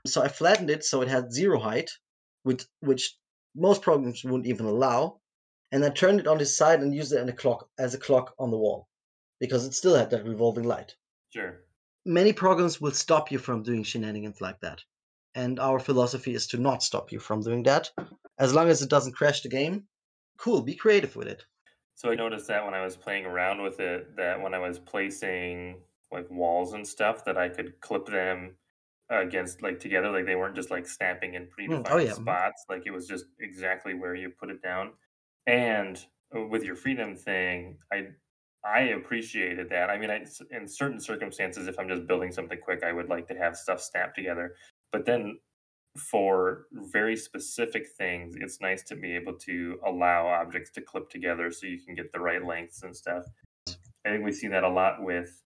So 0.06 0.22
I 0.22 0.28
flattened 0.28 0.70
it 0.70 0.84
so 0.84 1.00
it 1.00 1.08
had 1.08 1.32
zero 1.32 1.58
height, 1.58 1.90
which 2.42 2.66
which 2.80 3.16
most 3.56 3.80
programs 3.80 4.22
wouldn't 4.22 4.46
even 4.46 4.66
allow, 4.66 5.20
and 5.72 5.84
I 5.84 5.90
turned 5.90 6.20
it 6.20 6.26
on 6.26 6.40
its 6.40 6.56
side 6.56 6.80
and 6.80 6.94
used 6.94 7.12
it 7.12 7.20
in 7.20 7.28
a 7.28 7.32
clock 7.32 7.68
as 7.78 7.94
a 7.94 7.98
clock 7.98 8.34
on 8.38 8.50
the 8.50 8.58
wall, 8.58 8.88
because 9.40 9.64
it 9.66 9.74
still 9.74 9.94
had 9.94 10.10
that 10.10 10.24
revolving 10.26 10.64
light. 10.64 10.94
Sure. 11.30 11.60
Many 12.06 12.32
programs 12.32 12.80
will 12.80 12.92
stop 12.92 13.30
you 13.30 13.38
from 13.38 13.62
doing 13.62 13.82
shenanigans 13.82 14.40
like 14.40 14.60
that, 14.60 14.82
and 15.34 15.58
our 15.60 15.78
philosophy 15.78 16.34
is 16.34 16.46
to 16.48 16.58
not 16.58 16.82
stop 16.82 17.12
you 17.12 17.18
from 17.18 17.42
doing 17.42 17.62
that, 17.64 17.90
as 18.38 18.54
long 18.54 18.68
as 18.68 18.82
it 18.82 18.90
doesn't 18.90 19.16
crash 19.16 19.42
the 19.42 19.48
game. 19.48 19.86
Cool, 20.38 20.62
be 20.62 20.74
creative 20.74 21.16
with 21.16 21.28
it. 21.28 21.44
So 21.96 22.10
I 22.10 22.14
noticed 22.14 22.46
that 22.46 22.64
when 22.64 22.74
I 22.74 22.84
was 22.84 22.96
playing 22.96 23.26
around 23.26 23.60
with 23.60 23.80
it, 23.80 24.16
that 24.16 24.40
when 24.40 24.54
I 24.54 24.58
was 24.60 24.78
placing 24.78 25.80
like 26.12 26.30
walls 26.30 26.72
and 26.72 26.86
stuff, 26.86 27.24
that 27.24 27.36
I 27.36 27.48
could 27.48 27.80
clip 27.80 28.06
them 28.06 28.56
against 29.10 29.62
like 29.62 29.80
together, 29.80 30.10
like 30.10 30.24
they 30.24 30.36
weren't 30.36 30.54
just 30.54 30.70
like 30.70 30.86
snapping 30.86 31.34
in 31.34 31.46
predefined 31.46 31.84
Mm, 31.84 31.88
oh 31.90 31.98
yeah, 31.98 32.12
mhm. 32.12 32.22
spots. 32.22 32.64
Like 32.68 32.86
it 32.86 32.92
was 32.92 33.06
just 33.08 33.24
exactly 33.40 33.94
where 33.94 34.14
you 34.14 34.30
put 34.30 34.48
it 34.50 34.62
down. 34.62 34.92
And 35.48 36.06
uh, 36.36 36.42
with 36.42 36.64
your 36.64 36.76
freedom 36.76 37.16
thing, 37.16 37.80
I 37.92 38.10
I 38.64 38.80
appreciated 38.82 39.70
that. 39.70 39.90
I 39.90 39.98
mean, 39.98 40.10
I, 40.10 40.26
in 40.52 40.68
certain 40.68 41.00
circumstances, 41.00 41.68
if 41.68 41.80
I'm 41.80 41.88
just 41.88 42.06
building 42.08 42.32
something 42.32 42.60
quick, 42.60 42.84
I 42.84 42.92
would 42.92 43.08
like 43.10 43.28
to 43.28 43.36
have 43.36 43.56
stuff 43.56 43.82
snapped 43.82 44.16
together. 44.16 44.56
But 44.92 45.06
then 45.06 45.40
for 45.98 46.66
very 46.72 47.16
specific 47.16 47.88
things, 47.98 48.36
it's 48.36 48.60
nice 48.60 48.82
to 48.84 48.96
be 48.96 49.14
able 49.16 49.34
to 49.40 49.80
allow 49.86 50.28
objects 50.28 50.70
to 50.72 50.82
clip 50.82 51.10
together 51.10 51.50
so 51.52 51.66
you 51.66 51.80
can 51.80 51.94
get 51.94 52.12
the 52.12 52.20
right 52.20 52.44
lengths 52.44 52.82
and 52.84 52.96
stuff. 52.96 53.26
I 54.04 54.10
think 54.10 54.24
we 54.24 54.32
see 54.32 54.48
that 54.48 54.64
a 54.64 54.68
lot 54.68 55.02
with, 55.02 55.42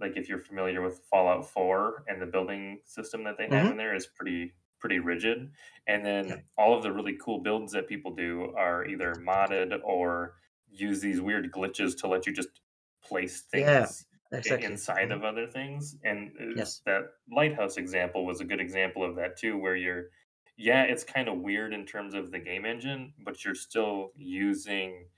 like, 0.00 0.16
if 0.16 0.28
you're 0.28 0.38
familiar 0.38 0.82
with 0.82 1.00
Fallout 1.10 1.48
4 1.50 2.04
and 2.08 2.20
the 2.20 2.26
building 2.26 2.80
system 2.84 3.24
that 3.24 3.38
they 3.38 3.48
have 3.48 3.68
hmm 3.68 3.70
in 3.70 3.76
there 3.76 3.94
is 3.94 4.06
pretty 4.06 4.54
pretty 4.84 4.98
rigid. 4.98 5.52
And 5.86 6.04
Yeah, 6.26 6.36
then 6.36 6.44
all 6.58 6.76
of 6.76 6.82
the 6.82 6.92
really 6.92 7.16
cool 7.16 7.40
builds 7.40 7.72
that 7.72 7.88
people 7.88 8.14
do 8.14 8.54
are 8.56 8.84
either 8.86 9.16
modded 9.16 9.80
or 9.84 10.36
use 10.68 11.00
these 11.00 11.20
weird 11.20 11.52
glitches 11.52 11.96
to 12.00 12.08
let 12.08 12.26
you 12.26 12.32
just 12.32 12.60
place 13.02 13.42
things 13.42 14.06
i- 14.44 14.48
exactly. 14.48 14.58
inside 14.60 15.10
hmm 15.10 15.12
of 15.12 15.24
other 15.24 15.46
things. 15.46 15.96
And 16.04 16.32
Yes, 16.54 16.82
that 16.86 17.04
lighthouse 17.30 17.76
example 17.76 18.26
was 18.26 18.40
a 18.40 18.44
good 18.44 18.60
example 18.60 19.02
of 19.04 19.16
that 19.16 19.36
too 19.36 19.56
where 19.58 19.76
you're 19.76 20.10
yeah 20.56 20.82
it's 20.84 21.04
kind 21.04 21.28
of 21.28 21.38
weird 21.38 21.72
in 21.72 21.84
terms 21.86 22.14
of 22.14 22.30
the 22.30 22.38
game 22.38 22.64
engine 22.64 23.14
but 23.24 23.44
you're 23.44 23.54
still 23.54 24.12
using 24.16 25.08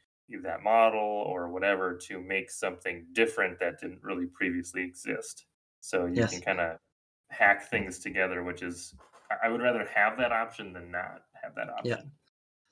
that 0.42 0.62
model 0.62 1.00
or 1.00 1.48
whatever 1.50 1.96
to 1.96 2.20
make 2.20 2.50
something 2.50 3.06
different 3.12 3.58
that 3.60 3.78
didn't 3.80 4.02
really 4.02 4.26
previously 4.26 4.82
exist. 4.82 5.46
So 5.80 6.06
you 6.06 6.24
can 6.26 6.40
kind 6.40 6.60
of 6.60 6.78
hack 7.30 7.70
things 7.70 7.98
together 8.00 8.42
which 8.42 8.62
is 8.62 8.94
i 9.42 9.48
would 9.48 9.60
rather 9.60 9.84
have 9.94 10.16
that 10.18 10.32
option 10.32 10.72
than 10.72 10.90
not 10.90 11.22
have 11.42 11.54
that 11.54 11.68
option. 11.70 11.90
yeah. 11.90 12.02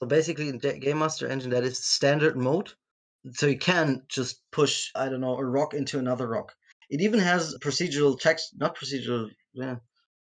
So 0.00 0.08
basically, 0.08 0.48
in 0.48 0.58
the 0.58 0.78
Game 0.78 0.98
Master 0.98 1.28
Engine, 1.28 1.50
that 1.50 1.64
is 1.64 1.84
standard 1.84 2.36
mode. 2.36 2.72
So 3.32 3.46
you 3.46 3.58
can 3.58 4.02
just 4.08 4.42
push, 4.50 4.90
I 4.94 5.08
don't 5.08 5.20
know, 5.20 5.36
a 5.36 5.44
rock 5.44 5.72
into 5.72 5.98
another 5.98 6.28
rock. 6.28 6.52
It 6.90 7.00
even 7.00 7.20
has 7.20 7.56
procedural 7.58 8.18
text, 8.18 8.50
not 8.56 8.76
procedural. 8.76 9.30
Yeah, 9.54 9.76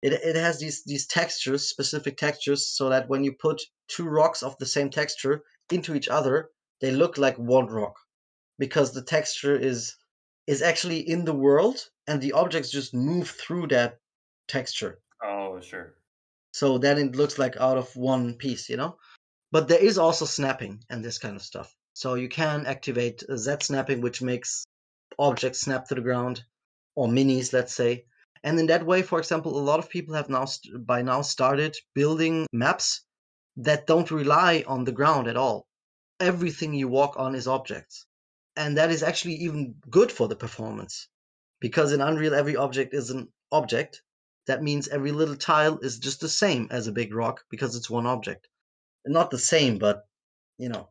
it 0.02 0.14
it 0.14 0.36
has 0.36 0.60
these 0.60 0.84
these 0.86 1.08
textures, 1.08 1.68
specific 1.68 2.16
textures, 2.18 2.68
so 2.78 2.90
that 2.90 3.10
when 3.10 3.24
you 3.24 3.34
put 3.34 3.62
two 3.88 4.06
rocks 4.06 4.44
of 4.44 4.58
the 4.58 4.66
same 4.66 4.90
texture 4.90 5.44
into 5.72 5.96
each 5.96 6.08
other, 6.08 6.50
they 6.80 6.92
look 6.92 7.18
like 7.18 7.38
one 7.38 7.68
rock 7.68 7.96
because 8.58 8.94
the 8.94 9.04
texture 9.04 9.58
is 9.58 9.98
is 10.48 10.62
actually 10.62 11.00
in 11.00 11.26
the 11.26 11.34
world, 11.34 11.90
and 12.08 12.22
the 12.22 12.32
objects 12.32 12.70
just 12.70 12.94
move 12.94 13.30
through 13.30 13.68
that 13.68 14.00
texture. 14.48 15.00
oh 15.24 15.60
sure 15.60 15.96
So 16.56 16.78
then 16.78 16.98
it 16.98 17.18
looks 17.18 17.38
like 17.38 17.58
out 17.58 17.78
of 17.78 17.94
one 17.98 18.36
piece, 18.36 18.70
you 18.70 18.78
know. 18.78 18.96
But 19.52 19.68
there 19.68 19.84
is 19.84 19.98
also 19.98 20.24
snapping 20.24 20.86
and 20.90 21.04
this 21.04 21.18
kind 21.18 21.36
of 21.36 21.42
stuff. 21.42 21.76
So 21.92 22.14
you 22.14 22.30
can 22.30 22.66
activate 22.66 23.26
Z 23.36 23.58
snapping, 23.60 24.00
which 24.00 24.22
makes 24.22 24.64
objects 25.20 25.60
snap 25.60 25.86
to 25.90 25.96
the 25.96 26.02
ground, 26.02 26.46
or 26.96 27.10
minis, 27.10 27.52
let's 27.52 27.76
say. 27.76 28.06
And 28.42 28.58
in 28.58 28.68
that 28.68 28.86
way, 28.86 29.02
for 29.02 29.20
example, 29.20 29.60
a 29.60 29.68
lot 29.70 29.80
of 29.80 29.90
people 29.90 30.16
have 30.16 30.30
now 30.30 30.46
by 30.80 31.02
now 31.02 31.24
started 31.24 31.76
building 31.94 32.48
maps 32.54 33.02
that 33.58 33.86
don't 33.86 34.10
rely 34.10 34.64
on 34.66 34.86
the 34.86 34.94
ground 34.94 35.28
at 35.28 35.36
all. 35.36 35.68
Everything 36.22 36.74
you 36.74 36.88
walk 36.88 37.20
on 37.20 37.36
is 37.36 37.50
objects. 37.50 38.06
And 38.56 38.78
that 38.78 38.92
is 38.92 39.04
actually 39.04 39.36
even 39.44 39.76
good 39.90 40.10
for 40.10 40.30
the 40.30 40.38
performance. 40.38 41.10
Because 41.60 41.92
in 41.92 42.00
Unreal, 42.00 42.34
every 42.34 42.56
object 42.56 42.94
is 42.94 43.10
an 43.10 43.28
object. 43.52 44.02
That 44.48 44.64
means 44.64 44.88
every 44.88 45.12
little 45.12 45.36
tile 45.36 45.80
is 45.80 46.00
just 46.00 46.22
the 46.22 46.30
same 46.30 46.68
as 46.72 46.88
a 46.88 46.92
big 46.92 47.14
rock 47.14 47.44
because 47.50 47.76
it's 47.76 47.90
one 47.90 48.06
object. 48.06 48.48
Not 49.06 49.32
the 49.32 49.40
same, 49.40 49.78
but 49.78 50.08
you 50.58 50.70
know. 50.70 50.90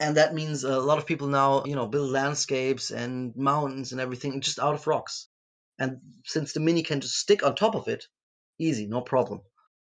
And 0.00 0.16
that 0.16 0.34
means 0.34 0.64
a 0.64 0.80
lot 0.80 0.98
of 0.98 1.06
people 1.06 1.28
now, 1.28 1.64
you 1.64 1.76
know, 1.76 1.86
build 1.86 2.10
landscapes 2.10 2.90
and 2.90 3.34
mountains 3.36 3.92
and 3.92 4.00
everything 4.00 4.40
just 4.40 4.58
out 4.58 4.74
of 4.74 4.86
rocks. 4.86 5.28
And 5.78 6.00
since 6.24 6.52
the 6.52 6.60
mini 6.60 6.82
can 6.82 7.00
just 7.00 7.16
stick 7.16 7.44
on 7.44 7.54
top 7.54 7.74
of 7.74 7.88
it, 7.88 8.06
easy, 8.58 8.86
no 8.86 9.02
problem. 9.02 9.42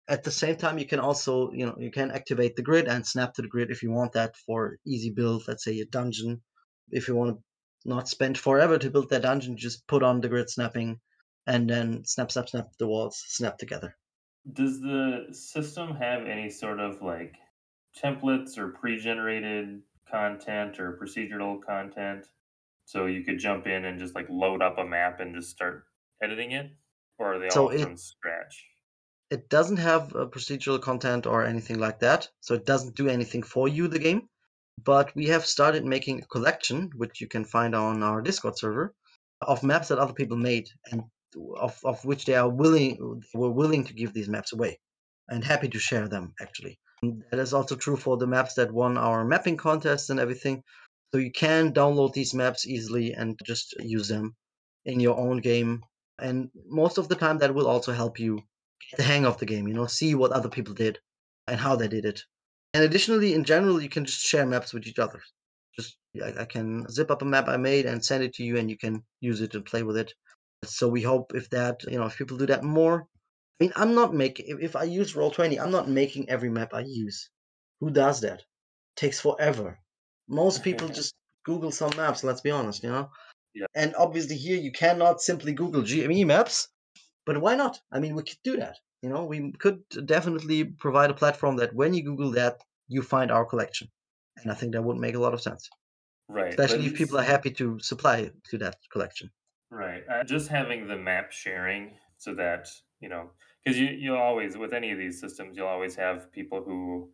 At 0.08 0.24
the 0.24 0.30
same 0.32 0.56
time, 0.56 0.78
you 0.78 0.86
can 0.86 0.98
also, 0.98 1.52
you 1.52 1.66
know, 1.66 1.76
you 1.78 1.90
can 1.90 2.10
activate 2.10 2.56
the 2.56 2.62
grid 2.62 2.88
and 2.88 3.06
snap 3.06 3.34
to 3.34 3.42
the 3.42 3.48
grid 3.48 3.70
if 3.70 3.82
you 3.82 3.90
want 3.90 4.12
that 4.12 4.36
for 4.36 4.78
easy 4.84 5.10
build. 5.10 5.44
Let's 5.46 5.64
say 5.64 5.78
a 5.78 5.84
dungeon. 5.84 6.42
If 6.90 7.06
you 7.08 7.14
want 7.14 7.36
to 7.36 7.42
not 7.88 8.08
spend 8.08 8.36
forever 8.38 8.78
to 8.78 8.90
build 8.90 9.10
that 9.10 9.22
dungeon, 9.22 9.56
just 9.56 9.86
put 9.86 10.02
on 10.02 10.20
the 10.20 10.28
grid 10.28 10.50
snapping 10.50 11.00
and 11.46 11.68
then 11.68 12.04
snap, 12.04 12.30
snap, 12.30 12.48
snap 12.48 12.68
the 12.78 12.86
walls 12.86 13.22
snap 13.26 13.58
together. 13.58 13.96
Does 14.52 14.80
the 14.80 15.26
system 15.32 15.94
have 15.96 16.26
any 16.26 16.50
sort 16.50 16.80
of 16.80 17.02
like 17.02 17.34
templates 18.02 18.58
or 18.58 18.68
pre-generated 18.68 19.82
content 20.10 20.80
or 20.80 20.98
procedural 21.02 21.62
content 21.64 22.26
so 22.84 23.06
you 23.06 23.24
could 23.24 23.38
jump 23.38 23.66
in 23.66 23.84
and 23.84 23.98
just 23.98 24.14
like 24.14 24.26
load 24.28 24.62
up 24.62 24.78
a 24.78 24.84
map 24.84 25.20
and 25.20 25.34
just 25.34 25.50
start 25.50 25.84
editing 26.22 26.52
it? 26.52 26.70
Or 27.18 27.34
are 27.34 27.38
they 27.38 27.50
So 27.50 27.64
all 27.64 27.70
it 27.70 27.80
from 27.82 27.96
scratch? 27.96 28.64
it 29.30 29.48
doesn't 29.48 29.78
have 29.78 30.08
procedural 30.08 30.80
content 30.80 31.26
or 31.26 31.42
anything 31.42 31.78
like 31.78 32.00
that. 32.00 32.28
So 32.40 32.54
it 32.54 32.66
doesn't 32.66 32.96
do 32.96 33.08
anything 33.08 33.42
for 33.42 33.66
you, 33.66 33.88
the 33.88 33.98
game. 33.98 34.28
But 34.84 35.14
we 35.14 35.26
have 35.28 35.46
started 35.46 35.86
making 35.86 36.20
a 36.22 36.26
collection, 36.26 36.90
which 36.96 37.20
you 37.20 37.28
can 37.28 37.44
find 37.44 37.74
on 37.74 38.02
our 38.02 38.20
Discord 38.20 38.58
server, 38.58 38.94
of 39.40 39.62
maps 39.62 39.88
that 39.88 39.98
other 39.98 40.12
people 40.12 40.36
made 40.36 40.68
and 40.90 41.04
of, 41.56 41.78
of 41.84 42.04
which 42.04 42.24
they 42.24 42.34
are 42.34 42.48
willing 42.48 43.22
were 43.34 43.50
willing 43.50 43.84
to 43.84 43.94
give 43.94 44.12
these 44.12 44.28
maps 44.28 44.52
away 44.52 44.78
and 45.28 45.44
happy 45.44 45.68
to 45.68 45.78
share 45.78 46.08
them 46.08 46.34
actually. 46.40 46.78
That 47.02 47.40
is 47.40 47.52
also 47.52 47.74
true 47.74 47.96
for 47.96 48.16
the 48.16 48.26
maps 48.26 48.54
that 48.54 48.72
won 48.72 48.96
our 48.96 49.24
mapping 49.24 49.56
contest 49.56 50.10
and 50.10 50.20
everything. 50.20 50.62
So 51.12 51.18
you 51.18 51.32
can 51.32 51.72
download 51.72 52.12
these 52.12 52.32
maps 52.32 52.66
easily 52.66 53.12
and 53.12 53.38
just 53.44 53.74
use 53.80 54.08
them 54.08 54.36
in 54.84 55.00
your 55.00 55.18
own 55.18 55.38
game. 55.38 55.82
And 56.18 56.50
most 56.68 56.98
of 56.98 57.08
the 57.08 57.16
time 57.16 57.38
that 57.38 57.54
will 57.54 57.66
also 57.66 57.92
help 57.92 58.20
you 58.20 58.36
get 58.36 58.98
the 58.98 59.02
hang 59.02 59.26
of 59.26 59.38
the 59.38 59.46
game, 59.46 59.66
you 59.66 59.74
know, 59.74 59.86
see 59.86 60.14
what 60.14 60.32
other 60.32 60.48
people 60.48 60.74
did 60.74 60.98
and 61.48 61.58
how 61.58 61.76
they 61.76 61.88
did 61.88 62.04
it. 62.04 62.22
And 62.74 62.84
additionally, 62.84 63.34
in 63.34 63.44
general, 63.44 63.82
you 63.82 63.88
can 63.88 64.04
just 64.04 64.20
share 64.20 64.46
maps 64.46 64.72
with 64.72 64.86
each 64.86 64.98
other. 64.98 65.20
Just 65.78 65.96
I, 66.22 66.32
I 66.40 66.44
can 66.44 66.88
zip 66.88 67.10
up 67.10 67.22
a 67.22 67.24
map 67.24 67.48
I 67.48 67.56
made 67.56 67.86
and 67.86 68.04
send 68.04 68.22
it 68.22 68.34
to 68.34 68.44
you, 68.44 68.56
and 68.56 68.70
you 68.70 68.78
can 68.78 69.02
use 69.20 69.40
it 69.40 69.54
and 69.54 69.64
play 69.64 69.82
with 69.82 69.96
it. 69.96 70.14
So 70.64 70.88
we 70.88 71.02
hope 71.02 71.32
if 71.34 71.50
that 71.50 71.82
you 71.84 71.98
know 71.98 72.06
if 72.06 72.16
people 72.16 72.36
do 72.36 72.46
that 72.46 72.64
more. 72.64 73.06
I 73.60 73.64
mean, 73.64 73.72
I'm 73.76 73.94
not 73.94 74.14
making 74.14 74.46
if, 74.48 74.60
if 74.60 74.76
I 74.76 74.84
use 74.84 75.14
Roll20, 75.14 75.60
I'm 75.60 75.70
not 75.70 75.88
making 75.88 76.28
every 76.28 76.50
map 76.50 76.74
I 76.74 76.80
use. 76.80 77.30
Who 77.80 77.90
does 77.90 78.20
that? 78.20 78.42
takes 78.96 79.20
forever. 79.20 79.78
Most 80.28 80.62
people 80.62 80.88
just 81.00 81.14
Google 81.44 81.70
some 81.70 81.92
maps. 81.96 82.24
Let's 82.24 82.40
be 82.40 82.50
honest, 82.50 82.82
you 82.82 82.90
know. 82.90 83.10
yeah. 83.54 83.66
And 83.74 83.94
obviously 83.96 84.36
here 84.36 84.58
you 84.58 84.72
cannot 84.72 85.20
simply 85.20 85.52
Google 85.52 85.82
GME 85.82 86.26
maps, 86.26 86.68
but 87.26 87.40
why 87.40 87.56
not? 87.56 87.80
I 87.90 88.00
mean, 88.00 88.14
we 88.14 88.22
could 88.22 88.38
do 88.44 88.56
that. 88.58 88.76
You 89.02 89.08
know, 89.08 89.24
we 89.24 89.52
could 89.52 89.82
definitely 90.06 90.64
provide 90.64 91.10
a 91.10 91.14
platform 91.14 91.56
that 91.56 91.74
when 91.74 91.92
you 91.94 92.04
Google 92.04 92.30
that, 92.32 92.60
you 92.88 93.02
find 93.02 93.30
our 93.30 93.44
collection. 93.44 93.88
And 94.36 94.50
I 94.50 94.54
think 94.54 94.72
that 94.72 94.84
would 94.84 94.98
make 94.98 95.14
a 95.14 95.18
lot 95.18 95.34
of 95.34 95.42
sense, 95.42 95.68
Right. 96.28 96.50
Especially 96.50 96.86
if 96.86 96.94
people 96.94 97.18
are 97.18 97.24
happy 97.24 97.50
to 97.50 97.78
supply 97.80 98.30
to 98.50 98.58
that 98.58 98.76
collection. 98.92 99.30
Right. 99.72 100.04
Uh, 100.08 100.22
just 100.24 100.48
having 100.48 100.86
the 100.86 100.96
map 100.98 101.32
sharing 101.32 101.98
so 102.18 102.34
that, 102.34 102.68
you 103.00 103.08
know, 103.08 103.30
because 103.64 103.78
you, 103.78 103.86
you'll 103.86 104.18
always, 104.18 104.56
with 104.56 104.74
any 104.74 104.90
of 104.92 104.98
these 104.98 105.18
systems, 105.18 105.56
you'll 105.56 105.66
always 105.66 105.96
have 105.96 106.30
people 106.30 106.62
who, 106.62 107.10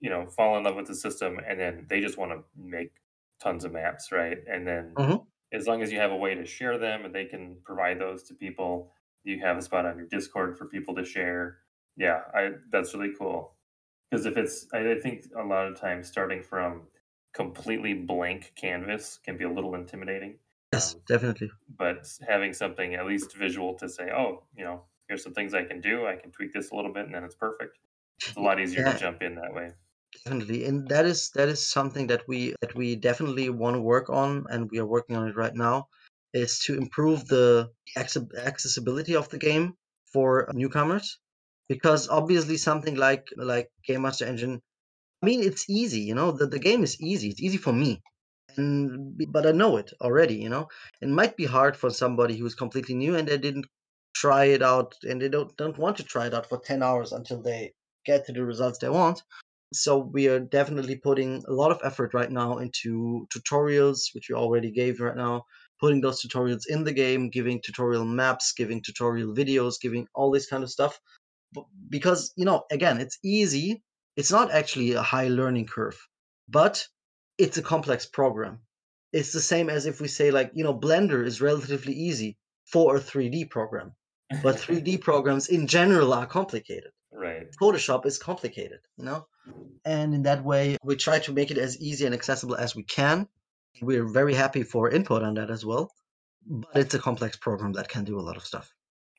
you 0.00 0.08
know, 0.08 0.26
fall 0.28 0.56
in 0.56 0.64
love 0.64 0.76
with 0.76 0.86
the 0.86 0.94
system 0.94 1.38
and 1.44 1.58
then 1.58 1.86
they 1.88 2.00
just 2.00 2.16
want 2.16 2.30
to 2.32 2.44
make 2.56 2.92
tons 3.40 3.64
of 3.64 3.72
maps, 3.72 4.12
right? 4.12 4.38
And 4.48 4.66
then 4.66 4.98
hmm 4.98 5.26
as 5.52 5.66
long 5.66 5.82
as 5.82 5.90
you 5.90 5.98
have 5.98 6.12
a 6.12 6.16
way 6.16 6.34
to 6.34 6.44
share 6.44 6.78
them 6.78 7.04
and 7.04 7.14
they 7.14 7.24
can 7.26 7.60
provide 7.64 8.00
those 8.00 8.22
to 8.24 8.34
people, 8.34 8.92
you 9.24 9.40
have 9.40 9.56
a 9.58 9.62
spot 9.62 9.86
on 9.86 9.98
your 9.98 10.06
Discord 10.06 10.56
for 10.56 10.66
people 10.68 10.94
to 10.96 11.04
share. 11.04 11.58
Yeah, 11.96 12.22
I 12.34 12.52
that's 12.70 12.94
really 12.94 13.14
cool. 13.18 13.56
Because 14.10 14.26
if 14.26 14.36
it's, 14.36 14.66
I 14.74 14.92
I 14.92 15.00
think 15.00 15.26
a 15.36 15.44
lot 15.44 15.68
of 15.68 15.80
times 15.80 16.08
starting 16.08 16.42
from 16.42 16.88
completely 17.34 17.94
blank 17.94 18.52
canvas 18.56 19.18
can 19.18 19.36
be 19.38 19.44
a 19.44 19.50
little 19.52 19.74
intimidating. 19.74 20.38
Yes, 20.72 20.94
Um, 20.94 21.02
definitely. 21.08 21.50
but 21.68 22.08
having 22.26 22.52
something 22.52 22.94
at 22.94 23.06
least 23.06 23.34
visual 23.36 23.74
to 23.78 23.88
say, 23.88 24.10
oh, 24.10 24.44
you 24.56 24.64
know, 24.64 24.84
here's 25.08 25.22
some 25.22 25.34
things 25.34 25.54
I 25.54 25.64
can 25.64 25.80
do. 25.80 26.06
I 26.06 26.16
can 26.16 26.30
tweak 26.32 26.52
this 26.52 26.70
a 26.70 26.76
little 26.76 26.92
bit, 26.92 27.06
and 27.06 27.14
then 27.14 27.24
it's 27.24 27.34
perfect. 27.34 27.78
It's 28.28 28.36
a 28.36 28.40
lot 28.40 28.60
easier 28.60 28.84
to 28.84 28.94
jump 28.94 29.22
in 29.22 29.36
that 29.36 29.54
way. 29.54 29.72
definitely. 30.24 30.64
And 30.64 30.88
that 30.88 31.06
is 31.06 31.30
that 31.34 31.48
is 31.48 31.64
something 31.66 32.06
that 32.08 32.26
we 32.28 32.54
that 32.60 32.74
we 32.74 32.96
definitely 32.96 33.48
want 33.50 33.76
to 33.76 33.80
work 33.80 34.08
on, 34.10 34.46
and 34.50 34.70
we 34.70 34.78
are 34.78 34.86
working 34.86 35.16
on 35.16 35.28
it 35.28 35.36
right 35.36 35.54
now, 35.54 35.88
is 36.32 36.60
to 36.66 36.76
improve 36.76 37.26
the 37.26 37.70
accessibility 37.96 39.14
of 39.16 39.28
the 39.28 39.38
game 39.38 39.74
for 40.12 40.48
newcomers. 40.52 41.18
Because 41.68 42.08
obviously 42.08 42.56
something 42.56 42.94
like 42.96 43.26
like 43.36 43.70
Game 43.84 44.02
Master 44.02 44.24
Engine, 44.26 44.62
I 45.22 45.26
mean 45.26 45.42
it's 45.42 45.68
easy, 45.70 46.00
you 46.02 46.14
know, 46.14 46.32
the, 46.32 46.46
the 46.46 46.60
game 46.60 46.82
is 46.84 47.00
easy. 47.00 47.30
It's 47.30 47.42
easy 47.42 47.58
for 47.58 47.72
me. 47.72 48.02
Mm, 48.58 48.94
and 49.18 49.32
but 49.32 49.46
I 49.46 49.52
know 49.52 49.76
it 49.76 49.92
already, 50.00 50.34
you 50.36 50.48
know. 50.48 50.68
It 51.00 51.08
might 51.08 51.36
be 51.36 51.44
hard 51.46 51.76
for 51.76 51.90
somebody 51.90 52.36
who's 52.36 52.54
completely 52.54 52.94
new 52.94 53.16
and 53.16 53.28
they 53.28 53.38
didn't 53.38 53.66
try 54.14 54.44
it 54.46 54.62
out 54.62 54.94
and 55.02 55.20
they 55.20 55.28
don't 55.28 55.56
don't 55.56 55.78
want 55.78 55.96
to 55.98 56.02
try 56.04 56.26
it 56.26 56.34
out 56.34 56.48
for 56.48 56.58
10 56.58 56.82
hours 56.82 57.12
until 57.12 57.42
they 57.42 57.72
get 58.06 58.26
to 58.26 58.32
the 58.32 58.44
results 58.44 58.78
they 58.78 58.88
want. 58.88 59.22
So 59.72 59.98
we 59.98 60.28
are 60.28 60.40
definitely 60.40 60.96
putting 60.96 61.42
a 61.48 61.52
lot 61.52 61.70
of 61.72 61.80
effort 61.84 62.14
right 62.14 62.30
now 62.30 62.58
into 62.58 63.26
tutorials 63.34 64.14
which 64.14 64.28
we 64.30 64.34
already 64.36 64.70
gave 64.70 65.00
right 65.00 65.16
now 65.16 65.44
putting 65.80 66.00
those 66.00 66.22
tutorials 66.22 66.62
in 66.68 66.84
the 66.84 66.92
game 66.92 67.28
giving 67.28 67.60
tutorial 67.60 68.04
maps 68.04 68.52
giving 68.56 68.82
tutorial 68.82 69.34
videos 69.34 69.74
giving 69.80 70.06
all 70.14 70.30
this 70.30 70.46
kind 70.48 70.62
of 70.62 70.70
stuff. 70.70 70.98
Because 71.90 72.32
you 72.36 72.44
know 72.44 72.64
again 72.70 73.00
it's 73.00 73.18
easy. 73.24 73.82
It's 74.16 74.30
not 74.30 74.50
actually 74.50 74.92
a 74.92 75.02
high 75.02 75.28
learning 75.28 75.66
curve 75.66 75.98
but 76.48 76.86
it's 77.38 77.58
a 77.58 77.62
complex 77.62 78.06
program 78.06 78.58
it's 79.12 79.32
the 79.32 79.40
same 79.40 79.70
as 79.70 79.86
if 79.86 80.00
we 80.00 80.08
say 80.08 80.30
like 80.30 80.50
you 80.54 80.64
know 80.64 80.74
blender 80.74 81.24
is 81.24 81.40
relatively 81.40 81.94
easy 81.94 82.36
for 82.64 82.96
a 82.96 83.00
3d 83.00 83.50
program 83.50 83.92
but 84.42 84.56
3d 84.66 85.00
programs 85.00 85.48
in 85.48 85.66
general 85.66 86.12
are 86.12 86.26
complicated 86.26 86.90
right. 87.16 87.50
Photoshop 87.60 88.06
is 88.06 88.18
complicated, 88.18 88.80
you 88.96 89.04
know? 89.04 89.26
And 89.84 90.14
in 90.14 90.22
that 90.22 90.44
way, 90.44 90.76
we 90.82 90.96
try 90.96 91.18
to 91.20 91.32
make 91.32 91.50
it 91.50 91.58
as 91.58 91.78
easy 91.80 92.04
and 92.06 92.14
accessible 92.14 92.56
as 92.56 92.74
we 92.74 92.82
can. 92.82 93.28
We're 93.80 94.06
very 94.06 94.34
happy 94.34 94.62
for 94.62 94.90
input 94.90 95.22
on 95.22 95.34
that 95.34 95.50
as 95.50 95.64
well. 95.64 95.92
But 96.48 96.76
it's 96.76 96.94
a 96.94 96.98
complex 96.98 97.36
program 97.36 97.72
that 97.72 97.88
can 97.88 98.04
do 98.04 98.18
a 98.18 98.22
lot 98.22 98.36
of 98.36 98.44
stuff. 98.44 98.72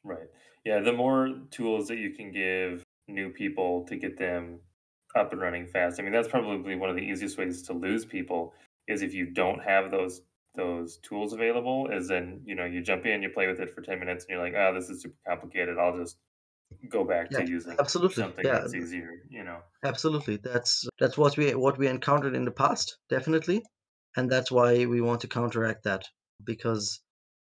Right. 0.03 0.29
Yeah. 0.65 0.79
The 0.79 0.93
more 0.93 1.33
tools 1.51 1.87
that 1.89 1.97
you 1.97 2.11
can 2.11 2.31
give 2.31 2.83
new 3.07 3.29
people 3.29 3.85
to 3.85 3.95
get 3.95 4.17
them 4.17 4.59
up 5.17 5.31
and 5.33 5.41
running 5.41 5.67
fast. 5.67 5.99
I 5.99 6.03
mean, 6.03 6.13
that's 6.13 6.27
probably 6.27 6.75
one 6.75 6.89
of 6.89 6.95
the 6.95 7.01
easiest 7.01 7.37
ways 7.37 7.61
to 7.63 7.73
lose 7.73 8.05
people 8.05 8.53
is 8.87 9.01
if 9.01 9.13
you 9.13 9.25
don't 9.25 9.59
have 9.59 9.91
those 9.91 10.21
those 10.55 10.97
tools 10.97 11.33
available. 11.33 11.87
Is 11.91 12.07
then 12.07 12.41
you 12.45 12.55
know 12.55 12.65
you 12.65 12.81
jump 12.81 13.05
in, 13.05 13.21
you 13.21 13.29
play 13.29 13.47
with 13.47 13.59
it 13.59 13.73
for 13.73 13.81
ten 13.81 13.99
minutes, 13.99 14.25
and 14.25 14.31
you're 14.35 14.43
like, 14.43 14.55
oh, 14.55 14.73
this 14.73 14.89
is 14.89 15.01
super 15.01 15.15
complicated. 15.27 15.77
I'll 15.77 15.97
just 15.97 16.17
go 16.89 17.03
back 17.03 17.31
Yeah, 17.31 17.39
to 17.39 17.49
using 17.49 17.75
absolutely. 17.79 18.23
something 18.23 18.45
Yeah, 18.45 18.59
that's 18.59 18.73
easier. 18.73 19.23
You 19.29 19.43
know. 19.43 19.59
absolutely. 19.83 20.37
That's 20.37 20.87
that's 20.99 21.17
what 21.17 21.37
we 21.37 21.53
what 21.55 21.77
we 21.77 21.87
encountered 21.87 22.35
in 22.35 22.45
the 22.45 22.51
past, 22.51 22.97
definitely. 23.09 23.63
And 24.15 24.29
that's 24.31 24.51
why 24.51 24.85
we 24.85 24.99
want 25.01 25.21
to 25.21 25.27
counteract 25.27 25.83
that. 25.83 26.03
Because 26.43 26.99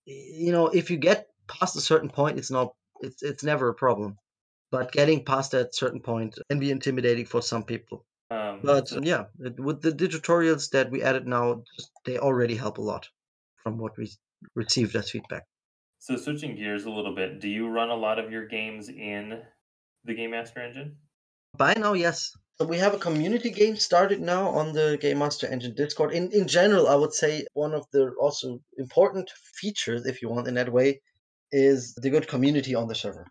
you 0.05 0.51
know, 0.51 0.67
if 0.67 0.89
you 0.89 0.97
get 0.97 1.28
past 1.47 1.76
a 1.76 1.82
certain 1.82 2.09
point, 2.09 2.39
it's 2.39 2.51
not 2.51 2.74
it's 3.01 3.22
it's 3.24 3.43
never 3.43 3.69
a 3.69 3.74
problem. 3.76 4.17
But 4.72 4.91
getting 4.91 5.26
past 5.26 5.51
that 5.51 5.76
certain 5.76 6.01
point 6.01 6.39
can 6.49 6.59
be 6.59 6.72
intimidating 6.72 7.26
for 7.26 7.41
some 7.41 7.63
people. 7.63 8.05
Um, 8.30 8.61
But 8.63 8.91
yeah, 9.03 9.26
with 9.38 9.82
the, 9.82 9.91
the 9.91 10.07
tutorials 10.07 10.69
that 10.72 10.89
we 10.89 11.03
added 11.03 11.28
now, 11.28 11.63
they 12.05 12.17
already 12.17 12.55
help 12.55 12.78
a 12.78 12.82
lot 12.82 13.09
from 13.63 13.78
what 13.78 13.97
we 13.97 14.09
received 14.55 14.95
as 14.95 15.11
feedback. 15.11 15.43
so 15.99 16.15
switching 16.15 16.55
gears 16.55 16.86
a 16.86 16.89
little 16.89 17.13
bit, 17.15 17.39
do 17.39 17.47
you 17.49 17.67
run 17.69 17.89
a 17.89 17.95
lot 17.95 18.17
of 18.19 18.32
your 18.32 18.47
games 18.47 18.89
in 18.89 19.41
the 20.05 20.13
Game 20.13 20.32
Master 20.32 20.59
Engine? 20.61 20.97
By 21.57 21.74
now, 21.74 21.93
yes. 21.93 22.32
So 22.57 22.65
we 22.65 22.78
have 22.78 22.93
a 22.93 22.97
community 22.99 23.49
game 23.49 23.76
started 23.76 24.19
now 24.22 24.49
on 24.49 24.74
the 24.74 24.97
Game 25.01 25.19
Master 25.19 25.47
Engine 25.47 25.76
Discord. 25.76 26.11
In 26.13 26.32
in 26.32 26.47
general, 26.47 26.88
I 26.88 26.95
would 26.95 27.13
say 27.13 27.45
one 27.53 27.74
of 27.74 27.86
the 27.91 28.03
also 28.19 28.59
important 28.78 29.30
features, 29.59 30.05
if 30.05 30.22
you 30.22 30.30
want, 30.30 30.47
in 30.47 30.55
that 30.55 30.72
way, 30.72 31.01
is 31.51 31.93
the 31.95 32.09
good 32.09 32.28
community 32.28 32.74
on 32.76 32.88
the 32.88 32.95
server. 32.95 33.26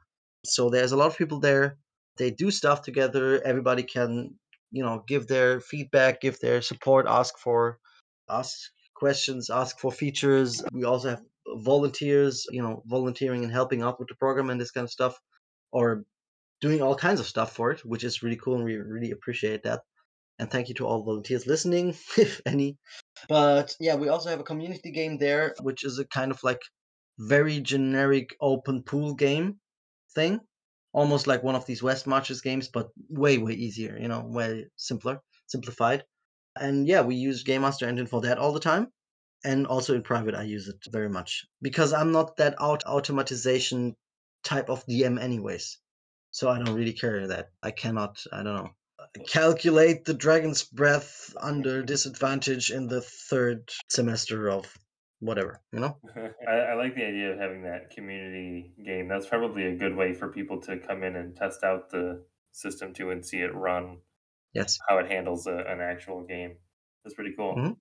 So 0.45 0.71
there's 0.71 0.93
a 0.93 0.97
lot 0.97 1.09
of 1.09 1.19
people 1.19 1.41
there. 1.41 1.79
They 2.17 2.31
do 2.31 2.51
stuff 2.51 2.83
together. 2.83 3.43
Everybody 3.43 3.83
can, 3.83 4.35
you 4.71 4.83
know, 4.83 5.05
give 5.07 5.27
their 5.27 5.61
feedback, 5.61 6.21
give 6.21 6.39
their 6.41 6.63
support, 6.63 7.07
ask 7.09 7.39
for 7.39 7.79
ask 8.29 8.71
questions, 8.95 9.51
ask 9.51 9.79
for 9.79 9.91
features. 9.91 10.63
We 10.73 10.85
also 10.85 11.11
have 11.11 11.23
volunteers, 11.57 12.47
you 12.51 12.63
know, 12.63 12.83
volunteering 12.87 13.43
and 13.43 13.53
helping 13.53 13.83
out 13.83 13.99
with 13.99 14.09
the 14.09 14.15
program 14.15 14.51
and 14.51 14.61
this 14.61 14.71
kind 14.71 14.85
of 14.85 14.91
stuff, 14.91 15.19
or 15.73 16.05
doing 16.61 16.83
all 16.83 16.95
kinds 16.95 17.21
of 17.21 17.27
stuff 17.27 17.55
for 17.55 17.71
it, 17.73 17.85
which 17.85 18.05
is 18.05 18.23
really 18.23 18.37
cool 18.37 18.57
and 18.57 18.65
we 18.65 18.77
really 18.77 19.11
appreciate 19.11 19.63
that. 19.65 19.81
And 20.39 20.51
thank 20.51 20.69
you 20.69 20.75
to 20.77 20.87
all 20.87 21.03
volunteers 21.03 21.47
listening, 21.47 21.91
if 22.17 22.41
any. 22.47 22.79
But 23.29 23.77
yeah, 23.81 23.97
we 23.97 24.09
also 24.09 24.31
have 24.31 24.41
a 24.41 24.45
community 24.45 24.91
game 24.91 25.19
there, 25.19 25.55
which 25.61 25.85
is 25.85 25.99
a 25.99 26.07
kind 26.07 26.31
of 26.31 26.43
like 26.43 26.61
very 27.19 27.61
generic 27.61 28.35
open 28.41 28.83
pool 28.83 29.15
game 29.15 29.59
thing. 30.15 30.41
Almost 30.93 31.27
like 31.27 31.43
one 31.43 31.55
of 31.55 31.67
these 31.67 31.83
West 31.83 32.07
Marches 32.07 32.41
games, 32.41 32.69
but 32.69 32.89
way, 33.09 33.39
way 33.39 33.53
easier, 33.53 33.97
you 34.01 34.09
know, 34.09 34.25
way 34.27 34.67
simpler, 34.77 35.21
simplified. 35.47 36.05
And 36.59 36.89
yeah, 36.89 37.03
we 37.03 37.15
use 37.15 37.45
Game 37.45 37.63
Master 37.63 37.87
Engine 37.87 38.07
for 38.07 38.21
that 38.23 38.39
all 38.39 38.53
the 38.53 38.61
time. 38.61 38.89
And 39.45 39.67
also 39.67 39.95
in 39.95 40.03
private, 40.03 40.35
I 40.35 40.43
use 40.43 40.69
it 40.69 40.85
very 40.91 41.09
much 41.09 41.47
because 41.63 41.93
I'm 41.93 42.13
not 42.13 42.37
that 42.37 42.57
out 42.61 42.85
automatization 42.85 43.95
type 44.45 44.69
of 44.69 44.85
DM, 44.87 45.21
anyways. 45.21 45.79
So 46.33 46.49
I 46.49 46.59
don't 46.59 46.75
really 46.75 46.93
care 46.93 47.27
that 47.29 47.51
I 47.63 47.71
cannot, 47.71 48.23
I 48.33 48.43
don't 48.43 48.55
know, 48.57 48.71
calculate 49.27 50.05
the 50.05 50.15
dragon's 50.15 50.65
breath 50.65 51.35
under 51.41 51.83
disadvantage 51.83 52.71
in 52.71 52.87
the 52.87 53.01
third 53.01 53.71
semester 53.89 54.51
of 54.51 54.73
whatever, 55.21 55.61
you 55.73 55.81
know? 55.81 55.97
I, 56.49 56.53
I 56.53 56.75
like 56.75 56.95
the 56.95 57.05
idea 57.05 57.33
of 57.33 57.39
having 57.39 57.63
that 57.63 57.91
community 57.91 58.73
game. 58.85 59.09
That's 59.09 59.27
probably 59.27 59.65
a 59.67 59.77
good 59.77 59.95
way 59.95 60.13
for 60.15 60.29
people 60.29 60.61
to 60.63 60.79
come 60.79 61.03
in 61.03 61.17
and 61.17 61.37
test 61.37 61.63
out 61.63 61.91
the 61.91 62.25
system 62.53 62.93
too 62.93 63.11
and 63.11 63.25
see 63.25 63.39
it 63.41 63.55
run, 63.55 63.99
Yes. 64.53 64.79
how 64.89 64.99
it 64.99 65.07
handles 65.07 65.47
a, 65.47 65.57
an 65.57 65.81
actual 65.81 66.23
game. 66.25 66.57
That's 67.05 67.15
pretty 67.15 67.35
cool. 67.37 67.55
Mhm. 67.57 67.77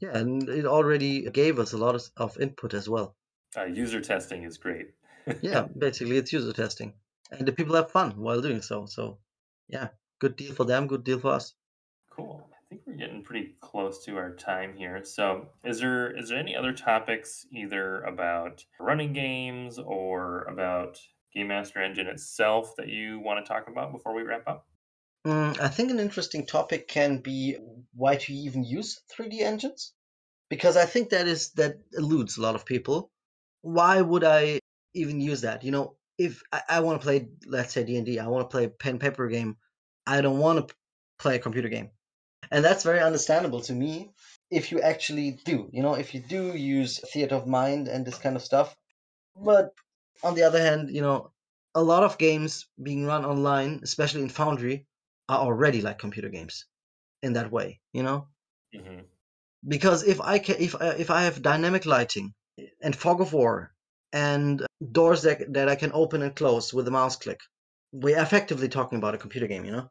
Yeah, 0.00 0.16
and 0.16 0.48
it 0.48 0.64
already 0.66 1.28
gave 1.30 1.58
us 1.58 1.72
a 1.72 1.78
lot 1.78 1.94
of, 1.94 2.02
of 2.16 2.38
input 2.40 2.72
as 2.74 2.88
well. 2.88 3.16
Uh, 3.56 3.64
user 3.64 4.00
testing 4.00 4.44
is 4.44 4.56
great. 4.58 4.88
Yeah, 5.42 5.66
basically 5.76 6.16
it's 6.16 6.32
user 6.32 6.52
testing. 6.54 6.94
And 7.30 7.46
the 7.46 7.52
people 7.52 7.74
have 7.76 7.90
fun 7.90 8.12
while 8.18 8.40
doing 8.40 8.62
so. 8.62 8.86
So 8.86 9.18
yeah, 9.68 9.88
good 10.20 10.36
deal 10.36 10.54
for 10.54 10.64
them, 10.64 10.86
good 10.86 11.04
deal 11.04 11.18
for 11.18 11.32
us. 11.32 11.54
Cool. 12.10 12.48
Think 12.70 12.82
we're 12.86 12.94
getting 12.94 13.22
pretty 13.22 13.54
close 13.60 14.04
to 14.04 14.18
our 14.18 14.34
time 14.34 14.74
here. 14.76 15.02
So, 15.02 15.48
is 15.64 15.80
there 15.80 16.14
is 16.14 16.28
there 16.28 16.38
any 16.38 16.54
other 16.54 16.72
topics 16.72 17.46
either 17.50 18.02
about 18.02 18.62
running 18.78 19.14
games 19.14 19.78
or 19.78 20.42
about 20.44 20.98
Game 21.34 21.48
Master 21.48 21.82
Engine 21.82 22.08
itself 22.08 22.74
that 22.76 22.88
you 22.88 23.20
want 23.20 23.44
to 23.44 23.48
talk 23.48 23.68
about 23.68 23.92
before 23.92 24.14
we 24.14 24.22
wrap 24.22 24.46
up? 24.46 24.66
Mm, 25.26 25.58
I 25.60 25.68
think 25.68 25.90
an 25.90 25.98
interesting 25.98 26.46
topic 26.46 26.88
can 26.88 27.18
be 27.18 27.56
why 27.94 28.16
to 28.16 28.32
even 28.34 28.64
use 28.64 29.00
3D 29.12 29.40
engines, 29.40 29.94
because 30.50 30.76
I 30.76 30.84
think 30.84 31.10
that 31.10 31.26
is 31.26 31.50
that 31.52 31.76
eludes 31.94 32.36
a 32.36 32.42
lot 32.42 32.54
of 32.54 32.66
people. 32.66 33.10
Why 33.62 34.00
would 34.00 34.24
I 34.24 34.60
even 34.94 35.20
use 35.20 35.40
that? 35.40 35.64
You 35.64 35.70
know, 35.70 35.96
if 36.18 36.42
I, 36.52 36.62
I 36.68 36.80
want 36.80 37.00
to 37.00 37.04
play, 37.04 37.28
let's 37.46 37.72
say 37.72 37.84
D 37.84 37.96
and 37.96 38.20
I 38.20 38.28
want 38.28 38.48
to 38.48 38.54
play 38.54 38.64
a 38.64 38.68
pen 38.68 38.98
paper 38.98 39.26
game. 39.28 39.56
I 40.06 40.20
don't 40.20 40.38
want 40.38 40.68
to 40.68 40.74
play 41.18 41.36
a 41.36 41.38
computer 41.38 41.68
game, 41.68 41.90
and 42.50 42.64
that's 42.64 42.84
very 42.84 43.00
understandable 43.00 43.60
to 43.62 43.72
me. 43.72 44.10
If 44.50 44.72
you 44.72 44.80
actually 44.80 45.32
do, 45.44 45.68
you 45.72 45.82
know, 45.82 45.94
if 45.94 46.14
you 46.14 46.20
do 46.20 46.56
use 46.56 46.98
theater 47.12 47.36
of 47.36 47.46
mind 47.46 47.88
and 47.88 48.06
this 48.06 48.18
kind 48.18 48.36
of 48.36 48.42
stuff, 48.42 48.74
but 49.36 49.74
on 50.22 50.34
the 50.34 50.42
other 50.44 50.60
hand, 50.60 50.90
you 50.94 51.02
know, 51.02 51.32
a 51.74 51.82
lot 51.82 52.04
of 52.04 52.18
games 52.18 52.66
being 52.82 53.06
run 53.06 53.24
online, 53.24 53.80
especially 53.82 54.22
in 54.22 54.30
Foundry, 54.30 54.86
are 55.28 55.40
already 55.40 55.82
like 55.82 55.98
computer 55.98 56.28
games 56.30 56.66
in 57.22 57.34
that 57.34 57.50
way, 57.52 57.80
you 57.92 58.02
know? 58.02 58.28
hmm 58.74 59.00
Because 59.66 60.02
if 60.04 60.20
I 60.20 60.38
can, 60.40 60.56
if 60.58 60.74
I, 60.80 60.90
if 61.04 61.10
I 61.10 61.22
have 61.22 61.42
dynamic 61.42 61.86
lighting 61.86 62.34
and 62.82 62.94
fog 62.96 63.20
of 63.20 63.32
war 63.32 63.72
and 64.12 64.64
doors 64.92 65.22
that 65.22 65.52
that 65.54 65.68
I 65.68 65.76
can 65.76 65.92
open 65.92 66.22
and 66.22 66.34
close 66.34 66.72
with 66.74 66.88
a 66.88 66.90
mouse 66.90 67.16
click, 67.16 67.40
we're 67.92 68.20
effectively 68.20 68.68
talking 68.68 68.98
about 68.98 69.14
a 69.14 69.18
computer 69.18 69.46
game, 69.46 69.64
you 69.64 69.72
know? 69.72 69.90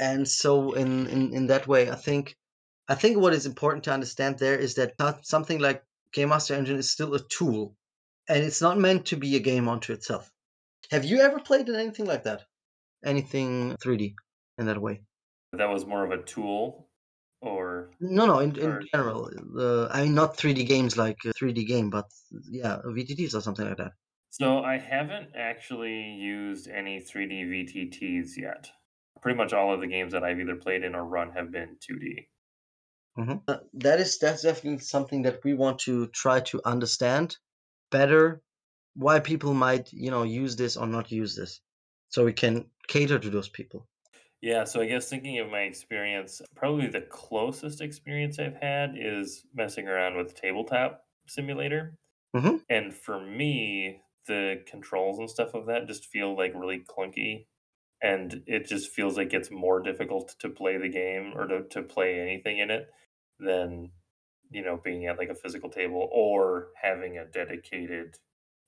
And 0.00 0.28
so 0.28 0.72
in 0.72 1.06
in 1.06 1.34
in 1.34 1.46
that 1.48 1.66
way, 1.66 1.90
I 1.90 1.94
think 1.94 2.36
I 2.88 2.94
think 2.94 3.18
what 3.18 3.32
is 3.32 3.46
important 3.46 3.84
to 3.84 3.92
understand 3.92 4.38
there 4.38 4.58
is 4.58 4.74
that 4.74 4.94
something 5.22 5.58
like 5.60 5.84
Game 6.12 6.28
Master 6.28 6.54
Engine 6.54 6.78
is 6.78 6.90
still 6.90 7.14
a 7.14 7.20
tool, 7.20 7.76
and 8.28 8.42
it's 8.42 8.60
not 8.60 8.78
meant 8.78 9.06
to 9.06 9.16
be 9.16 9.36
a 9.36 9.40
game 9.40 9.68
unto 9.68 9.92
itself. 9.92 10.30
Have 10.90 11.04
you 11.04 11.20
ever 11.20 11.40
played 11.40 11.68
in 11.68 11.76
anything 11.76 12.06
like 12.06 12.24
that? 12.24 12.44
Anything 13.04 13.76
3D 13.76 14.14
in 14.58 14.66
that 14.66 14.80
way? 14.80 15.02
That 15.52 15.70
was 15.70 15.86
more 15.86 16.04
of 16.04 16.10
a 16.10 16.22
tool 16.22 16.88
or 17.40 17.90
No, 18.00 18.26
no, 18.26 18.38
in, 18.40 18.56
in 18.58 18.70
or 18.70 18.82
general. 18.92 19.30
Uh, 19.56 19.86
I 19.88 20.02
mean, 20.02 20.14
not 20.14 20.36
3D 20.36 20.66
games 20.66 20.96
like 20.96 21.18
a 21.24 21.32
3D 21.32 21.66
game, 21.66 21.90
but 21.90 22.06
yeah, 22.50 22.78
VTTs 22.84 23.34
or 23.34 23.40
something 23.40 23.66
like 23.66 23.78
that. 23.78 23.92
So 24.30 24.58
I 24.64 24.78
haven't 24.78 25.28
actually 25.36 26.14
used 26.14 26.68
any 26.68 27.00
3D 27.00 27.46
VTTs 27.46 28.36
yet. 28.36 28.70
Pretty 29.20 29.36
much 29.36 29.52
all 29.52 29.72
of 29.74 29.80
the 29.80 29.86
games 29.88 30.12
that 30.12 30.24
I've 30.24 30.40
either 30.40 30.56
played 30.56 30.84
in 30.84 30.94
or 30.94 31.04
run 31.04 31.32
have 31.32 31.50
been 31.50 31.78
2D. 31.80 32.28
hmm 33.16 33.34
Uh, 33.48 33.58
that 33.74 33.98
is 34.00 34.18
that's 34.18 34.42
definitely 34.42 34.78
something 34.78 35.22
that 35.22 35.42
we 35.44 35.52
want 35.54 35.78
to 35.80 36.06
try 36.08 36.40
to 36.40 36.60
understand 36.64 37.36
better 37.90 38.42
why 38.94 39.20
people 39.20 39.54
might 39.54 39.92
you 39.92 40.10
know 40.12 40.22
use 40.24 40.56
this 40.56 40.76
or 40.76 40.86
not 40.86 41.10
use 41.12 41.34
this, 41.36 41.60
so 42.10 42.24
we 42.24 42.32
can 42.32 42.70
cater 42.88 43.18
to 43.18 43.30
those 43.30 43.48
people. 43.48 43.88
Yeah, 44.40 44.64
so 44.64 44.80
I 44.80 44.86
guess 44.86 45.08
thinking 45.08 45.38
of 45.38 45.50
my 45.50 45.60
experience, 45.62 46.42
probably 46.54 46.86
the 46.86 47.00
closest 47.02 47.80
experience 47.80 48.38
I've 48.38 48.56
had 48.56 48.94
is 48.96 49.46
messing 49.54 49.88
around 49.88 50.16
with 50.16 50.34
Tabletop 50.34 51.06
Simulator. 51.26 51.98
hmm 52.34 52.56
And 52.68 52.94
for 52.94 53.20
me, 53.20 54.02
the 54.26 54.64
controls 54.66 55.18
and 55.18 55.30
stuff 55.30 55.54
of 55.54 55.66
that 55.66 55.86
just 55.88 56.06
feel 56.06 56.36
like 56.36 56.54
really 56.54 56.80
clunky. 56.80 57.48
And 58.04 58.44
it 58.46 58.66
just 58.66 58.92
feels 58.92 59.16
like 59.16 59.34
it's 59.34 59.50
more 59.50 59.80
difficult 59.80 60.36
to 60.40 60.50
play 60.50 60.78
the 60.78 60.90
game 60.90 61.32
or 61.36 61.46
to, 61.48 61.64
to 61.70 61.82
play 61.82 62.20
anything 62.20 62.58
in 62.60 62.70
it 62.70 62.88
than, 63.40 63.92
you 64.50 64.62
know, 64.62 64.76
being 64.82 65.06
at 65.06 65.18
like 65.18 65.30
a 65.30 65.34
physical 65.34 65.70
table 65.70 66.08
or 66.12 66.68
having 66.80 67.18
a 67.18 67.24
dedicated, 67.26 68.16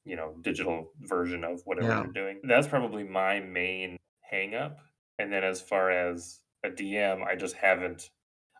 you 0.05 0.17
know, 0.17 0.37
digital 0.43 0.93
version 1.01 1.45
of 1.45 1.63
whatever 1.67 1.93
Yeah, 1.93 1.99
you're 1.99 2.13
doing. 2.13 2.41
That's 2.45 2.69
probably 2.69 3.05
my 3.05 3.41
main 3.41 3.99
hang 4.23 4.55
up. 4.55 4.79
And 5.19 5.33
then 5.33 5.45
as 5.45 5.61
far 5.63 5.91
as 5.91 6.41
a 6.65 6.71
DM, 6.71 7.23
I 7.25 7.37
just 7.37 7.57
haven't 7.57 8.11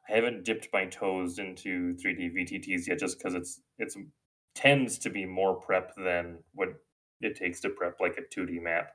I 0.09 0.15
haven't 0.15 0.45
dipped 0.45 0.69
my 0.73 0.87
toes 0.87 1.39
into 1.39 1.95
3D 1.97 2.31
VTTs 2.31 2.89
yet 2.89 2.99
just 2.99 3.19
because 3.19 3.35
it's 3.35 3.63
it's 3.79 3.97
tends 4.55 4.99
to 5.01 5.11
be 5.11 5.27
more 5.27 5.55
prep 5.61 5.95
than 5.97 6.43
what 6.55 6.71
it 7.21 7.37
takes 7.37 7.61
to 7.61 7.71
prep 7.71 8.01
like 8.01 8.17
a 8.19 8.23
2D 8.23 8.59
map. 8.59 8.93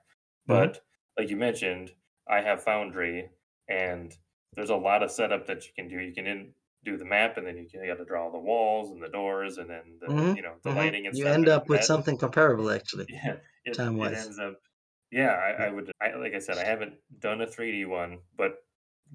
hmm 0.47 0.65
But 0.65 0.81
like 1.17 1.29
you 1.29 1.37
mentioned, 1.37 1.93
I 2.27 2.41
have 2.41 2.63
Foundry 2.63 3.31
and 3.67 4.13
there's 4.55 4.69
a 4.69 4.75
lot 4.75 5.03
of 5.03 5.11
setup 5.11 5.45
that 5.47 5.65
you 5.65 5.73
can 5.75 5.87
do. 5.87 5.99
You 5.99 6.13
can 6.13 6.27
in, 6.27 6.53
do 6.83 6.97
the 6.97 7.05
map 7.05 7.37
and 7.37 7.45
then 7.47 7.57
you, 7.57 7.67
can, 7.69 7.81
you 7.81 7.87
got 7.87 7.97
to 7.99 8.05
draw 8.05 8.31
the 8.31 8.39
walls 8.39 8.91
and 8.91 9.01
the 9.01 9.09
doors 9.09 9.57
and 9.57 9.69
then 9.69 9.97
the 9.99 10.11
hmm 10.11 10.33
you 10.33 10.41
know 10.41 10.55
the 10.63 10.69
hmm 10.69 10.75
lighting 10.75 11.05
and 11.07 11.15
You 11.15 11.25
stuff 11.25 11.35
end 11.35 11.47
up 11.49 11.69
with 11.69 11.79
that 11.79 11.85
something 11.85 12.17
comparable, 12.17 12.71
actually, 12.71 13.07
yeah 13.09 13.37
it 13.65 13.77
time 13.77 13.97
wise, 13.97 14.27
ends 14.27 14.39
up 14.39 14.59
yeah 15.11 15.31
I, 15.33 15.65
I 15.65 15.69
would 15.69 15.91
I 16.01 16.15
like 16.15 16.33
I 16.33 16.39
said 16.39 16.57
I 16.57 16.65
haven't 16.65 16.95
done 17.19 17.41
a 17.41 17.47
3D 17.47 17.85
one 17.85 18.19
but 18.35 18.55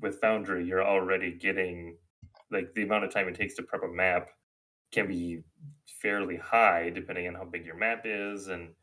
with 0.01 0.21
Foundry 0.21 0.65
you're 0.67 0.85
already 0.85 1.33
getting 1.33 1.99
like 2.51 2.75
the 2.75 2.83
amount 2.83 3.05
of 3.05 3.13
time 3.13 3.29
it 3.29 3.35
takes 3.35 3.55
to 3.57 3.63
prep 3.63 3.83
a 3.83 3.89
map 3.89 4.31
can 4.93 5.09
be 5.09 5.43
fairly 5.89 6.37
high 6.37 6.91
depending 6.91 7.29
on 7.29 7.35
how 7.35 7.45
big 7.45 7.67
your 7.67 7.77
map 7.77 8.03
is 8.05 8.49
and 8.49 8.75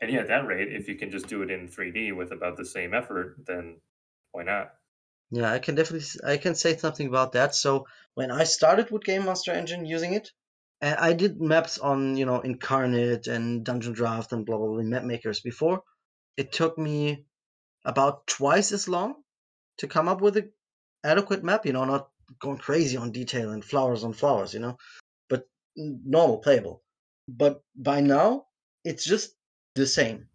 and 0.00 0.10
yeah 0.10 0.20
at 0.20 0.28
that 0.28 0.46
rate 0.46 0.72
if 0.72 0.88
you 0.88 0.96
can 0.96 1.10
just 1.10 1.28
do 1.28 1.42
it 1.42 1.50
in 1.50 1.68
3D 1.68 2.16
with 2.16 2.32
about 2.32 2.56
the 2.56 2.64
same 2.64 2.94
effort 2.94 3.36
then 3.46 3.80
why 4.32 4.42
not 4.42 4.70
Yeah, 5.30 5.52
I 5.52 5.58
can 5.58 5.74
definitely 5.74 6.06
I 6.24 6.36
can 6.38 6.54
say 6.54 6.76
something 6.76 7.06
about 7.06 7.32
that. 7.32 7.54
So 7.54 7.86
when 8.14 8.30
I 8.30 8.44
started 8.44 8.90
with 8.90 9.04
Game 9.04 9.24
Master 9.24 9.52
Engine 9.52 9.84
using 9.84 10.14
it, 10.14 10.30
I 10.80 11.12
did 11.12 11.40
maps 11.40 11.78
on 11.78 12.16
you 12.16 12.24
know 12.24 12.40
Inkarnate 12.40 13.26
and 13.28 13.64
Dungeon 13.64 13.92
Draft 13.92 14.32
and 14.32 14.46
blah 14.46 14.58
blah 14.58 14.68
blah 14.68 14.82
map 14.82 15.04
makers 15.04 15.40
before. 15.40 15.82
It 16.36 16.52
took 16.52 16.78
me 16.78 17.26
about 17.84 18.26
twice 18.26 18.72
as 18.72 18.88
long 18.88 19.16
to 19.78 19.88
come 19.88 20.08
up 20.08 20.20
with 20.20 20.36
an 20.36 20.52
adequate 21.04 21.44
map. 21.44 21.66
You 21.66 21.72
know, 21.74 21.84
not 21.84 22.08
going 22.40 22.58
crazy 22.58 22.96
on 22.96 23.12
detail 23.12 23.50
and 23.50 23.64
flowers 23.64 24.04
on 24.04 24.12
flowers. 24.14 24.54
You 24.54 24.60
know, 24.60 24.76
but 25.28 25.42
normal 25.76 26.38
playable. 26.38 26.82
But 27.28 27.60
by 27.76 28.00
now, 28.00 28.46
it's 28.84 29.04
just 29.04 29.34
the 29.78 29.86
same. 29.86 30.28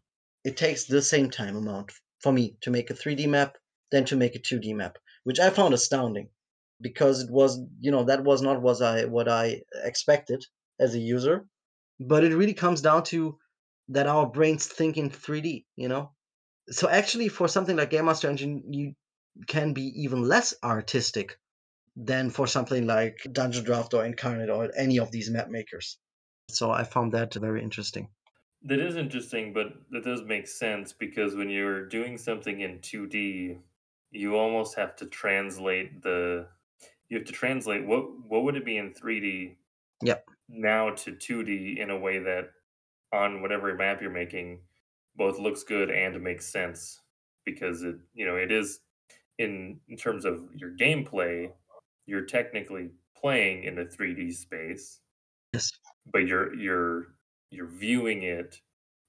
It 0.44 0.58
takes 0.58 0.86
the 0.86 1.02
same 1.02 1.30
time 1.30 1.56
amount 1.56 1.92
for 2.20 2.32
me 2.32 2.58
to 2.62 2.72
make 2.72 2.90
a 2.90 2.96
3D 2.96 3.28
map 3.28 3.58
than 3.92 4.06
to 4.06 4.16
make 4.16 4.36
a 4.36 4.40
2D 4.40 4.74
map, 4.74 4.98
which 5.24 5.40
I 5.40 5.52
found 5.52 5.74
astounding 5.74 6.30
because 6.82 7.22
it 7.22 7.30
was, 7.32 7.60
you 7.80 7.92
know, 7.92 8.04
that 8.06 8.24
was 8.24 8.42
not 8.42 8.62
was 8.62 8.82
I 8.82 9.06
what 9.06 9.28
I 9.30 9.62
expected 9.84 10.44
as 10.80 10.96
a 10.96 11.00
user. 11.00 11.46
But 12.00 12.24
it 12.24 12.36
really 12.36 12.56
comes 12.56 12.82
down 12.82 13.04
to 13.06 13.38
that 13.90 14.08
our 14.08 14.28
brains 14.28 14.66
think 14.66 14.98
in 14.98 15.10
3D, 15.10 15.66
you 15.76 15.88
know? 15.88 16.12
So 16.70 16.90
actually 16.90 17.30
for 17.30 17.48
something 17.48 17.76
like 17.76 17.92
Game 17.92 18.06
Master 18.06 18.30
Engine, 18.30 18.64
you 18.72 18.96
can 19.48 19.74
be 19.74 19.84
even 20.04 20.24
less 20.24 20.54
artistic 20.64 21.38
than 21.96 22.30
for 22.30 22.48
something 22.48 22.88
like 22.88 23.18
Dungeon 23.32 23.64
Draft 23.64 23.94
or 23.94 24.04
Inkarnate 24.04 24.54
or 24.54 24.72
any 24.76 24.98
of 25.00 25.12
these 25.12 25.30
map 25.30 25.50
makers. 25.50 25.98
So 26.50 26.72
I 26.72 26.84
found 26.84 27.14
that 27.14 27.34
very 27.36 27.62
interesting. 27.62 28.10
That 28.64 28.80
is 28.80 28.96
interesting 28.96 29.54
but 29.54 29.74
that 29.92 30.04
does 30.04 30.24
make 30.24 30.48
sense 30.48 30.94
because 30.94 31.36
when 31.36 31.50
you're 31.50 31.86
doing 31.88 32.18
something 32.18 32.62
in 32.62 32.80
2D 32.80 33.60
you 34.12 34.36
almost 34.36 34.76
have 34.76 34.96
to 34.96 35.06
translate 35.08 36.02
the 36.02 36.48
you 37.10 37.18
have 37.18 37.28
to 37.28 37.34
translate 37.34 37.86
what 37.86 38.04
what 38.28 38.44
would 38.44 38.56
it 38.56 38.66
be 38.66 38.78
in 38.78 38.94
3D 38.94 39.58
Yep. 40.02 40.26
now 40.50 40.92
to 40.92 41.12
2D 41.14 41.78
in 41.80 41.90
a 41.90 41.98
way 42.00 42.20
that 42.20 42.52
on 43.12 43.42
whatever 43.42 43.74
map 43.76 44.02
you're 44.02 44.12
making 44.12 44.62
both 45.16 45.40
looks 45.40 45.64
good 45.64 45.92
and 45.92 46.22
makes 46.22 46.48
sense 46.48 47.02
because 47.46 47.84
it 47.84 47.98
you 48.14 48.26
know 48.26 48.36
it 48.38 48.52
is 48.52 48.82
in 49.40 49.80
in 49.90 49.98
terms 49.98 50.26
of 50.26 50.50
your 50.56 50.72
gameplay 50.76 51.52
you're 52.06 52.26
technically 52.26 52.92
playing 53.16 53.64
in 53.64 53.80
a 53.80 53.86
3D 53.86 54.34
space 54.34 55.02
Yes. 55.54 55.72
but 56.06 56.28
you're 56.28 56.54
you're 56.56 57.08
you're 57.54 57.68
viewing 57.68 58.24
it 58.24 58.62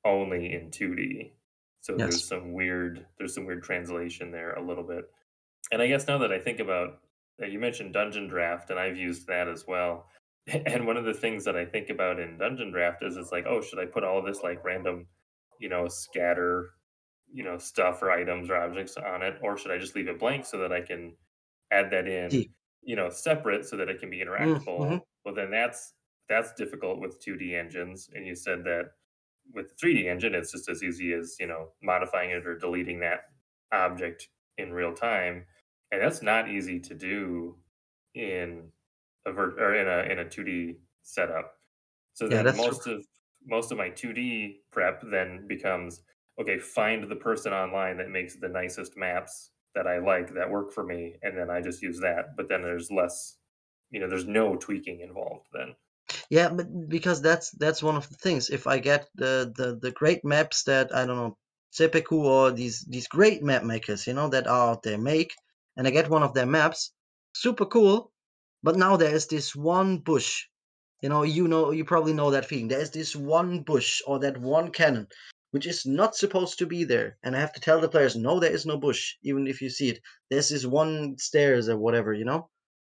only 0.05 0.53
in 0.53 0.71
2D 0.71 1.35
so 1.81 1.99
there's 2.01 2.29
some 2.29 2.53
weird 2.53 3.07
there's 3.19 3.35
some 3.35 3.47
weird 3.47 3.63
translation 3.63 4.31
there 4.31 4.53
a 4.55 4.65
little 4.67 4.85
bit 4.85 5.05
and 5.73 5.83
I 5.83 5.89
guess 5.89 6.07
now 6.07 6.19
that 6.19 6.33
I 6.33 6.39
think 6.39 6.61
about 6.61 7.01
uh, 7.43 7.47
you 7.47 7.59
mentioned 7.59 7.93
Dungeon 7.93 8.29
Draft, 8.29 8.71
and 8.71 8.79
I've 8.79 8.97
used 8.97 9.27
that 9.27 9.49
as 9.49 9.67
well. 9.67 10.09
And 10.67 10.87
one 10.87 10.99
of 10.99 11.07
the 11.07 11.15
things 11.15 11.45
that 11.47 11.57
I 11.57 11.65
think 11.65 11.89
about 11.89 12.21
in 12.21 12.37
Dungeon 12.37 12.71
Draft 12.71 13.03
is 13.03 13.17
it's 13.17 13.33
like, 13.33 13.47
oh, 13.47 13.63
should 13.63 13.79
I 13.79 13.87
put 13.87 14.05
all 14.05 14.19
of 14.19 14.27
this 14.27 14.43
like 14.43 14.63
random, 14.63 15.09
you 15.59 15.71
know, 15.71 15.89
scatter, 15.89 16.73
you 17.33 17.43
know, 17.43 17.57
stuff 17.57 18.03
or 18.03 18.11
items 18.11 18.51
or 18.51 18.57
objects 18.57 18.97
on 18.99 19.23
it, 19.23 19.39
or 19.43 19.57
should 19.57 19.71
I 19.71 19.79
just 19.79 19.97
leave 19.97 20.07
it 20.09 20.19
blank 20.19 20.45
so 20.45 20.59
that 20.59 20.71
I 20.71 20.83
can 20.83 21.17
add 21.71 21.91
that 21.93 22.07
in, 22.07 22.47
you 22.83 22.97
know, 22.97 23.09
separate 23.09 23.65
so 23.67 23.77
that 23.79 23.89
it 23.89 24.01
can 24.01 24.11
be 24.11 24.19
Mm, 24.39 24.69
interactable? 24.77 24.79
mhm. 24.79 25.01
Well, 25.25 25.35
then 25.35 25.51
that's 25.51 25.95
that's 26.29 26.53
difficult 26.55 27.01
with 27.01 27.21
2D 27.21 27.55
engines, 27.55 28.09
and 28.15 28.27
you 28.27 28.35
said 28.35 28.65
that 28.65 28.93
with 29.53 29.69
the 29.71 29.75
3D 29.77 30.09
engine, 30.09 30.35
it's 30.35 30.53
just 30.53 30.69
as 30.69 30.83
easy 30.83 31.13
as 31.13 31.37
you 31.39 31.47
know 31.47 31.73
modifying 31.83 32.31
it 32.31 32.47
or 32.47 32.57
deleting 32.57 33.01
that 33.01 33.31
object 33.73 34.29
in 34.57 34.73
real 34.73 34.95
time 34.95 35.45
and 35.91 36.01
that's 36.01 36.23
not 36.23 36.49
easy 36.49 36.79
to 36.79 36.95
do 36.95 37.59
in 38.15 38.71
a 39.27 39.33
ver- 39.33 39.59
or 39.59 39.75
in 39.75 39.89
a 39.89 40.13
in 40.13 40.19
a 40.21 40.29
2D 40.29 40.81
setup. 41.03 41.57
So 42.13 42.29
Yeah, 42.29 42.43
then 42.43 42.43
that's 42.43 42.65
true. 42.65 42.77
most 42.77 42.87
of 42.87 43.05
most 43.45 43.73
of 43.73 43.79
my 43.79 43.91
2D 43.91 44.63
prep 44.71 45.03
then 45.11 45.47
becomes 45.47 46.03
okay, 46.41 46.59
find 46.59 47.09
the 47.11 47.17
person 47.17 47.53
online 47.53 47.97
that 47.99 48.11
makes 48.11 48.37
the 48.37 48.49
nicest 48.49 48.97
maps 48.97 49.53
that 49.75 49.87
I 49.87 49.99
like 49.99 50.35
that 50.35 50.51
work 50.51 50.73
for 50.73 50.85
me 50.85 51.17
and 51.23 51.37
then 51.39 51.51
I 51.51 51.61
just 51.61 51.83
use 51.83 52.01
that. 52.01 52.37
But 52.37 52.49
then 52.49 52.63
there's 52.63 52.91
less, 52.91 53.39
you 53.91 54.01
know, 54.01 54.09
there's 54.09 54.27
no 54.27 54.57
tweaking 54.57 55.01
involved 55.01 55.49
then. 55.53 55.77
Yeah, 56.31 56.49
but 56.51 56.89
because 56.89 57.23
that's 57.23 57.51
that's 57.53 57.83
one 57.83 57.97
of 57.97 58.09
the 58.09 58.17
things. 58.17 58.51
If 58.51 58.67
I 58.67 58.79
get 58.79 59.09
the 59.15 59.53
the 59.57 59.77
the 59.81 59.91
great 59.91 60.25
maps 60.25 60.65
that 60.65 60.95
I 60.95 61.07
don't 61.07 61.17
know, 61.17 61.37
Czepeku 61.73 62.13
or 62.13 62.51
these 62.51 62.85
these 62.89 63.09
great 63.09 63.43
map 63.43 63.63
makers, 63.65 64.07
you 64.07 64.13
know, 64.15 64.29
that 64.29 64.47
are 64.47 64.71
out 64.71 64.83
there 64.83 64.99
make, 64.99 65.35
and 65.77 65.87
I 65.87 65.91
get 65.91 66.11
one 66.11 66.23
of 66.23 66.35
their 66.35 66.47
maps, 66.47 66.93
super 67.35 67.67
cool. 67.67 68.13
But 68.63 68.77
now 68.77 68.97
there 68.97 69.15
is 69.15 69.27
this 69.27 69.55
one 69.55 69.99
bush. 69.99 70.45
You 71.03 71.09
know, 71.11 71.23
you 71.23 71.49
know, 71.49 71.71
you 71.71 71.85
probably 71.85 72.15
know 72.15 72.31
that 72.31 72.47
feeling. 72.47 72.69
There 72.69 72.81
is 72.81 72.91
this 72.91 73.15
one 73.15 73.61
bush 73.63 74.01
or 74.07 74.19
that 74.21 74.39
one 74.39 74.71
cannon, 74.71 75.07
which 75.53 75.67
is 75.67 75.85
not 75.87 76.17
supposed 76.17 76.59
to 76.59 76.67
be 76.67 76.85
there, 76.85 77.19
and 77.23 77.37
I 77.37 77.41
have 77.41 77.53
to 77.55 77.61
tell 77.61 77.81
the 77.81 77.89
players, 77.89 78.17
no, 78.17 78.41
there 78.41 78.53
is 78.53 78.65
no 78.67 78.79
bush, 78.79 79.15
even 79.23 79.47
if 79.47 79.61
you 79.63 79.69
see 79.71 79.91
it. 79.91 80.01
There's 80.31 80.49
this 80.49 80.65
one 80.67 81.19
stairs 81.19 81.69
or 81.69 81.77
whatever, 81.79 82.13
you 82.15 82.25
know, 82.25 82.49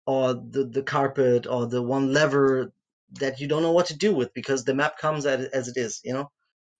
or 0.05 0.33
the 0.33 0.65
the 0.71 0.83
carpet 0.83 1.47
or 1.47 1.67
the 1.67 1.81
one 1.81 2.13
lever 2.13 2.71
that 3.19 3.39
you 3.39 3.47
don't 3.47 3.63
know 3.63 3.71
what 3.71 3.87
to 3.87 3.97
do 3.97 4.13
with 4.13 4.33
because 4.33 4.63
the 4.63 4.73
map 4.75 4.97
comes 4.97 5.25
as, 5.25 5.47
as 5.47 5.67
it 5.67 5.77
is, 5.77 6.01
you 6.03 6.13
know? 6.13 6.31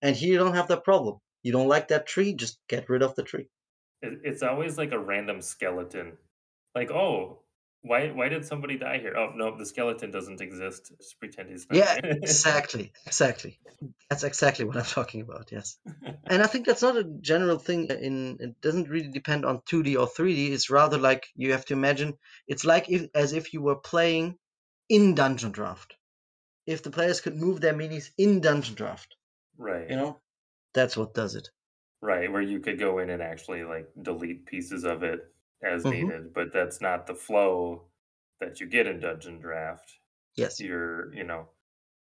And 0.02 0.16
here 0.16 0.34
you 0.34 0.38
don't 0.40 0.56
have 0.56 0.68
that 0.70 0.84
problem. 0.84 1.20
You 1.44 1.52
don't 1.52 1.68
like 1.68 1.90
that 1.90 2.08
tree, 2.08 2.34
just 2.34 2.60
get 2.68 2.90
rid 2.90 3.02
of 3.04 3.16
the 3.16 3.24
tree. 3.24 3.50
It's 4.02 4.42
always 4.44 4.78
like 4.78 4.92
a 4.92 5.00
random 5.00 5.42
skeleton. 5.42 6.18
Like, 6.76 6.92
oh, 6.92 7.44
Why 7.84 8.12
why 8.12 8.30
did 8.30 8.46
somebody 8.46 8.78
die 8.78 9.00
here? 9.00 9.16
Oh 9.18 9.32
no, 9.36 9.58
the 9.58 9.66
skeleton 9.66 10.12
doesn't 10.12 10.42
exist. 10.42 10.92
Just 10.98 11.20
pretend 11.20 11.50
he's 11.50 11.68
not 11.70 11.78
Yeah, 11.78 11.98
exactly, 12.04 12.94
exactly. 13.06 13.60
That's 14.10 14.24
exactly 14.24 14.66
what 14.66 14.78
I'm 14.78 14.86
talking 14.86 15.22
about. 15.22 15.52
Yes, 15.52 15.78
and 16.30 16.44
I 16.44 16.48
think 16.48 16.66
that's 16.66 16.82
not 16.84 16.98
a 16.98 17.04
general 17.04 17.58
thing. 17.58 17.88
In 17.90 18.38
it 18.40 18.62
doesn't 18.62 18.90
really 18.90 19.10
depend 19.10 19.46
on 19.46 19.62
2D 19.66 19.96
or 19.96 20.08
3D. 20.08 20.52
It's 20.52 20.70
rather 20.70 20.98
like 20.98 21.28
you 21.36 21.54
have 21.54 21.66
to 21.66 21.74
imagine. 21.74 22.18
It's 22.48 22.66
like 22.66 22.90
if 22.90 23.10
as 23.16 23.34
if 23.34 23.54
you 23.54 23.62
were 23.62 23.78
playing 23.78 24.38
in 24.90 25.16
Dungeon 25.16 25.52
Draft. 25.52 25.96
If 26.66 26.84
the 26.84 26.92
players 26.92 27.22
could 27.22 27.36
move 27.36 27.62
their 27.62 27.74
minis 27.74 28.12
in 28.18 28.42
Dungeon 28.42 28.76
Draft, 28.76 29.16
right. 29.58 29.90
you 29.90 29.96
know, 29.96 30.22
that's 30.74 30.98
what 30.98 31.14
does 31.14 31.36
it. 31.36 31.50
Right, 32.02 32.32
where 32.32 32.42
you 32.42 32.60
could 32.60 32.80
go 32.80 32.98
in 33.00 33.10
and 33.12 33.22
actually 33.22 33.64
like 33.64 33.88
delete 34.02 34.46
pieces 34.48 34.84
of 34.86 35.04
it 35.04 35.34
as 35.64 35.86
Mhm. 35.86 35.92
needed, 35.92 36.34
but 36.34 36.52
that's 36.52 36.82
not 36.82 37.06
the 37.06 37.14
flow 37.14 37.92
that 38.40 38.60
you 38.60 38.66
get 38.68 38.88
in 38.88 39.00
Dungeon 39.00 39.40
Draft. 39.40 40.00
Yes. 40.36 40.60
You're, 40.60 41.14
you 41.14 41.24
know, 41.24 41.50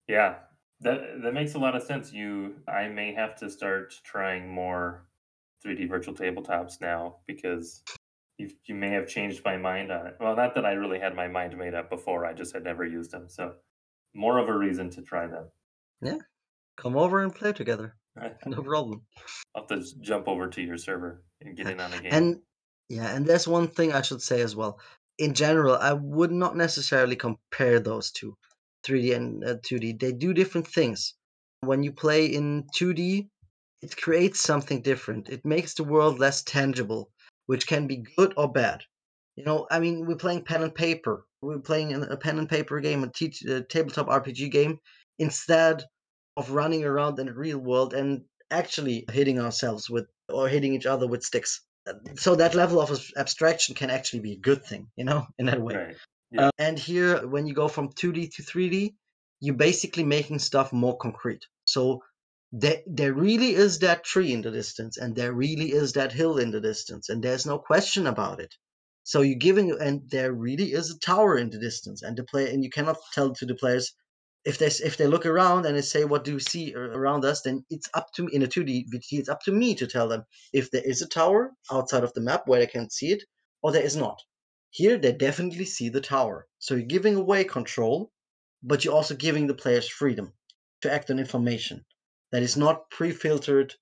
yeah, 0.07 0.39
that 0.81 1.21
that 1.21 1.33
makes 1.33 1.55
a 1.55 1.59
lot 1.59 1.75
of 1.75 1.83
sense. 1.83 2.13
You, 2.13 2.63
I 2.67 2.87
may 2.89 3.13
have 3.13 3.35
to 3.37 3.49
start 3.49 3.93
trying 4.03 4.49
more 4.49 5.07
3D 5.61 5.85
virtual 5.85 6.15
tabletops 6.15 6.81
now 6.81 7.19
because 7.27 7.83
you 8.37 8.51
you 8.65 8.75
may 8.75 8.89
have 8.91 9.07
changed 9.07 9.43
my 9.45 9.57
mind 9.57 9.91
on 9.91 10.07
it. 10.07 10.17
Well, 10.19 10.35
not 10.35 10.55
that 10.55 10.65
I 10.65 10.73
really 10.73 10.99
had 10.99 11.15
my 11.15 11.27
mind 11.27 11.57
made 11.57 11.75
up 11.75 11.89
before. 11.89 12.25
I 12.25 12.33
just 12.33 12.53
had 12.53 12.63
never 12.63 12.85
used 12.85 13.11
them, 13.11 13.29
so 13.29 13.57
more 14.13 14.37
of 14.37 14.49
a 14.49 14.57
reason 14.57 14.89
to 14.91 15.01
try 15.01 15.27
them. 15.27 15.45
Yeah. 16.01 16.17
Come 16.77 16.95
over 16.97 17.21
and 17.21 17.33
play 17.33 17.53
together. 17.53 17.95
I'll 18.19 18.31
No 18.45 18.61
problem. 18.63 19.01
have 19.55 19.67
to 19.67 19.77
just 19.77 20.01
jump 20.01 20.27
over 20.27 20.47
to 20.47 20.61
your 20.61 20.77
server 20.77 21.23
and 21.41 21.55
get 21.55 21.67
in 21.67 21.79
on 21.79 21.93
a 21.93 22.01
game. 22.01 22.13
And 22.13 22.39
yeah, 22.89 23.15
and 23.15 23.25
there's 23.25 23.47
one 23.47 23.67
thing 23.67 23.93
I 23.93 24.01
should 24.01 24.21
say 24.21 24.41
as 24.41 24.55
well. 24.55 24.79
In 25.17 25.33
general, 25.33 25.75
I 25.75 25.93
would 25.93 26.31
not 26.31 26.57
necessarily 26.57 27.15
compare 27.15 27.79
those 27.79 28.11
two, 28.11 28.35
3D 28.85 29.15
and 29.15 29.43
uh, 29.43 29.55
2D. 29.57 29.99
They 29.99 30.11
do 30.11 30.33
different 30.33 30.67
things. 30.67 31.13
When 31.61 31.83
you 31.83 31.91
play 31.93 32.25
in 32.25 32.65
2D, 32.75 33.27
it 33.81 33.95
creates 33.97 34.39
something 34.41 34.81
different. 34.81 35.29
It 35.29 35.45
makes 35.45 35.73
the 35.75 35.83
world 35.83 36.19
less 36.19 36.43
tangible, 36.43 37.11
which 37.45 37.67
can 37.67 37.87
be 37.87 38.03
good 38.17 38.33
or 38.35 38.51
bad. 38.51 38.83
You 39.35 39.45
know, 39.45 39.67
I 39.71 39.79
mean, 39.79 40.05
we're 40.05 40.15
playing 40.15 40.43
pen 40.43 40.63
and 40.63 40.73
paper. 40.75 41.25
We're 41.41 41.59
playing 41.59 41.93
a 41.93 42.17
pen 42.17 42.37
and 42.39 42.49
paper 42.49 42.79
game, 42.79 43.03
a, 43.03 43.07
teach, 43.07 43.43
a 43.43 43.61
tabletop 43.61 44.07
RPG 44.07 44.51
game, 44.51 44.79
instead 45.17 45.83
of 46.37 46.51
running 46.51 46.83
around 46.83 47.19
in 47.19 47.25
the 47.27 47.33
real 47.33 47.57
world 47.57 47.93
and 47.93 48.23
actually 48.49 49.05
hitting 49.11 49.39
ourselves 49.39 49.89
with 49.89 50.07
or 50.29 50.47
hitting 50.47 50.73
each 50.73 50.85
other 50.85 51.07
with 51.07 51.23
sticks. 51.23 51.61
Uh, 51.87 51.93
So 52.15 52.35
that 52.35 52.55
level 52.55 52.79
of 52.79 52.89
abstraction 53.17 53.75
can 53.75 53.89
actually 53.89 54.19
be 54.19 54.33
a 54.33 54.39
good 54.39 54.63
thing, 54.63 54.87
you 54.95 55.05
know, 55.05 55.25
in 55.39 55.47
that 55.47 55.61
way. 55.61 55.75
right. 55.75 55.97
Yeah. 56.31 56.47
Uh, 56.47 56.51
and 56.57 56.79
here, 56.79 57.27
when 57.27 57.45
you 57.45 57.53
go 57.53 57.67
from 57.67 57.89
2D 57.89 58.33
to 58.35 58.43
3D, 58.43 58.93
you're 59.41 59.55
basically 59.55 60.05
making 60.05 60.39
stuff 60.39 60.71
more 60.71 60.97
concrete. 60.97 61.45
So 61.65 62.03
there, 62.53 62.81
there 62.85 63.13
really 63.13 63.53
is 63.53 63.79
that 63.79 64.03
tree 64.03 64.31
in 64.31 64.41
the 64.41 64.51
distance, 64.51 64.97
and 64.97 65.15
there 65.15 65.33
really 65.33 65.71
is 65.71 65.93
that 65.93 66.13
hill 66.13 66.37
in 66.37 66.51
the 66.51 66.61
distance, 66.61 67.09
and 67.09 67.21
there's 67.21 67.45
no 67.45 67.57
question 67.57 68.07
about 68.07 68.39
it. 68.39 68.55
So 69.11 69.23
you're 69.23 69.35
giving, 69.35 69.77
and 69.77 70.09
there 70.09 70.31
really 70.31 70.71
is 70.71 70.89
a 70.89 70.97
tower 70.97 71.37
in 71.37 71.49
the 71.49 71.59
distance, 71.59 72.01
and 72.01 72.15
the 72.15 72.23
player, 72.23 72.47
and 72.47 72.63
you 72.63 72.69
cannot 72.69 72.95
tell 73.11 73.33
to 73.33 73.45
the 73.45 73.55
players 73.55 73.91
if 74.45 74.57
they 74.57 74.67
if 74.67 74.95
they 74.95 75.05
look 75.05 75.25
around 75.25 75.65
and 75.65 75.75
they 75.75 75.81
say, 75.81 76.05
"What 76.05 76.23
do 76.23 76.31
you 76.31 76.39
see 76.39 76.73
around 76.73 77.25
us?" 77.25 77.41
Then 77.41 77.65
it's 77.69 77.89
up 77.93 78.07
to 78.13 78.23
me 78.23 78.29
in 78.35 78.43
a 78.43 78.47
2D 78.47 78.85
VT. 78.89 79.19
It's 79.19 79.27
up 79.27 79.41
to 79.41 79.51
me 79.51 79.75
to 79.75 79.85
tell 79.85 80.07
them 80.07 80.23
if 80.53 80.71
there 80.71 80.87
is 80.91 81.01
a 81.01 81.09
tower 81.09 81.51
outside 81.69 82.05
of 82.05 82.13
the 82.13 82.21
map 82.21 82.47
where 82.47 82.61
they 82.61 82.67
can 82.67 82.89
see 82.89 83.11
it, 83.11 83.23
or 83.61 83.73
there 83.73 83.83
is 83.83 83.97
not. 83.97 84.17
Here, 84.69 84.97
they 84.97 85.11
definitely 85.11 85.65
see 85.65 85.89
the 85.89 86.07
tower. 86.15 86.47
So 86.59 86.75
you're 86.75 86.95
giving 86.95 87.15
away 87.15 87.43
control, 87.43 88.13
but 88.63 88.85
you're 88.85 88.99
also 88.99 89.15
giving 89.15 89.47
the 89.47 89.61
players 89.63 89.89
freedom 89.89 90.31
to 90.83 90.93
act 90.95 91.11
on 91.11 91.19
information 91.19 91.83
that 92.31 92.43
is 92.43 92.55
not 92.55 92.89
pre-filtered 92.89 93.75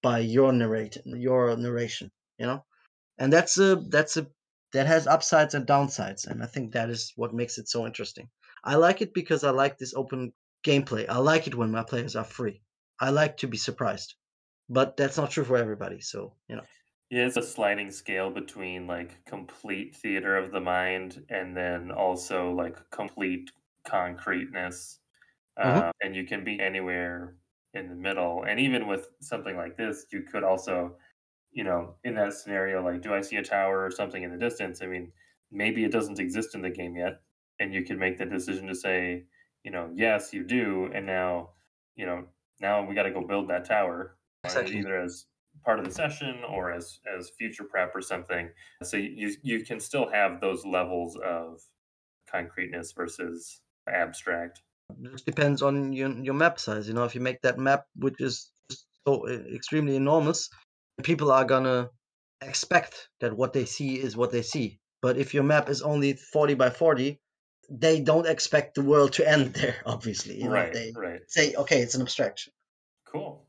by 0.00 0.20
your 0.20 0.52
narrate 0.52 0.96
your 1.04 1.56
narration. 1.56 2.12
You 2.38 2.46
know, 2.46 2.64
and 3.18 3.32
that's 3.32 3.58
a 3.58 3.74
that's 3.96 4.16
a 4.16 4.28
that 4.72 4.86
has 4.86 5.06
upsides 5.06 5.54
and 5.54 5.66
downsides, 5.66 6.26
and 6.26 6.42
I 6.42 6.46
think 6.46 6.72
that 6.72 6.90
is 6.90 7.12
what 7.16 7.34
makes 7.34 7.58
it 7.58 7.68
so 7.68 7.86
interesting. 7.86 8.30
I 8.64 8.76
like 8.76 9.02
it 9.02 9.14
because 9.14 9.44
I 9.44 9.50
like 9.50 9.78
this 9.78 9.94
open 9.94 10.32
gameplay. 10.64 11.08
I 11.08 11.18
like 11.18 11.46
it 11.46 11.54
when 11.54 11.70
my 11.70 11.84
players 11.84 12.16
are 12.16 12.24
free. 12.24 12.62
I 13.00 13.10
like 13.10 13.38
to 13.38 13.48
be 13.48 13.56
surprised, 13.58 14.14
but 14.68 14.96
that's 14.96 15.16
not 15.18 15.30
true 15.32 15.44
for 15.44 15.56
everybody. 15.56 16.00
So 16.00 16.36
you 16.48 16.56
know, 16.56 16.66
Yeah, 17.10 17.26
it's 17.26 17.36
a 17.36 17.42
sliding 17.42 17.90
scale 17.92 18.30
between 18.30 18.86
like 18.86 19.24
complete 19.26 19.94
theater 19.94 20.36
of 20.36 20.50
the 20.50 20.60
mind 20.60 21.24
and 21.28 21.56
then 21.56 21.90
also 21.92 22.50
like 22.52 22.90
complete 22.90 23.50
concreteness. 23.84 25.00
Mhm. 25.62 25.80
Uh, 25.80 25.92
and 26.02 26.16
you 26.16 26.26
can 26.26 26.44
be 26.44 26.60
anywhere 26.60 27.38
in 27.74 27.88
the 27.88 27.96
middle. 27.96 28.44
And 28.44 28.60
even 28.60 28.86
with 28.88 29.08
something 29.20 29.56
like 29.56 29.76
this, 29.76 30.06
you 30.12 30.22
could 30.24 30.44
also, 30.44 30.98
you 31.56 31.64
know, 31.64 31.94
in 32.04 32.14
that 32.16 32.34
scenario, 32.34 32.84
like, 32.84 33.00
do 33.00 33.14
I 33.14 33.22
see 33.22 33.36
a 33.36 33.42
tower 33.42 33.82
or 33.86 33.90
something 33.90 34.22
in 34.22 34.30
the 34.30 34.36
distance? 34.36 34.82
I 34.82 34.86
mean, 34.86 35.10
maybe 35.50 35.84
it 35.84 35.90
doesn't 35.90 36.20
exist 36.20 36.54
in 36.54 36.60
the 36.60 36.68
game 36.68 36.96
yet. 36.96 37.22
And 37.58 37.72
you 37.72 37.82
could 37.82 37.98
make 37.98 38.18
the 38.18 38.26
decision 38.26 38.66
to 38.66 38.74
say, 38.74 39.24
you 39.64 39.70
know, 39.70 39.90
yes, 39.94 40.34
you 40.34 40.44
do. 40.44 40.90
And 40.92 41.06
now, 41.06 41.52
you 41.96 42.04
know, 42.04 42.26
now 42.60 42.86
we 42.86 42.94
got 42.94 43.04
to 43.04 43.10
go 43.10 43.22
build 43.26 43.48
that 43.48 43.64
tower 43.64 44.18
uh, 44.44 44.48
Exactly. 44.48 44.80
either 44.80 45.00
as 45.00 45.24
part 45.64 45.78
of 45.78 45.86
the 45.86 45.90
session 45.90 46.44
or 46.46 46.70
as 46.70 47.00
as 47.10 47.30
future 47.30 47.64
prep 47.64 47.96
or 47.96 48.02
something. 48.02 48.50
So 48.82 48.98
you 48.98 49.34
you 49.42 49.64
can 49.64 49.80
still 49.80 50.10
have 50.10 50.42
those 50.42 50.66
levels 50.66 51.16
of 51.16 51.62
concreteness 52.30 52.92
versus 52.92 53.62
abstract. 53.88 54.62
it 54.90 55.10
just 55.12 55.24
depends 55.24 55.62
on 55.62 55.94
your 55.94 56.10
your 56.10 56.34
map 56.34 56.60
size. 56.60 56.86
You 56.86 56.94
know, 56.94 57.04
if 57.04 57.14
you 57.14 57.22
make 57.22 57.40
that 57.42 57.58
map 57.58 57.86
which 57.96 58.20
is 58.20 58.52
so 59.06 59.26
uh, 59.26 59.32
extremely 59.54 59.96
enormous, 59.96 60.50
people 61.02 61.30
are 61.30 61.44
gonna 61.44 61.90
expect 62.40 63.08
that 63.20 63.36
what 63.36 63.52
they 63.52 63.64
see 63.64 63.94
is 64.00 64.16
what 64.16 64.30
they 64.30 64.42
see. 64.42 64.78
But 65.02 65.16
if 65.16 65.34
your 65.34 65.42
map 65.42 65.68
is 65.68 65.82
only 65.82 66.14
40 66.14 66.54
by 66.54 66.70
40, 66.70 67.20
they 67.70 68.00
don't 68.00 68.26
expect 68.26 68.74
the 68.74 68.82
world 68.82 69.12
to 69.14 69.28
end 69.28 69.54
there. 69.54 69.76
Obviously, 69.86 70.38
you 70.38 70.44
know, 70.44 70.54
right, 70.54 70.72
they 70.72 70.92
right. 70.96 71.20
say, 71.28 71.54
okay, 71.54 71.80
it's 71.80 71.94
an 71.94 72.02
abstraction. 72.02 72.52
Cool. 73.06 73.46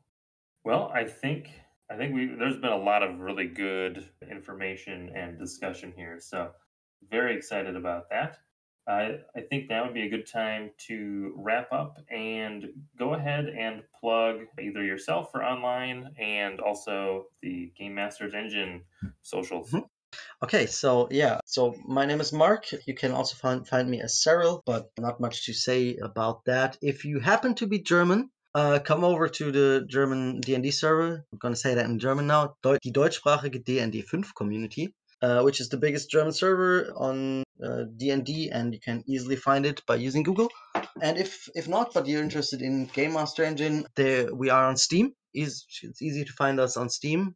Well, 0.64 0.90
I 0.94 1.04
think 1.04 1.50
I 1.90 1.96
think 1.96 2.14
we 2.14 2.26
there's 2.26 2.58
been 2.58 2.72
a 2.72 2.76
lot 2.76 3.02
of 3.02 3.20
really 3.20 3.46
good 3.46 4.08
information 4.30 5.10
and 5.14 5.38
discussion 5.38 5.92
here. 5.96 6.18
So 6.20 6.50
very 7.10 7.36
excited 7.36 7.76
about 7.76 8.10
that. 8.10 8.38
I 8.88 9.18
I 9.36 9.40
think 9.42 9.68
that 9.68 9.84
would 9.84 9.94
be 9.94 10.06
a 10.06 10.08
good 10.08 10.26
time 10.26 10.70
to 10.88 11.34
wrap 11.36 11.72
up 11.72 11.98
and 12.10 12.66
go 12.98 13.14
ahead 13.14 13.46
and 13.46 13.82
plug 14.00 14.40
either 14.60 14.82
yourself 14.82 15.30
for 15.30 15.44
online 15.44 16.14
and 16.18 16.60
also 16.60 17.26
the 17.42 17.70
Game 17.78 17.94
Masters 17.94 18.34
Engine 18.34 18.82
socials. 19.22 19.70
Mhm. 19.72 19.84
Okay, 20.42 20.64
so 20.66 21.08
yeah, 21.10 21.40
so 21.44 21.74
my 21.86 22.06
name 22.06 22.20
is 22.20 22.32
Mark. 22.32 22.64
You 22.86 22.94
can 22.94 23.12
also 23.12 23.36
find 23.36 23.68
find 23.68 23.90
me 23.90 24.00
as 24.00 24.22
Cyril, 24.22 24.62
but 24.64 24.90
not 24.98 25.20
much 25.20 25.44
to 25.46 25.52
say 25.52 25.96
about 25.96 26.44
that. 26.46 26.78
If 26.80 27.04
you 27.04 27.20
happen 27.20 27.54
to 27.56 27.66
be 27.66 27.78
German, 27.80 28.30
uh, 28.54 28.78
come 28.78 29.04
over 29.04 29.28
to 29.28 29.52
the 29.52 29.84
German 29.86 30.40
D&D 30.40 30.70
server. 30.70 31.26
I'm 31.30 31.38
gonna 31.38 31.56
say 31.56 31.74
that 31.74 31.84
in 31.84 31.98
German 31.98 32.26
now. 32.26 32.54
Die 32.62 32.90
deutschsprachige 32.90 33.62
D&D 33.62 34.00
5 34.00 34.34
community, 34.34 34.94
uh, 35.20 35.42
which 35.42 35.60
is 35.60 35.68
the 35.68 35.76
biggest 35.76 36.10
German 36.10 36.32
server 36.32 36.90
on 36.96 37.42
uh, 37.64 37.84
D&D, 37.96 38.50
and 38.50 38.74
you 38.74 38.80
can 38.80 39.02
easily 39.06 39.36
find 39.36 39.66
it 39.66 39.82
by 39.86 39.96
using 39.96 40.22
Google. 40.22 40.48
And 41.00 41.18
if 41.18 41.48
if 41.54 41.68
not, 41.68 41.94
but 41.94 42.06
you're 42.06 42.22
interested 42.22 42.62
in 42.62 42.86
Game 42.86 43.12
Master 43.12 43.44
Engine, 43.44 43.86
there 43.96 44.34
we 44.34 44.50
are 44.50 44.66
on 44.66 44.76
Steam. 44.76 45.12
Is 45.34 45.66
it's 45.82 46.02
easy 46.02 46.24
to 46.24 46.32
find 46.32 46.58
us 46.58 46.76
on 46.76 46.88
Steam 46.88 47.34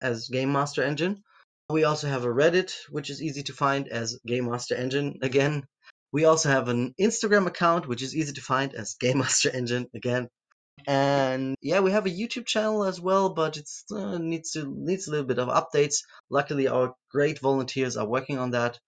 as 0.00 0.28
Game 0.28 0.52
Master 0.52 0.82
Engine. 0.82 1.22
We 1.70 1.84
also 1.84 2.08
have 2.08 2.24
a 2.24 2.28
Reddit, 2.28 2.72
which 2.90 3.10
is 3.10 3.22
easy 3.22 3.42
to 3.44 3.52
find 3.52 3.88
as 3.88 4.18
Game 4.26 4.50
Master 4.50 4.74
Engine 4.74 5.18
again. 5.22 5.64
We 6.12 6.26
also 6.26 6.48
have 6.50 6.68
an 6.68 6.94
Instagram 7.00 7.46
account, 7.46 7.88
which 7.88 8.02
is 8.02 8.14
easy 8.14 8.32
to 8.34 8.40
find 8.40 8.74
as 8.74 8.94
Game 9.00 9.18
Master 9.18 9.50
Engine 9.50 9.86
again. 9.94 10.28
And 10.86 11.56
yeah, 11.62 11.80
we 11.80 11.92
have 11.92 12.06
a 12.06 12.10
YouTube 12.10 12.46
channel 12.46 12.84
as 12.84 13.00
well, 13.00 13.30
but 13.30 13.56
it's 13.56 13.84
uh, 13.90 14.18
needs 14.18 14.52
to 14.52 14.66
needs 14.66 15.06
a 15.06 15.10
little 15.10 15.26
bit 15.26 15.38
of 15.38 15.48
updates. 15.48 16.02
Luckily, 16.30 16.68
our 16.68 16.94
great 17.10 17.38
volunteers 17.38 17.96
are 17.96 18.06
working 18.06 18.38
on 18.38 18.50
that. 18.50 18.78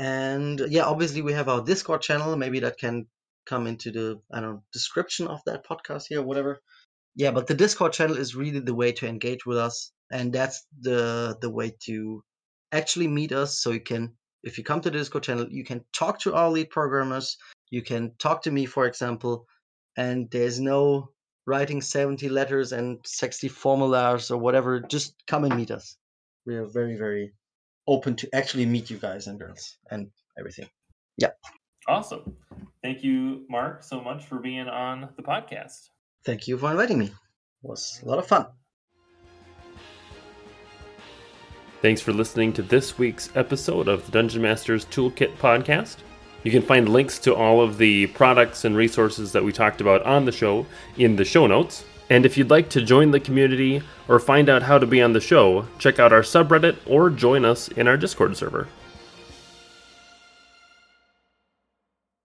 And 0.00 0.62
yeah, 0.70 0.84
obviously 0.84 1.20
we 1.20 1.34
have 1.34 1.50
our 1.50 1.62
Discord 1.62 2.00
channel. 2.00 2.34
Maybe 2.34 2.58
that 2.60 2.78
can 2.78 3.06
come 3.44 3.66
into 3.66 3.90
the 3.90 4.18
I 4.32 4.40
don't 4.40 4.50
know 4.50 4.62
description 4.72 5.26
of 5.28 5.42
that 5.44 5.66
podcast 5.66 6.04
here, 6.08 6.22
whatever. 6.22 6.58
Yeah, 7.16 7.32
but 7.32 7.46
the 7.46 7.54
Discord 7.54 7.92
channel 7.92 8.16
is 8.16 8.34
really 8.34 8.60
the 8.60 8.74
way 8.74 8.92
to 8.92 9.06
engage 9.06 9.44
with 9.44 9.58
us, 9.58 9.92
and 10.10 10.32
that's 10.32 10.64
the 10.80 11.36
the 11.42 11.50
way 11.50 11.76
to 11.84 12.24
actually 12.72 13.08
meet 13.08 13.32
us. 13.32 13.58
So 13.60 13.72
you 13.72 13.80
can, 13.80 14.14
if 14.42 14.56
you 14.56 14.64
come 14.64 14.80
to 14.80 14.90
the 14.90 14.96
Discord 14.96 15.24
channel, 15.24 15.46
you 15.50 15.64
can 15.64 15.84
talk 15.92 16.18
to 16.20 16.34
our 16.34 16.48
lead 16.48 16.70
programmers. 16.70 17.36
You 17.68 17.82
can 17.82 18.12
talk 18.18 18.40
to 18.44 18.50
me, 18.50 18.64
for 18.64 18.86
example, 18.86 19.44
and 19.98 20.30
there's 20.30 20.60
no 20.60 21.10
writing 21.46 21.82
70 21.82 22.30
letters 22.30 22.72
and 22.72 22.98
60 23.04 23.48
formulas 23.48 24.30
or 24.30 24.38
whatever. 24.38 24.80
Just 24.80 25.14
come 25.26 25.44
and 25.44 25.54
meet 25.54 25.70
us. 25.70 25.98
We 26.46 26.56
are 26.56 26.64
very, 26.64 26.96
very 26.96 27.34
open 27.86 28.16
to 28.16 28.28
actually 28.34 28.66
meet 28.66 28.90
you 28.90 28.98
guys 28.98 29.26
and 29.26 29.38
girls 29.38 29.76
and 29.90 30.10
everything. 30.38 30.68
Yeah. 31.16 31.30
Awesome. 31.88 32.36
Thank 32.82 33.02
you, 33.02 33.44
Mark, 33.48 33.82
so 33.82 34.00
much 34.00 34.24
for 34.24 34.38
being 34.38 34.68
on 34.68 35.08
the 35.16 35.22
podcast. 35.22 35.88
Thank 36.24 36.46
you 36.46 36.56
for 36.58 36.70
inviting 36.70 36.98
me. 36.98 37.06
It 37.06 37.12
was 37.62 38.00
a 38.04 38.08
lot 38.08 38.18
of 38.18 38.26
fun. 38.26 38.46
Thanks 41.82 42.02
for 42.02 42.12
listening 42.12 42.52
to 42.54 42.62
this 42.62 42.98
week's 42.98 43.30
episode 43.34 43.88
of 43.88 44.04
the 44.04 44.12
Dungeon 44.12 44.42
Masters 44.42 44.84
Toolkit 44.86 45.34
podcast. 45.38 45.96
You 46.42 46.50
can 46.50 46.62
find 46.62 46.88
links 46.88 47.18
to 47.20 47.34
all 47.34 47.60
of 47.60 47.78
the 47.78 48.06
products 48.08 48.64
and 48.64 48.76
resources 48.76 49.32
that 49.32 49.42
we 49.42 49.52
talked 49.52 49.80
about 49.80 50.02
on 50.04 50.24
the 50.24 50.32
show 50.32 50.66
in 50.96 51.16
the 51.16 51.24
show 51.24 51.46
notes. 51.46 51.84
And 52.10 52.26
if 52.26 52.36
you'd 52.36 52.50
like 52.50 52.68
to 52.70 52.82
join 52.82 53.12
the 53.12 53.20
community 53.20 53.82
or 54.08 54.18
find 54.18 54.48
out 54.48 54.64
how 54.64 54.78
to 54.78 54.86
be 54.86 55.00
on 55.00 55.12
the 55.12 55.20
show, 55.20 55.66
check 55.78 56.00
out 56.00 56.12
our 56.12 56.22
subreddit 56.22 56.76
or 56.84 57.08
join 57.08 57.44
us 57.44 57.68
in 57.68 57.86
our 57.86 57.96
Discord 57.96 58.36
server. 58.36 58.66